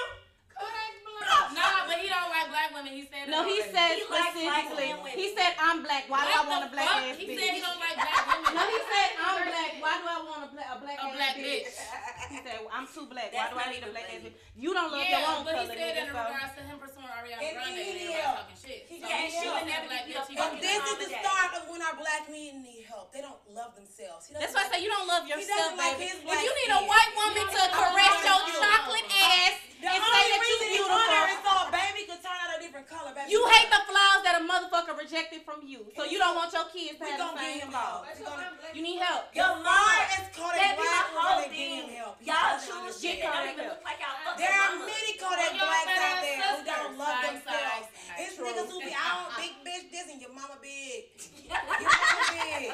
Kodak 0.55 0.93
Black. 1.03 1.19
Black. 1.19 1.51
Nah, 1.51 1.80
but 1.91 1.99
he 1.99 2.07
don't 2.07 2.31
like 2.31 2.47
black 2.47 2.69
women. 2.71 2.91
He 2.95 3.03
said 3.03 3.27
No, 3.27 3.43
he 3.43 3.59
already. 3.59 3.75
said 3.75 3.91
He 3.99 4.03
specifically. 4.07 4.87
He 5.11 5.27
said 5.35 5.51
I'm 5.59 5.83
black. 5.83 6.07
Why 6.07 6.23
do 6.23 6.31
I 6.31 6.43
want 6.47 6.63
a 6.63 6.71
black 6.71 6.87
fuck? 6.87 7.03
ass 7.03 7.19
He 7.19 7.27
said 7.35 7.51
he 7.51 7.59
don't 7.59 7.79
like 7.83 7.95
black 7.99 8.23
women. 8.31 8.47
No, 8.55 8.63
he 8.63 8.79
said 8.87 9.09
I'm 9.19 9.37
black. 9.51 9.71
Why 9.83 9.93
do 9.99 10.05
I 10.07 10.19
want 10.23 10.41
a 10.47 10.49
black 10.55 10.67
a 10.71 10.77
black 10.79 10.97
A 11.03 11.05
ass 11.11 11.15
black 11.19 11.33
bitch? 11.35 11.67
bitch. 11.67 11.75
He 12.31 12.39
said 12.47 12.63
I'm 12.71 12.87
too 12.87 13.11
black. 13.11 13.35
Why 13.35 13.51
do 13.51 13.55
I 13.59 13.67
need 13.75 13.83
a 13.83 13.91
black 13.91 14.07
ass 14.07 14.23
bitch? 14.23 14.39
You 14.55 14.71
don't 14.71 14.87
love 14.87 15.03
your 15.03 15.19
Yeah, 15.19 15.35
own 15.35 15.43
but 15.43 15.51
he 15.59 15.67
color, 15.67 15.75
said 15.75 15.83
nigga. 15.83 16.01
in 16.07 16.07
So. 16.15 16.21
regards 16.23 16.53
to 16.55 16.61
him 16.63 16.77
pursuing 16.79 17.11
Ariana 17.11 17.41
And 17.43 17.51
Grande 17.59 17.75
and 17.75 17.83
he 17.83 18.07
everybody 18.07 18.23
is. 18.23 18.31
talking 18.39 18.59
shit. 18.63 18.81
He 18.87 18.95
So 19.03 19.07
Yeah, 19.11 19.19
he 19.19 19.29
should 19.35 19.51
would 19.51 19.67
have 19.67 19.83
black 19.91 20.03
be 20.07 20.11
bitch. 20.15 20.23
a 20.23 20.31
He 20.31 20.35
fucking 20.39 20.55
And 20.55 20.63
this 20.63 20.79
is 20.87 20.97
the 21.03 21.09
start 21.19 21.49
of 21.59 21.61
when 21.67 21.81
our 21.83 21.95
black 21.99 22.23
men 22.31 22.53
need 22.63 22.83
help. 22.87 23.11
They 23.11 23.19
don't 23.19 23.41
love 23.51 23.75
themselves. 23.75 24.31
That's 24.31 24.53
why 24.55 24.63
I 24.63 24.67
say 24.71 24.79
you 24.79 24.87
don't 24.95 25.07
love 25.11 25.27
He 25.27 25.35
yourself, 25.35 25.75
doesn't 25.75 25.79
like 25.83 25.99
baby. 25.99 26.23
If 26.23 26.39
you 26.39 26.53
need 26.55 26.71
a 26.71 26.81
white 26.87 27.11
woman 27.19 27.45
to 27.51 27.61
caress 27.67 28.15
like 28.15 28.27
your 28.31 28.41
chocolate 28.63 29.09
ass 29.11 29.55
The 29.81 29.87
and 29.91 29.99
say 29.99 30.07
only 30.07 30.31
that 30.31 30.39
you 30.39 30.55
reason 30.55 30.67
he 30.71 30.77
beautiful. 30.79 31.80
Want 31.81 31.97
her 31.97 31.97
is 31.97 31.97
so 31.97 31.97
a 31.97 31.97
baby 31.97 32.01
could 32.05 32.21
turn 32.21 32.37
out 32.37 32.51
a 32.53 32.59
different 32.61 32.87
color, 32.87 33.11
baby. 33.17 33.31
You 33.31 33.41
hate 33.49 33.69
the 33.73 33.81
flaws 33.89 34.21
that 34.25 34.35
a 34.37 34.43
motherfucker 34.45 34.93
rejected 34.97 35.41
from 35.41 35.65
you. 35.65 35.85
So 35.97 36.05
you 36.05 36.17
don't 36.21 36.35
want 36.37 36.53
your 36.53 36.65
kids 36.69 36.97
to 36.99 37.05
We 37.05 37.11
have 37.11 37.19
the 37.19 37.25
gonna 37.25 37.41
give 37.41 37.49
same 37.51 37.61
him 37.61 37.71
flaws. 37.71 38.05
gonna- 38.21 38.49
You 38.77 38.81
need 38.85 38.99
help. 39.01 39.23
Your 39.35 39.51
As 39.57 39.63
mom. 39.63 39.73
far 39.73 40.01
as 40.15 40.23
Kodak 40.31 40.57
That 40.61 40.73
Black, 40.77 41.05
we're 41.11 41.21
gonna 41.21 41.49
give 41.51 41.71
him 41.81 41.89
help. 41.97 42.15
Y'all 42.21 42.35
doesn't 42.55 42.71
choose 42.71 42.95
shit 43.01 43.19
that 43.21 43.27
don't 43.27 43.35
Kodak 43.35 43.51
even 43.51 43.65
help. 43.65 43.75
look 43.75 43.83
like 43.83 43.99
y'all 43.99 44.37
There 44.37 44.47
are 44.53 44.71
mamas. 44.71 44.87
many 44.87 45.11
Kodak 45.19 45.51
Well, 45.51 45.65
Blacks 45.65 45.99
out 46.01 46.19
there 46.21 46.39
who 46.41 46.59
don't 46.63 46.93
love 46.97 47.07
Side, 47.11 47.25
themselves. 47.27 47.51
side, 47.51 47.83
side. 47.91 48.19
It's 48.21 48.35
niggas 48.39 48.69
who 48.71 48.79
be, 48.79 48.93
out 48.95 49.27
big 49.35 49.53
bitch 49.65 49.85
this 49.91 50.07
and 50.11 50.19
your 50.21 50.31
mama 50.33 50.55
big. 50.61 51.11
Your 51.51 51.59
mama 51.59 52.23
big. 52.31 52.71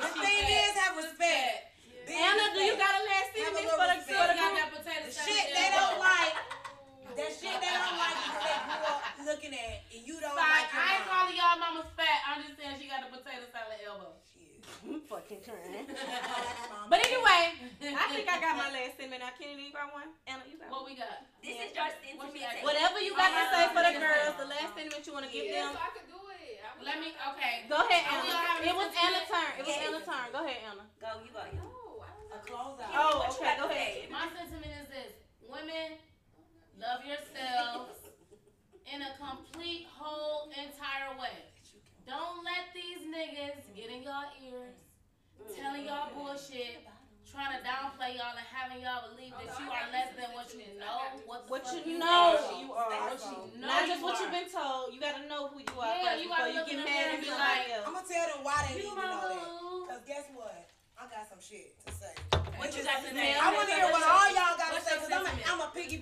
The 0.00 0.10
thing 0.24 0.44
is, 0.48 0.72
have 0.80 0.96
respect. 0.96 1.76
Big 2.06 2.16
Anna, 2.16 2.52
do 2.54 2.60
you 2.60 2.76
got 2.76 2.92
a 2.96 3.02
last 3.04 3.32
Have 3.32 3.52
a 3.52 3.56
sentiment 3.56 3.68
for 3.74 3.86
the, 3.88 3.96
respect. 3.96 4.16
for 4.16 4.26
the 4.28 4.36
got 4.36 4.52
group? 4.52 4.84
potato 4.84 5.08
shit 5.12 5.44
they 5.56 5.68
don't 5.72 5.98
like, 6.00 6.34
that 7.16 7.30
shit 7.32 7.54
they 7.62 7.72
don't 7.72 7.96
like 7.98 8.16
because 8.24 8.44
they 8.44 8.58
grew 8.66 8.82
up 8.90 9.00
looking 9.24 9.52
at 9.54 9.86
and 9.94 10.00
you 10.04 10.14
don't 10.20 10.34
Sorry, 10.34 10.50
like 10.62 10.70
your 10.72 10.82
I 10.82 10.88
ain't 10.98 11.06
calling 11.06 11.36
y'all 11.38 11.56
mamas 11.60 11.90
fat. 11.94 12.18
I'm 12.28 12.42
just 12.42 12.56
saying 12.58 12.76
she 12.80 12.86
got 12.90 13.06
a 13.06 13.08
potato 13.10 13.46
salad 13.54 13.78
elbow. 13.86 14.12
I'm 14.84 15.00
fucking 15.08 15.40
trying. 15.44 15.88
But 16.92 17.00
anyway, 17.00 17.56
I 17.96 18.04
think 18.12 18.28
I 18.28 18.36
got 18.40 18.60
my 18.60 18.68
last 18.68 19.00
sentiment. 19.00 19.24
Now, 19.24 19.32
Kennedy, 19.40 19.68
you 19.68 19.72
got 19.72 19.88
one? 19.96 20.12
Anna, 20.28 20.44
you 20.44 20.60
got 20.60 20.68
What 20.68 20.84
one? 20.84 20.92
we 20.92 21.00
got? 21.00 21.24
This 21.40 21.56
is 21.56 21.72
your 21.72 21.88
What 22.20 22.28
you 22.36 22.44
sentiment. 22.44 22.60
Whatever 22.64 22.98
you 23.00 23.12
oh, 23.16 23.20
got 23.20 23.32
to 23.32 23.44
say 23.48 23.64
for 23.72 23.82
the 23.88 23.94
girls, 23.96 24.34
the 24.36 24.48
last 24.52 24.70
sentiment 24.76 25.00
you 25.08 25.12
want 25.16 25.24
to 25.24 25.32
give 25.32 25.48
Yeah, 25.48 25.72
them. 25.72 25.76
so 25.76 25.80
I 25.80 25.90
could 25.96 26.08
do 26.12 26.20
it. 26.36 26.60
Let 26.84 27.00
me. 27.00 27.16
Okay. 27.16 27.64
Go 27.72 27.80
ahead, 27.80 28.04
Are 28.04 28.20
Anna. 28.20 28.68
It 28.68 28.74
was 28.76 28.90
a 28.92 29.00
Anna's 29.00 29.26
turn. 29.32 29.50
It 29.56 29.64
was 29.64 29.72
Yes. 29.72 29.84
Anna's 29.88 30.04
turn. 30.04 30.26
Go 30.32 30.40
ahead, 30.44 30.60
Anna. 30.68 30.84
Go, 31.00 31.08
you 31.24 31.30
go. 31.32 31.40
You. 31.48 31.56
No, 31.64 32.04
I 32.04 32.10
was 32.20 32.28
A 32.36 32.38
close 32.44 32.76
out. 32.84 32.92
Oh, 32.92 33.24
What 33.24 33.32
okay. 33.40 33.54
Go 33.56 33.64
ahead. 33.72 34.12
My 34.12 34.28
sentiment 34.36 34.72
is 34.84 34.86
this: 34.92 35.12
Women, 35.48 35.96
love 36.80 37.04
yourselves 37.04 38.14
in 38.88 39.00
a 39.02 39.12
complete, 39.16 39.86
whole, 39.90 40.50
entire 40.50 41.14
way. 41.18 41.38
Don't 42.06 42.44
let 42.44 42.68
these 42.76 43.00
niggas 43.08 43.64
get 43.72 43.88
in 43.88 44.04
y'all 44.04 44.28
ears, 44.44 44.76
telling 45.56 45.88
y'all 45.88 46.12
bullshit, 46.12 46.84
trying 47.24 47.56
to 47.56 47.60
downplay 47.64 48.14
y'all 48.14 48.36
and 48.36 48.46
having 48.46 48.84
y'all 48.84 49.08
believe 49.08 49.32
that 49.40 49.50
you 49.56 49.66
are 49.66 49.88
less 49.88 50.12
than 50.14 50.28
what 50.36 50.52
you 50.52 50.68
know. 50.76 51.24
What, 51.24 51.48
the 51.48 51.50
What 51.50 51.64
you 51.72 51.80
is 51.80 51.98
know 51.98 52.38
you 52.60 52.70
are. 52.76 52.92
What 53.08 53.24
you 53.24 53.58
know 53.58 53.66
Not 53.66 53.88
just 53.88 53.98
you 53.98 54.06
what 54.06 54.20
you've 54.20 54.30
been 54.30 54.50
told. 54.52 54.92
You 54.92 55.00
gotta 55.00 55.24
know 55.26 55.48
who 55.48 55.64
you 55.64 55.74
are 55.80 55.88
Yeah, 55.88 56.14
first 56.14 56.22
you 56.22 56.28
before 56.28 56.44
gotta 56.44 56.52
you 56.52 56.58
look 56.60 56.68
get 56.68 56.78
in 56.78 56.84
the 56.84 56.86
mad 56.86 56.94
mirror 56.94 57.14
and 57.16 57.22
be 57.24 57.28
somebody 57.32 57.58
like, 57.58 57.74
else. 57.74 57.84
I'm 57.88 57.94
gonna 57.96 58.12
tell 58.12 58.26
them 58.28 58.40
why 58.44 58.56
they 58.62 58.74
You 58.76 58.84
need 58.84 58.94
to 58.94 59.08
know 59.08 59.24
that. 59.32 59.48
Cause 59.88 60.02
guess 60.04 60.26
what? 60.36 60.60
I 60.94 61.02
got 61.10 61.26
some 61.26 61.42
shit 61.42 61.74
to 61.82 61.90
say. 61.90 62.14
What 62.30 62.70
Which 62.70 62.78
you 62.78 62.86
got 62.86 63.02
to 63.02 63.10
say? 63.10 63.34
I 63.34 63.50
want 63.50 63.66
to 63.66 63.74
hear 63.74 63.90
what 63.90 64.04
all 64.06 64.28
y'all 64.30 64.54
got 64.54 64.70
to 64.78 64.80
say. 64.84 64.94
Cause 64.94 65.10
I'm 65.10 65.23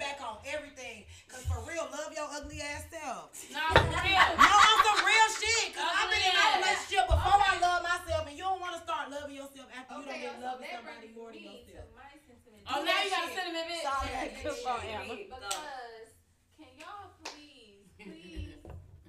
a, 0.03 0.11
sentiment? 0.11 0.19
I'm 0.19 0.19
a 0.19 0.19
piggyback 0.19 0.19
on 0.27 0.37
everything. 0.51 0.99
Cause 1.31 1.45
for 1.47 1.59
real, 1.65 1.87
love 1.95 2.11
your 2.15 2.27
ugly 2.35 2.61
ass 2.61 2.85
self. 2.91 3.31
Nah, 3.55 3.71
for 3.79 3.87
real. 4.03 4.27
No, 4.43 4.51
on 4.51 4.77
some 4.83 5.01
real 5.07 5.29
shit. 5.39 5.75
Cause 5.79 5.87
I've 5.87 6.11
been 6.11 6.23
in 6.27 6.35
my 6.35 6.49
relationship 6.59 7.05
before 7.07 7.39
I 7.39 7.55
love 7.63 7.81
myself, 7.87 8.23
and 8.27 8.35
you 8.37 8.45
don't 8.45 8.61
want 8.61 8.75
to 8.77 8.83
start 8.83 9.11
loving 9.15 9.37
yourself 9.39 9.69
after 9.73 9.95
you 9.99 10.05
don't 10.05 10.19
been 10.19 10.37
so 10.37 10.47
loving 10.47 10.69
somebody 10.75 11.09
more 11.15 11.31
than 11.31 11.43
yourself. 11.43 11.87
Oh, 12.63 12.79
now 12.87 12.95
you 13.03 13.11
got 13.11 13.27
a 13.27 13.31
sentiment, 13.35 13.67
bitch. 13.67 13.83
Sorry. 13.83 14.31
Good 14.39 14.59
for 14.63 14.79
Emma. 14.87 15.15
Because 15.19 16.09
can 16.55 16.71
y'all 16.79 17.11
please, 17.27 17.91
please 17.99 18.55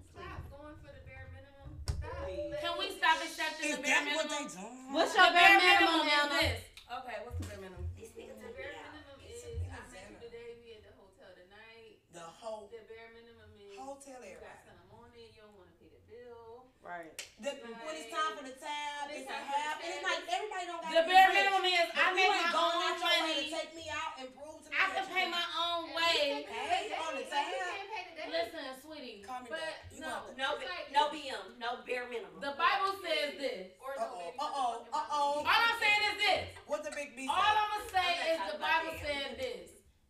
stop 0.09 0.41
going 0.49 0.73
for 0.81 0.89
the 0.89 1.03
bare 1.05 1.29
minimum? 1.29 1.69
Stop. 1.85 2.25
Can 2.33 2.73
we 2.81 2.85
stop 2.97 3.17
accepting 3.21 3.69
Is 3.69 3.77
the 3.77 3.85
bare 3.85 4.01
that 4.01 4.09
what 4.17 4.25
they 4.25 4.41
minimum? 4.49 4.93
What's 4.97 5.13
The 5.13 5.21
your 5.21 5.31
bare 5.37 5.53
bare 5.53 5.61
minimum, 5.61 6.01
minimum 6.01 6.09
is 6.09 6.17
Anna? 6.17 6.37
this. 6.41 6.59
Okay, 6.97 7.17
what's 7.23 7.37
the 7.39 7.45
bare 7.45 7.61
minimum? 7.61 7.85
These 7.93 8.11
niggas 8.17 8.41
The 8.41 8.41
took 8.41 8.57
me 8.57 8.57
bare 8.57 8.73
out. 8.73 8.89
minimum 8.97 9.19
is 9.21 9.37
I 9.69 9.81
met 9.93 10.05
you 10.09 10.17
today. 10.17 10.49
We 10.57 10.67
at 10.73 10.81
the 10.89 10.93
hotel 10.97 11.29
tonight. 11.37 11.93
The 12.09 12.25
whole 12.25 12.65
The 12.73 12.81
bare 12.89 13.09
minimum 13.13 13.53
is 13.61 13.77
hotel 13.77 14.17
you 14.25 14.33
got 14.41 14.49
everybody. 14.49 14.65
some 14.65 14.81
money. 14.97 15.25
You 15.29 15.45
don't 15.45 15.55
want 15.61 15.69
to 15.69 15.75
pay 15.77 15.93
the 15.93 16.01
bill. 16.09 16.72
Right. 16.83 17.15
The, 17.39 17.51
when 17.63 17.95
it's 17.95 18.11
time 18.11 18.35
for 18.35 18.43
the 18.43 18.51
tab, 18.59 19.07
it's 19.07 19.23
it's 19.23 19.27
a 19.27 19.31
time 19.31 19.39
for 19.47 19.55
the 19.55 19.63
half. 19.63 19.75
And 19.79 19.87
it's 19.87 20.03
like 20.03 20.21
everybody 20.27 20.63
don't 20.67 20.83
got 20.83 20.91
The 20.91 21.03
bare 21.07 21.29
minimum 21.31 21.63
is 21.63 21.87
I 21.95 22.11
you 22.11 22.19
make 22.19 22.27
my 22.35 22.51
going 22.51 22.75
own 22.75 22.91
out 22.91 22.99
your 22.99 23.23
way 23.23 23.35
to 23.39 23.55
take 23.55 23.71
me 23.71 23.85
out 23.87 24.13
and 24.19 24.27
prove 24.35 24.59
to 24.63 24.67
me 24.67 24.75
I 24.75 24.85
can 24.91 25.03
you 25.07 25.15
pay 25.15 25.25
my 25.31 25.47
own 25.63 25.81
And 25.87 25.95
way. 25.95 26.15
you 26.27 26.43
can't 26.43 26.67
Hey, 26.67 26.91
pay 26.91 26.99
on 26.99 27.11
the 27.15 27.23
the 27.23 27.31
tab. 27.31 27.47
You 27.47 27.63
can't 27.63 27.87
pay 27.87 28.03
the 28.03 28.13
day. 28.19 28.27
Listen, 28.35 28.63
sweetie. 28.83 29.23
Call 29.23 29.39
me 29.41 29.47
But 29.47 29.63
back. 29.63 29.79
No. 29.95 30.13
No, 30.35 30.47
like- 30.59 30.91
no 30.91 31.03
BM, 31.07 31.43
no 31.55 31.69
bare 31.87 32.03
minimum. 32.11 32.35
The 32.43 32.51
Bible 32.59 32.99
says 32.99 33.39
this. 33.39 33.79
Uh-oh, 33.79 34.35
uh-oh, 34.43 34.83
put 34.83 34.91
the 34.91 34.91
fucking 34.91 34.91
uh-oh. 34.91 35.47
All 35.47 35.61
I'm 35.71 35.77
saying 35.79 36.03
is 36.11 36.17
this. 36.19 36.41
What 36.67 36.83
the 36.83 36.91
big 36.91 37.15
B 37.15 37.31
All? 37.31 37.39
I'm 37.39 37.79
gonna 37.79 37.87
say 37.95 38.09
is 38.35 38.39
the 38.51 38.59
Bible 38.59 38.91
them. 38.99 39.07
said 39.07 39.29
this. 39.39 39.67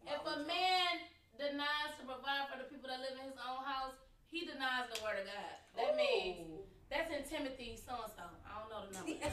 If 0.10 0.22
a 0.26 0.38
man 0.50 0.92
denies 1.38 1.94
to 2.02 2.04
provide 2.10 2.50
for 2.50 2.58
the 2.58 2.66
people 2.66 2.90
that 2.90 2.98
live 3.06 3.14
in 3.22 3.30
his 3.30 3.40
own 3.46 3.62
house, 3.62 3.94
he 4.34 4.50
denies 4.50 4.90
the 4.90 4.98
word 5.06 5.22
of 5.22 5.30
God. 5.30 5.54
That 5.78 5.94
means 5.94 6.66
that's 6.90 7.10
in 7.14 7.22
Timothy 7.30 7.78
so 7.78 7.94
and 8.02 8.14
so. 8.18 8.26
I 8.26 8.58
don't 8.58 8.70
know 8.74 8.82
the 8.90 8.94
number. 8.98 9.14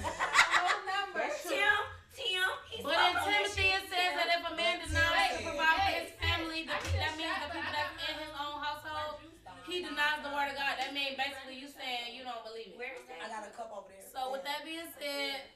No 0.60 0.76
number. 0.84 1.24
That's 1.24 1.40
true. 1.40 1.56
Tim, 1.56 1.80
Tim, 2.12 2.48
he's 2.68 2.84
But 2.84 3.00
in 3.00 3.16
Timothy 3.16 3.68
it 3.72 3.84
says 3.88 4.12
that 4.12 4.28
if 4.28 4.42
a 4.44 4.52
man 4.52 4.76
denies 4.84 4.92
to 4.92 5.40
Timothy- 5.40 5.48
provide 5.48 5.80
for 5.80 5.92
his 6.04 6.12
family, 6.20 6.60
that, 6.68 6.76
I 6.76 6.84
need 6.84 7.00
a 7.00 7.00
that 7.00 7.12
means 7.16 7.32
shot, 7.32 7.48
the 7.48 7.56
people 7.56 7.72
I 7.72 8.12
in 8.12 8.16
his 8.20 8.34
own 8.36 8.56
household, 8.60 9.12
he 9.64 9.76
denies 9.80 10.20
the 10.20 10.32
word 10.36 10.52
of 10.52 10.56
God. 10.60 10.76
That 10.76 10.92
means 10.92 11.16
basically 11.16 11.56
you 11.56 11.68
saying 11.72 12.12
you 12.12 12.28
don't 12.28 12.44
believe 12.44 12.76
it. 12.76 12.80
Where 12.80 12.92
is 12.92 13.08
that? 13.08 13.24
I 13.24 13.28
got 13.32 13.48
a 13.48 13.52
cup 13.56 13.72
over 13.72 13.88
there. 13.88 14.04
So 14.04 14.28
with 14.36 14.44
that 14.44 14.60
being 14.68 14.88
said, 15.00 15.48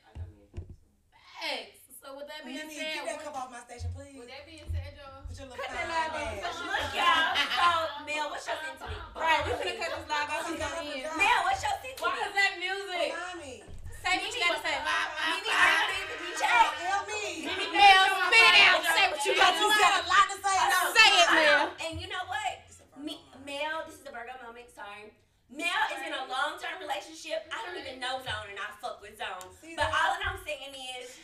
facts. 1.36 1.83
So 2.04 2.12
with 2.20 2.28
that 2.28 2.44
being 2.44 2.60
Mimi, 2.68 2.76
said, 2.76 3.00
get 3.00 3.16
that 3.16 3.24
cup 3.24 3.32
off 3.32 3.48
my 3.48 3.64
station, 3.64 3.88
please. 3.96 4.12
With 4.20 4.28
that 4.28 4.44
being 4.44 4.68
said, 4.68 4.92
y'all. 4.92 5.24
Put 5.24 5.40
your 5.40 5.48
little 5.48 5.56
Cut 5.64 5.72
that 5.72 5.88
fine 5.88 6.12
line 6.12 6.36
ass. 6.36 6.52
down. 6.52 6.68
Look, 6.68 6.92
y'all. 6.92 7.32
So, 7.32 7.68
Mel, 8.04 8.26
what's 8.28 8.44
your 8.44 8.58
sentiment? 8.60 9.00
Right, 9.16 9.40
we 9.48 9.50
finna 9.56 9.74
cut 9.80 9.90
this 9.96 10.04
live 10.04 10.28
off 10.28 10.44
and 10.44 10.58
go 10.60 10.68
in. 10.84 11.00
Mel, 11.16 11.40
what's 11.48 11.64
your 11.64 11.72
why 12.04 12.20
is 12.28 12.34
that 12.36 12.52
music? 12.60 13.08
Remind 13.16 13.40
me. 13.40 13.64
Say 14.04 14.20
what 14.20 14.28
you 14.28 14.40
gotta 14.44 14.60
say. 14.60 14.76
Bye, 14.84 15.08
bye, 15.16 15.32
Mimi, 15.32 15.48
bye. 15.48 15.88
Mimi, 15.88 16.04
the 16.04 16.16
DJ. 16.20 16.44
Help 16.84 17.04
me. 17.08 17.24
Mel, 17.72 18.04
spit 18.28 18.52
it 18.52 18.64
out. 18.68 18.80
Say 18.84 19.04
what 19.08 19.20
you 19.24 19.32
You 19.32 19.40
got 19.40 19.52
to 19.56 19.64
got 19.64 19.80
say. 19.80 19.96
a 19.96 20.04
lot 20.04 20.26
to 20.28 20.36
say. 20.44 20.56
now. 20.68 20.84
Say 20.92 21.08
it, 21.16 21.28
Mel. 21.32 21.64
And 21.88 21.92
you 21.96 22.08
know 22.12 22.24
what? 22.28 22.52
It's 22.68 22.84
a 22.84 22.86
Virgo 22.92 23.00
Me, 23.08 23.16
moment. 23.32 23.48
Mel, 23.48 23.76
this 23.88 23.96
is 23.96 24.04
the 24.04 24.12
Virgo 24.12 24.36
moment, 24.44 24.68
sorry. 24.68 25.16
Mel 25.48 25.82
is 25.96 26.00
in 26.04 26.12
a 26.12 26.28
long 26.28 26.60
term 26.60 26.76
relationship. 26.84 27.48
I 27.48 27.64
don't 27.64 27.80
even 27.80 27.96
know 27.96 28.20
Zone 28.20 28.52
and 28.52 28.60
I 28.60 28.68
fuck 28.84 29.00
with 29.00 29.16
Zone. 29.16 29.48
See 29.64 29.72
But 29.72 29.88
that? 29.88 29.96
all 29.96 30.12
that 30.20 30.22
I'm 30.28 30.40
saying 30.44 30.76
is, 31.00 31.16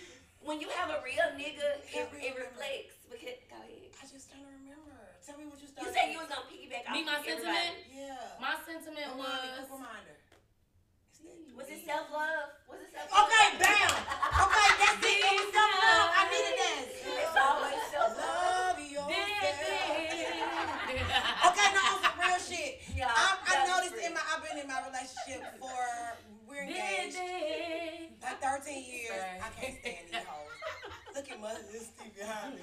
when 0.44 0.60
you 0.60 0.68
have 0.72 0.88
a 0.90 0.98
real 1.04 1.28
nigga, 1.36 1.80
it, 1.84 2.08
it 2.16 2.32
reflects. 2.36 2.96
Because, 3.10 3.40
go 3.50 3.58
ahead. 3.60 3.90
I 3.98 4.02
just 4.06 4.30
trying 4.30 4.46
to 4.46 4.52
remember. 4.62 4.96
Tell 5.26 5.36
me 5.36 5.44
what 5.50 5.60
you 5.60 5.68
started. 5.68 5.90
You 5.90 5.94
said 5.94 6.06
you 6.14 6.18
was 6.22 6.30
gonna 6.30 6.46
piggyback 6.48 6.88
off 6.88 6.94
Me, 6.96 7.04
my 7.04 7.18
everybody. 7.20 7.44
sentiment? 7.44 7.74
Yeah. 7.92 8.40
My 8.40 8.54
sentiment 8.64 9.06
Remind 9.18 9.42
me, 9.44 9.50
was 9.60 9.68
reminder. 9.68 10.16
It's 10.16 11.20
that 11.20 11.56
Was 11.58 11.68
it 11.68 11.80
self 11.84 12.06
love? 12.08 12.48
Was 12.70 12.80
it 12.80 12.90
self 12.94 13.06
love? 13.12 13.28
Okay, 13.28 13.46
bam. 13.60 13.90
Okay, 13.92 14.68
that's 14.80 15.00
it. 15.04 15.18
It 15.20 15.34
was 15.36 15.48
self 15.52 15.72
love. 15.76 16.08
I 16.16 16.22
needed 16.32 16.56
that. 16.56 16.80
It's 16.88 17.36
always 17.36 17.82
self 17.92 18.10
love. 18.16 18.78
Love 18.80 18.80
yourself. 18.80 19.10
Okay, 21.50 21.68
no, 21.74 21.80
on 21.84 21.98
some 22.00 22.16
real 22.16 22.40
shit. 22.40 22.72
Yeah, 22.96 23.10
I, 23.12 23.36
I 23.44 23.54
noticed 23.68 23.98
in 24.00 24.12
my 24.16 24.22
I've 24.30 24.40
been 24.40 24.56
in 24.62 24.68
my 24.70 24.80
relationship 24.88 25.44
for 25.60 25.76
we're 26.50 26.62
engaged 26.66 27.16
Did 27.16 28.10
like 28.22 28.42
13 28.42 28.84
years. 28.84 29.14
Sorry. 29.14 29.38
I 29.40 29.48
can't 29.54 29.74
stand 29.80 30.04
these 30.10 30.26
hoes. 30.26 30.50
Look 31.14 31.26
at 31.30 31.38
my 31.40 31.54
this 31.72 31.90
Steve 31.94 32.14
behind 32.18 32.54
me. 32.54 32.62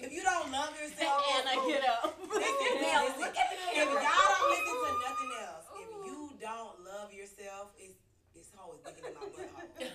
If 0.00 0.12
you 0.12 0.22
don't 0.22 0.52
love 0.52 0.72
yourself, 0.76 1.16
Anna, 1.36 1.52
oh, 1.56 1.68
get 1.68 1.84
up. 1.88 2.12
listen, 2.32 2.72
Mel, 2.80 3.04
listen. 3.04 3.20
look 3.20 3.36
at 3.36 3.48
the 3.52 3.56
If 3.72 3.88
y'all 3.88 4.00
don't 4.00 4.48
listen 4.52 4.76
to 4.80 4.92
nothing 5.00 5.32
else, 5.44 5.64
if 5.76 5.88
you 6.08 6.18
don't 6.40 6.74
love 6.84 7.08
yourself, 7.12 7.72
it's 7.76 8.00
this 8.32 8.48
hoe 8.56 8.72
is 8.72 8.80
digging 8.80 9.04
in 9.08 9.12
my 9.12 9.28
butthole. 9.28 9.92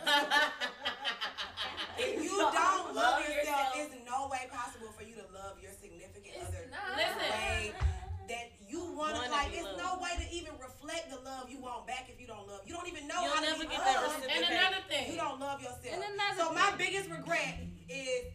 If 1.98 2.22
you 2.22 2.38
don't 2.38 2.94
love 2.94 3.18
yourself, 3.26 3.74
it's 3.82 3.96
no 4.06 4.30
way 4.30 4.46
possible 4.54 4.94
for 4.94 5.02
you 5.02 5.18
to 5.18 5.26
love 5.34 5.58
your 5.58 5.74
significant 5.74 6.38
other 6.46 6.70
It's 6.70 6.72
not. 6.72 6.94
the 6.94 7.02
Listen. 7.02 7.74
that 8.30 8.48
you 8.70 8.94
want 8.94 9.18
to. 9.18 9.26
Like, 9.34 9.52
be 9.52 9.58
it's 9.66 9.74
no 9.82 9.98
way 9.98 10.14
to 10.22 10.26
even 10.30 10.54
reflect 10.62 11.10
the 11.10 11.18
love 11.26 11.50
you 11.50 11.58
want 11.60 11.90
back 11.90 12.06
if 12.14 12.22
you 12.22 12.28
don't 12.30 12.46
love. 12.48 12.62
You 12.70 12.78
don't 12.78 12.88
even 12.88 12.97
know 13.08 13.20
You'll 13.24 13.32
how 13.34 13.42
to 13.42 13.48
never 13.48 13.64
be 13.64 13.72
get 13.72 13.84
that 13.84 14.04
loved. 14.04 14.24
And 14.28 14.44
another 14.46 14.82
thing. 14.88 15.06
You 15.12 15.18
don't 15.18 15.40
love 15.40 15.60
yourself. 15.62 15.88
And 15.92 16.04
another 16.04 16.38
so 16.38 16.54
my 16.54 16.72
thing. 16.76 16.78
biggest 16.78 17.08
regret 17.10 17.64
is 17.90 18.32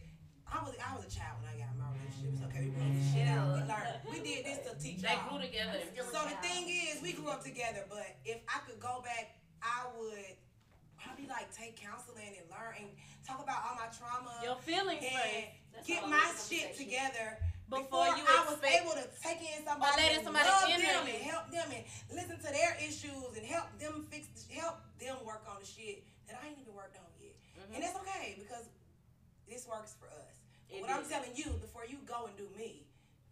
I 0.49 0.61
was 0.65 0.73
I 0.81 0.91
was 0.97 1.05
a 1.05 1.11
child 1.13 1.41
when 1.41 1.49
I 1.49 1.57
got 1.57 1.73
in 1.73 1.79
my 1.81 1.89
relationship. 1.93 2.33
It's 2.37 2.43
okay, 2.49 2.61
we 2.65 2.71
broke 2.73 2.93
this 2.93 3.09
shit 3.13 3.27
out. 3.29 3.47
We 3.53 3.61
learned. 3.65 3.97
We 4.09 4.17
did 4.21 4.41
this 4.45 4.59
to 4.65 4.71
teach 4.77 5.01
They 5.01 5.13
y'all. 5.13 5.29
grew 5.33 5.39
together. 5.41 5.77
So 6.13 6.19
the 6.29 6.37
thing 6.45 6.69
is, 6.69 7.01
we 7.01 7.13
grew 7.13 7.29
up 7.29 7.41
together, 7.45 7.85
but 7.89 8.05
if 8.25 8.37
I 8.49 8.61
could 8.69 8.79
go 8.79 9.01
back, 9.05 9.37
I 9.61 9.89
would 9.97 10.37
probably 11.01 11.27
like 11.27 11.49
take 11.53 11.75
counseling 11.75 12.33
and 12.37 12.45
learn 12.49 12.75
and 12.79 12.89
talk 13.27 13.41
about 13.41 13.63
all 13.65 13.75
my 13.75 13.89
trauma 13.91 14.31
Your 14.43 14.55
feelings 14.61 15.03
and 15.03 15.49
first. 15.75 15.87
get 15.87 16.03
all 16.03 16.09
my 16.09 16.21
the 16.21 16.39
shit 16.39 16.69
conversation. 16.71 16.85
together 16.85 17.27
Before 17.73 18.05
before, 18.05 18.17
you 18.17 18.25
I 18.29 18.45
was 18.45 18.61
able 18.61 18.93
to 19.01 19.05
take 19.17 19.41
in 19.41 19.65
somebody 19.65 19.97
letting 19.97 20.21
and 20.21 20.25
somebody 20.29 20.45
love 20.45 20.69
them 20.69 21.05
and 21.09 21.21
help 21.25 21.45
them 21.49 21.67
and 21.73 21.83
listen 22.13 22.37
to 22.37 22.49
their 22.53 22.77
issues 22.77 23.33
and 23.33 23.45
help 23.45 23.73
them 23.81 24.05
fix 24.13 24.29
help 24.53 24.77
them 25.01 25.17
work 25.25 25.41
on 25.49 25.57
the 25.57 25.65
shit 25.65 26.05
that 26.29 26.37
I 26.37 26.53
ain't 26.53 26.61
even 26.61 26.77
worked 26.77 26.93
on 27.01 27.09
yet. 27.17 27.33
Mm-hmm. 27.57 27.73
And 27.73 27.79
that's 27.81 27.97
okay 28.05 28.37
because 28.37 28.69
this 29.49 29.65
works 29.65 29.97
for 29.97 30.05
us. 30.13 30.37
But 30.69 30.77
It 30.77 30.81
what 30.85 30.91
I'm 30.93 31.05
telling 31.09 31.33
you 31.33 31.49
before 31.57 31.89
you 31.89 31.97
go 32.05 32.29
and 32.29 32.35
do 32.37 32.45
me, 32.53 32.85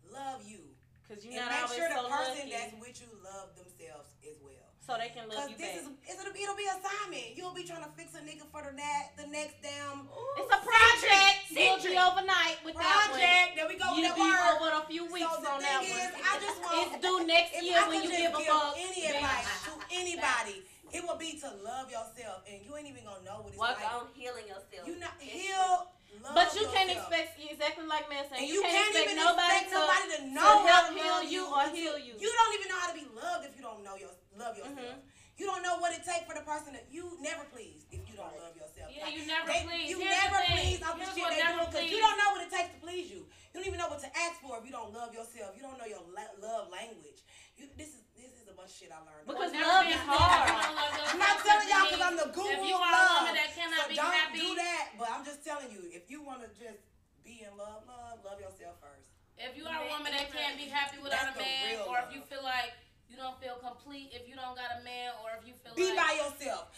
love 0.09 0.41
you. 0.41 0.65
Cause 1.05 1.21
you're 1.21 1.37
and 1.37 1.45
make 1.51 1.67
sure 1.75 1.91
the 1.91 2.01
so 2.01 2.09
person 2.09 2.47
lucky. 2.47 2.55
that's 2.55 2.73
with 2.79 2.97
you 3.03 3.11
love 3.19 3.51
themselves 3.59 4.09
as 4.23 4.39
well. 4.39 4.70
So 4.81 4.97
they 4.97 5.13
can 5.13 5.29
love 5.29 5.45
you 5.47 5.55
this 5.61 5.77
back. 5.77 5.85
is 5.85 5.85
it'll, 6.09 6.33
it'll 6.33 6.57
be 6.57 6.65
assignment. 6.65 7.37
You'll 7.37 7.53
be 7.53 7.63
trying 7.63 7.85
to 7.85 7.91
fix 7.93 8.17
a 8.17 8.21
nigga 8.25 8.49
for 8.49 8.65
the 8.65 8.73
na- 8.73 9.13
the 9.13 9.29
next 9.29 9.61
damn 9.61 10.09
It's 10.41 10.49
a 10.49 10.57
project. 10.57 11.53
You'll 11.53 11.77
be 11.85 11.93
overnight 12.01 12.57
with 12.65 12.73
that 12.81 13.13
project. 13.13 13.55
There 13.55 13.69
we 13.69 13.77
go 13.77 13.93
one. 13.93 14.01
with 14.01 14.09
You'll 14.09 14.17
that 14.17 14.25
be 14.25 14.25
word. 14.25 14.57
over 14.57 14.69
a 14.81 14.85
few 14.89 15.05
weeks 15.05 15.29
so 15.29 15.37
the 15.37 15.53
on 15.53 15.61
thing 15.61 15.69
that 15.69 15.85
is, 15.85 16.11
one. 16.17 16.25
I 16.25 16.33
just 16.41 16.57
want 16.65 16.75
It's 16.81 16.97
due 16.97 17.19
next 17.29 17.51
year 17.61 17.81
when 17.87 18.01
you 18.01 18.09
just 18.09 18.19
give 18.25 18.33
a 18.33 18.41
fuck. 18.41 18.73
any 18.73 19.01
advice 19.05 19.49
to 19.69 19.71
anybody, 20.01 20.57
it 20.91 21.01
will 21.05 21.15
be 21.21 21.37
to 21.39 21.49
love 21.61 21.87
yourself, 21.93 22.41
and 22.49 22.59
you 22.65 22.73
ain't 22.75 22.89
even 22.89 23.05
gonna 23.05 23.21
know 23.23 23.45
what 23.45 23.53
it's 23.53 23.61
Work 23.61 23.77
like. 23.79 23.93
on 23.95 24.09
healing 24.17 24.49
yourself. 24.49 24.83
You 24.89 24.97
not 24.97 25.13
It's 25.21 25.29
heal. 25.29 25.93
Love 26.19 26.35
But 26.35 26.51
you 26.53 26.67
can't 26.75 26.91
expect 26.91 27.39
exactly 27.39 27.87
like 27.87 28.05
man 28.11 28.27
saying 28.29 28.43
you, 28.47 28.59
you 28.59 28.61
can't, 28.61 28.73
can't 28.75 28.93
expect 28.93 29.11
even 29.15 29.23
nobody 29.23 29.55
expect 29.63 29.71
to, 29.71 29.79
nobody 29.79 30.05
to 30.11 30.17
to 30.21 30.27
know 30.35 30.53
how 30.67 30.81
to 30.85 30.91
heal 30.93 31.19
you 31.23 31.43
or 31.47 31.63
heal 31.71 31.95
you. 31.97 32.13
You 32.19 32.29
don't 32.29 32.53
even 32.59 32.67
know 32.67 32.79
how 32.83 32.89
to 32.91 32.97
be 32.99 33.07
loved 33.15 33.43
if 33.47 33.53
you 33.55 33.63
don't 33.63 33.81
know 33.81 33.95
your 33.95 34.13
love 34.37 34.53
yourself. 34.59 34.77
Mhm. 34.77 35.01
You 35.39 35.45
don't 35.49 35.63
know 35.65 35.79
what 35.81 35.89
it 35.95 36.03
takes 36.05 36.27
for 36.29 36.35
the 36.37 36.45
person 36.45 36.73
that 36.77 36.85
you 36.93 37.17
never 37.23 37.47
please 37.49 37.87
if 37.89 38.05
you 38.05 38.13
don't 38.13 38.29
love 38.37 38.53
yourself. 38.53 38.93
Yeah, 38.93 39.09
Like, 39.09 39.15
you 39.17 39.25
never 39.25 39.47
they- 39.49 39.65
please. 39.65 39.89
You 39.89 39.97
Here's 39.97 40.13
never 40.21 40.37
please 40.53 40.77
off 40.85 40.99
the 41.01 41.05
shit 41.09 41.25
they 41.31 41.41
never 41.41 41.65
do 41.65 41.65
because 41.71 41.87
you 41.89 41.97
don't 41.97 42.17
know 42.21 42.29
what 42.37 42.41
it 42.45 42.51
takes 42.53 42.69
to 42.75 42.79
please 42.83 43.07
you. 43.09 43.25
You 43.25 43.53
don't 43.57 43.65
even 43.65 43.79
know 43.81 43.89
what 43.89 43.99
to 44.05 44.11
ask 44.13 44.37
for 44.43 44.59
if 44.61 44.63
you 44.67 44.71
don't 44.71 44.93
love 44.93 45.09
yourself. 45.15 45.55
You 45.57 45.63
don't 45.65 45.79
know 45.81 45.89
your 45.89 46.03
la- 46.13 46.35
love 46.37 46.69
language. 46.69 47.25
You 47.57 47.65
this 47.73 47.97
is 47.97 48.03
this 48.13 48.37
is 48.37 48.45
a 48.47 48.53
bunch 48.53 48.69
of 48.69 48.77
shit 48.77 48.91
I 48.93 49.01
learned. 49.01 49.25
Because 49.25 49.49
love 49.49 49.85
is 49.95 49.97
hard. 50.05 50.45
You 50.45 50.53
don't 50.61 50.75
love 50.77 51.09
I'm 51.09 51.17
not 51.17 51.35
telling 51.41 51.67
y'all 51.73 51.85
because 51.89 52.03
I'm 52.05 52.17
the 52.21 52.29
guru 52.37 52.69
of 52.69 52.85
love. 52.85 53.17
woman 53.25 53.33
that 53.41 53.49
cannot 53.57 53.81
so 53.81 53.89
be 53.89 53.95
don't 53.97 54.13
happy, 54.13 54.37
do 54.45 54.49
that. 54.61 54.83
But 55.01 55.07
I'm 55.09 55.25
just 55.25 55.41
telling 55.43 55.71
you, 55.73 55.81
if 55.89 56.05
you 56.11 56.20
want 56.31 56.47
to 56.47 56.51
just 56.55 56.79
be 57.27 57.43
in 57.43 57.51
love, 57.59 57.83
love, 57.83 58.23
love 58.23 58.39
yourself 58.39 58.79
first. 58.79 59.03
if 59.35 59.51
you 59.59 59.67
are 59.67 59.83
a 59.83 59.87
woman 59.91 60.15
that 60.15 60.31
can't 60.31 60.55
be 60.55 60.71
happy 60.71 60.95
without 61.03 61.35
That's 61.35 61.35
a 61.35 61.43
man, 61.43 61.83
or 61.91 61.99
if 62.07 62.15
you 62.15 62.23
feel 62.31 62.39
like 62.39 62.71
you 63.11 63.19
don't 63.19 63.35
feel 63.43 63.59
complete 63.59 64.15
if 64.15 64.23
you 64.31 64.39
don't 64.39 64.55
got 64.55 64.79
a 64.79 64.81
man, 64.87 65.11
or 65.19 65.35
if 65.35 65.43
you 65.43 65.51
feel 65.59 65.75
Be 65.75 65.91
like 65.91 65.99
by 65.99 66.11
yourself. 66.23 66.71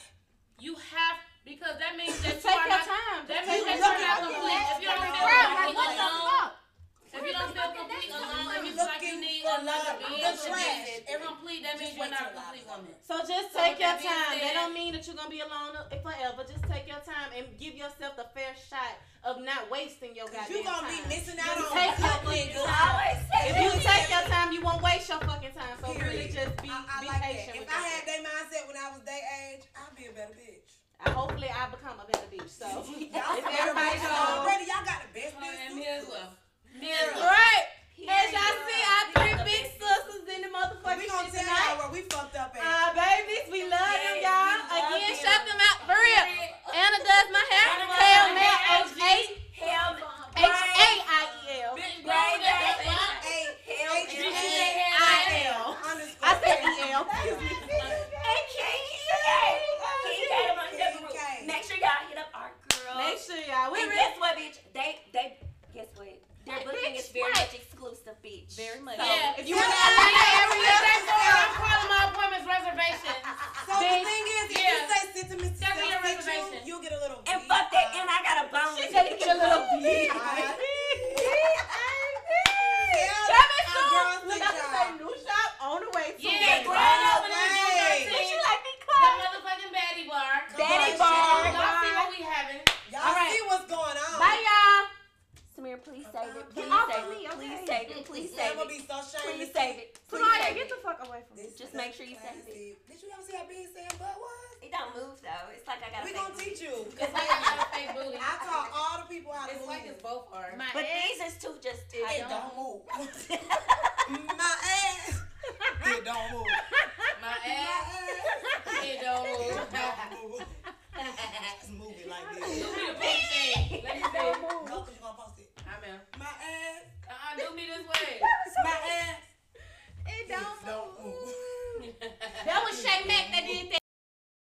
you 0.58 0.74
have 0.74 1.22
because 1.46 1.78
that 1.78 1.94
means 1.94 2.18
that 2.26 2.34
you 2.34 2.42
take 2.42 2.50
are 2.50 2.66
your 2.66 2.82
not, 2.82 2.90
time. 2.90 3.22
That 3.30 3.46
means 3.46 3.62
take 3.62 3.78
that 3.78 3.94
you're 3.94 4.10
not 4.10 4.20
complete. 4.26 4.64
If 4.74 4.78
you 4.82 4.90
don't 4.90 5.06
feel 5.06 5.22
Bruh, 5.22 5.46
complete 5.54 5.70
like, 5.70 5.78
what 5.78 5.92
the 6.02 6.10
fuck? 6.34 6.52
If 7.14 7.22
you 7.22 7.34
don't 7.34 7.54
feel 7.54 7.70
complete 7.78 8.10
alone, 8.10 8.50
if 8.58 8.64
you 8.66 8.74
like 8.74 9.02
you 9.02 9.14
Looking 9.14 9.22
need 9.22 9.42
for 9.46 9.56
another 9.62 9.94
love, 9.94 10.02
being 10.02 10.24
the 10.26 10.34
to 10.34 10.50
trash. 10.50 10.90
complete, 11.22 11.62
that 11.64 11.76
means 11.80 11.94
you're 11.94 12.10
not 12.10 12.34
a 12.34 12.34
complete 12.34 12.66
woman. 12.66 12.94
So 13.06 13.14
just 13.24 13.54
take 13.54 13.78
with 13.78 13.86
your 13.86 13.94
that 13.94 14.02
time. 14.02 14.34
That 14.42 14.54
don't 14.58 14.74
mean 14.74 14.92
that 14.98 15.04
you're 15.06 15.16
gonna 15.20 15.30
be 15.30 15.42
alone 15.46 15.78
forever. 16.02 16.42
Just 16.50 16.66
take 16.66 16.86
your 16.90 17.02
time 17.06 17.30
and 17.38 17.46
give 17.62 17.78
yourself 17.78 18.18
the 18.18 18.26
fair 18.34 18.52
shot 18.58 18.98
of 19.24 19.40
not 19.46 19.70
wasting 19.72 20.12
your 20.18 20.28
Cause 20.28 20.50
goddamn 20.50 20.58
you 20.58 20.64
gonna 20.66 20.84
time. 20.84 20.92
be 20.92 21.00
missing 21.14 21.38
out 21.40 21.54
Just 21.56 21.70
on 21.70 21.78
take 21.78 21.96
your 22.02 22.18
good 22.28 22.44
niggas. 22.50 22.66
I 22.68 22.82
always 22.92 23.20
say 23.30 23.42
If 23.48 23.56
you 23.62 23.72
take 23.80 24.08
your 24.12 24.26
time, 24.28 24.48
you 24.52 24.62
won't 24.66 24.82
waste 24.84 25.08
your 25.08 25.22
fucking 25.24 25.54
time. 25.56 25.76
So 25.80 25.94
really, 25.96 26.28
just 26.34 26.52
be 26.60 26.68
I, 26.68 26.82
I 26.84 26.96
be 27.00 27.08
like 27.08 27.22
patient 27.24 27.56
that. 27.56 27.62
with 27.62 27.70
If 27.70 27.78
I 27.78 27.82
had 27.88 28.04
that 28.10 28.20
mindset 28.26 28.64
when 28.68 28.78
I 28.82 28.88
was 28.92 29.02
their 29.08 29.24
age, 29.48 29.64
I'd 29.78 29.94
be 29.96 30.06
a 30.10 30.14
better 30.18 30.36
bitch. 30.36 30.82
I, 31.04 31.10
hopefully, 31.12 31.52
I 31.52 31.68
become 31.70 32.00
a 32.00 32.08
better 32.10 32.28
bitch. 32.32 32.50
So 32.52 32.68
Y'all 32.68 32.84
if 33.38 33.44
better 33.44 33.70
everybody 33.72 33.96
bitches 33.96 34.08
knows. 34.08 34.40
already. 34.44 34.66
Y'all 34.68 34.88
got 34.88 35.00
the 35.08 35.12
best 35.16 35.36
bitch. 35.40 35.76
me 35.76 35.84
well. 36.10 36.32
Mirror. 36.80 37.14
Right. 37.22 37.66
As 38.04 38.34
y'all 38.34 38.58
see, 38.66 38.82
our 38.84 39.06
three 39.14 39.38
big 39.46 39.64
sisters 39.78 40.26
in 40.28 40.42
the 40.42 40.50
motherfucking 40.50 41.06
show 41.08 41.24
tonight. 41.30 41.78
Where 41.78 41.92
we 41.94 42.02
fucked 42.10 42.36
up 42.36 42.56
at. 42.58 42.66
Our 42.66 42.92
babies, 42.98 43.46
we 43.52 43.64
love 43.70 43.80
them, 43.80 44.18
y'all. 44.20 44.58
Again, 44.74 45.14
shout 45.16 45.46
them 45.46 45.62
out 45.62 45.86
for 45.86 45.96
real. 45.96 46.26
Anna 46.74 47.00
does 47.00 47.28
my 47.32 47.46
hair. 47.54 47.70
Hell, 47.94 48.34
man, 48.34 48.58
H8. 48.90 49.38
Hell, 49.54 49.96
H8. 50.36 51.03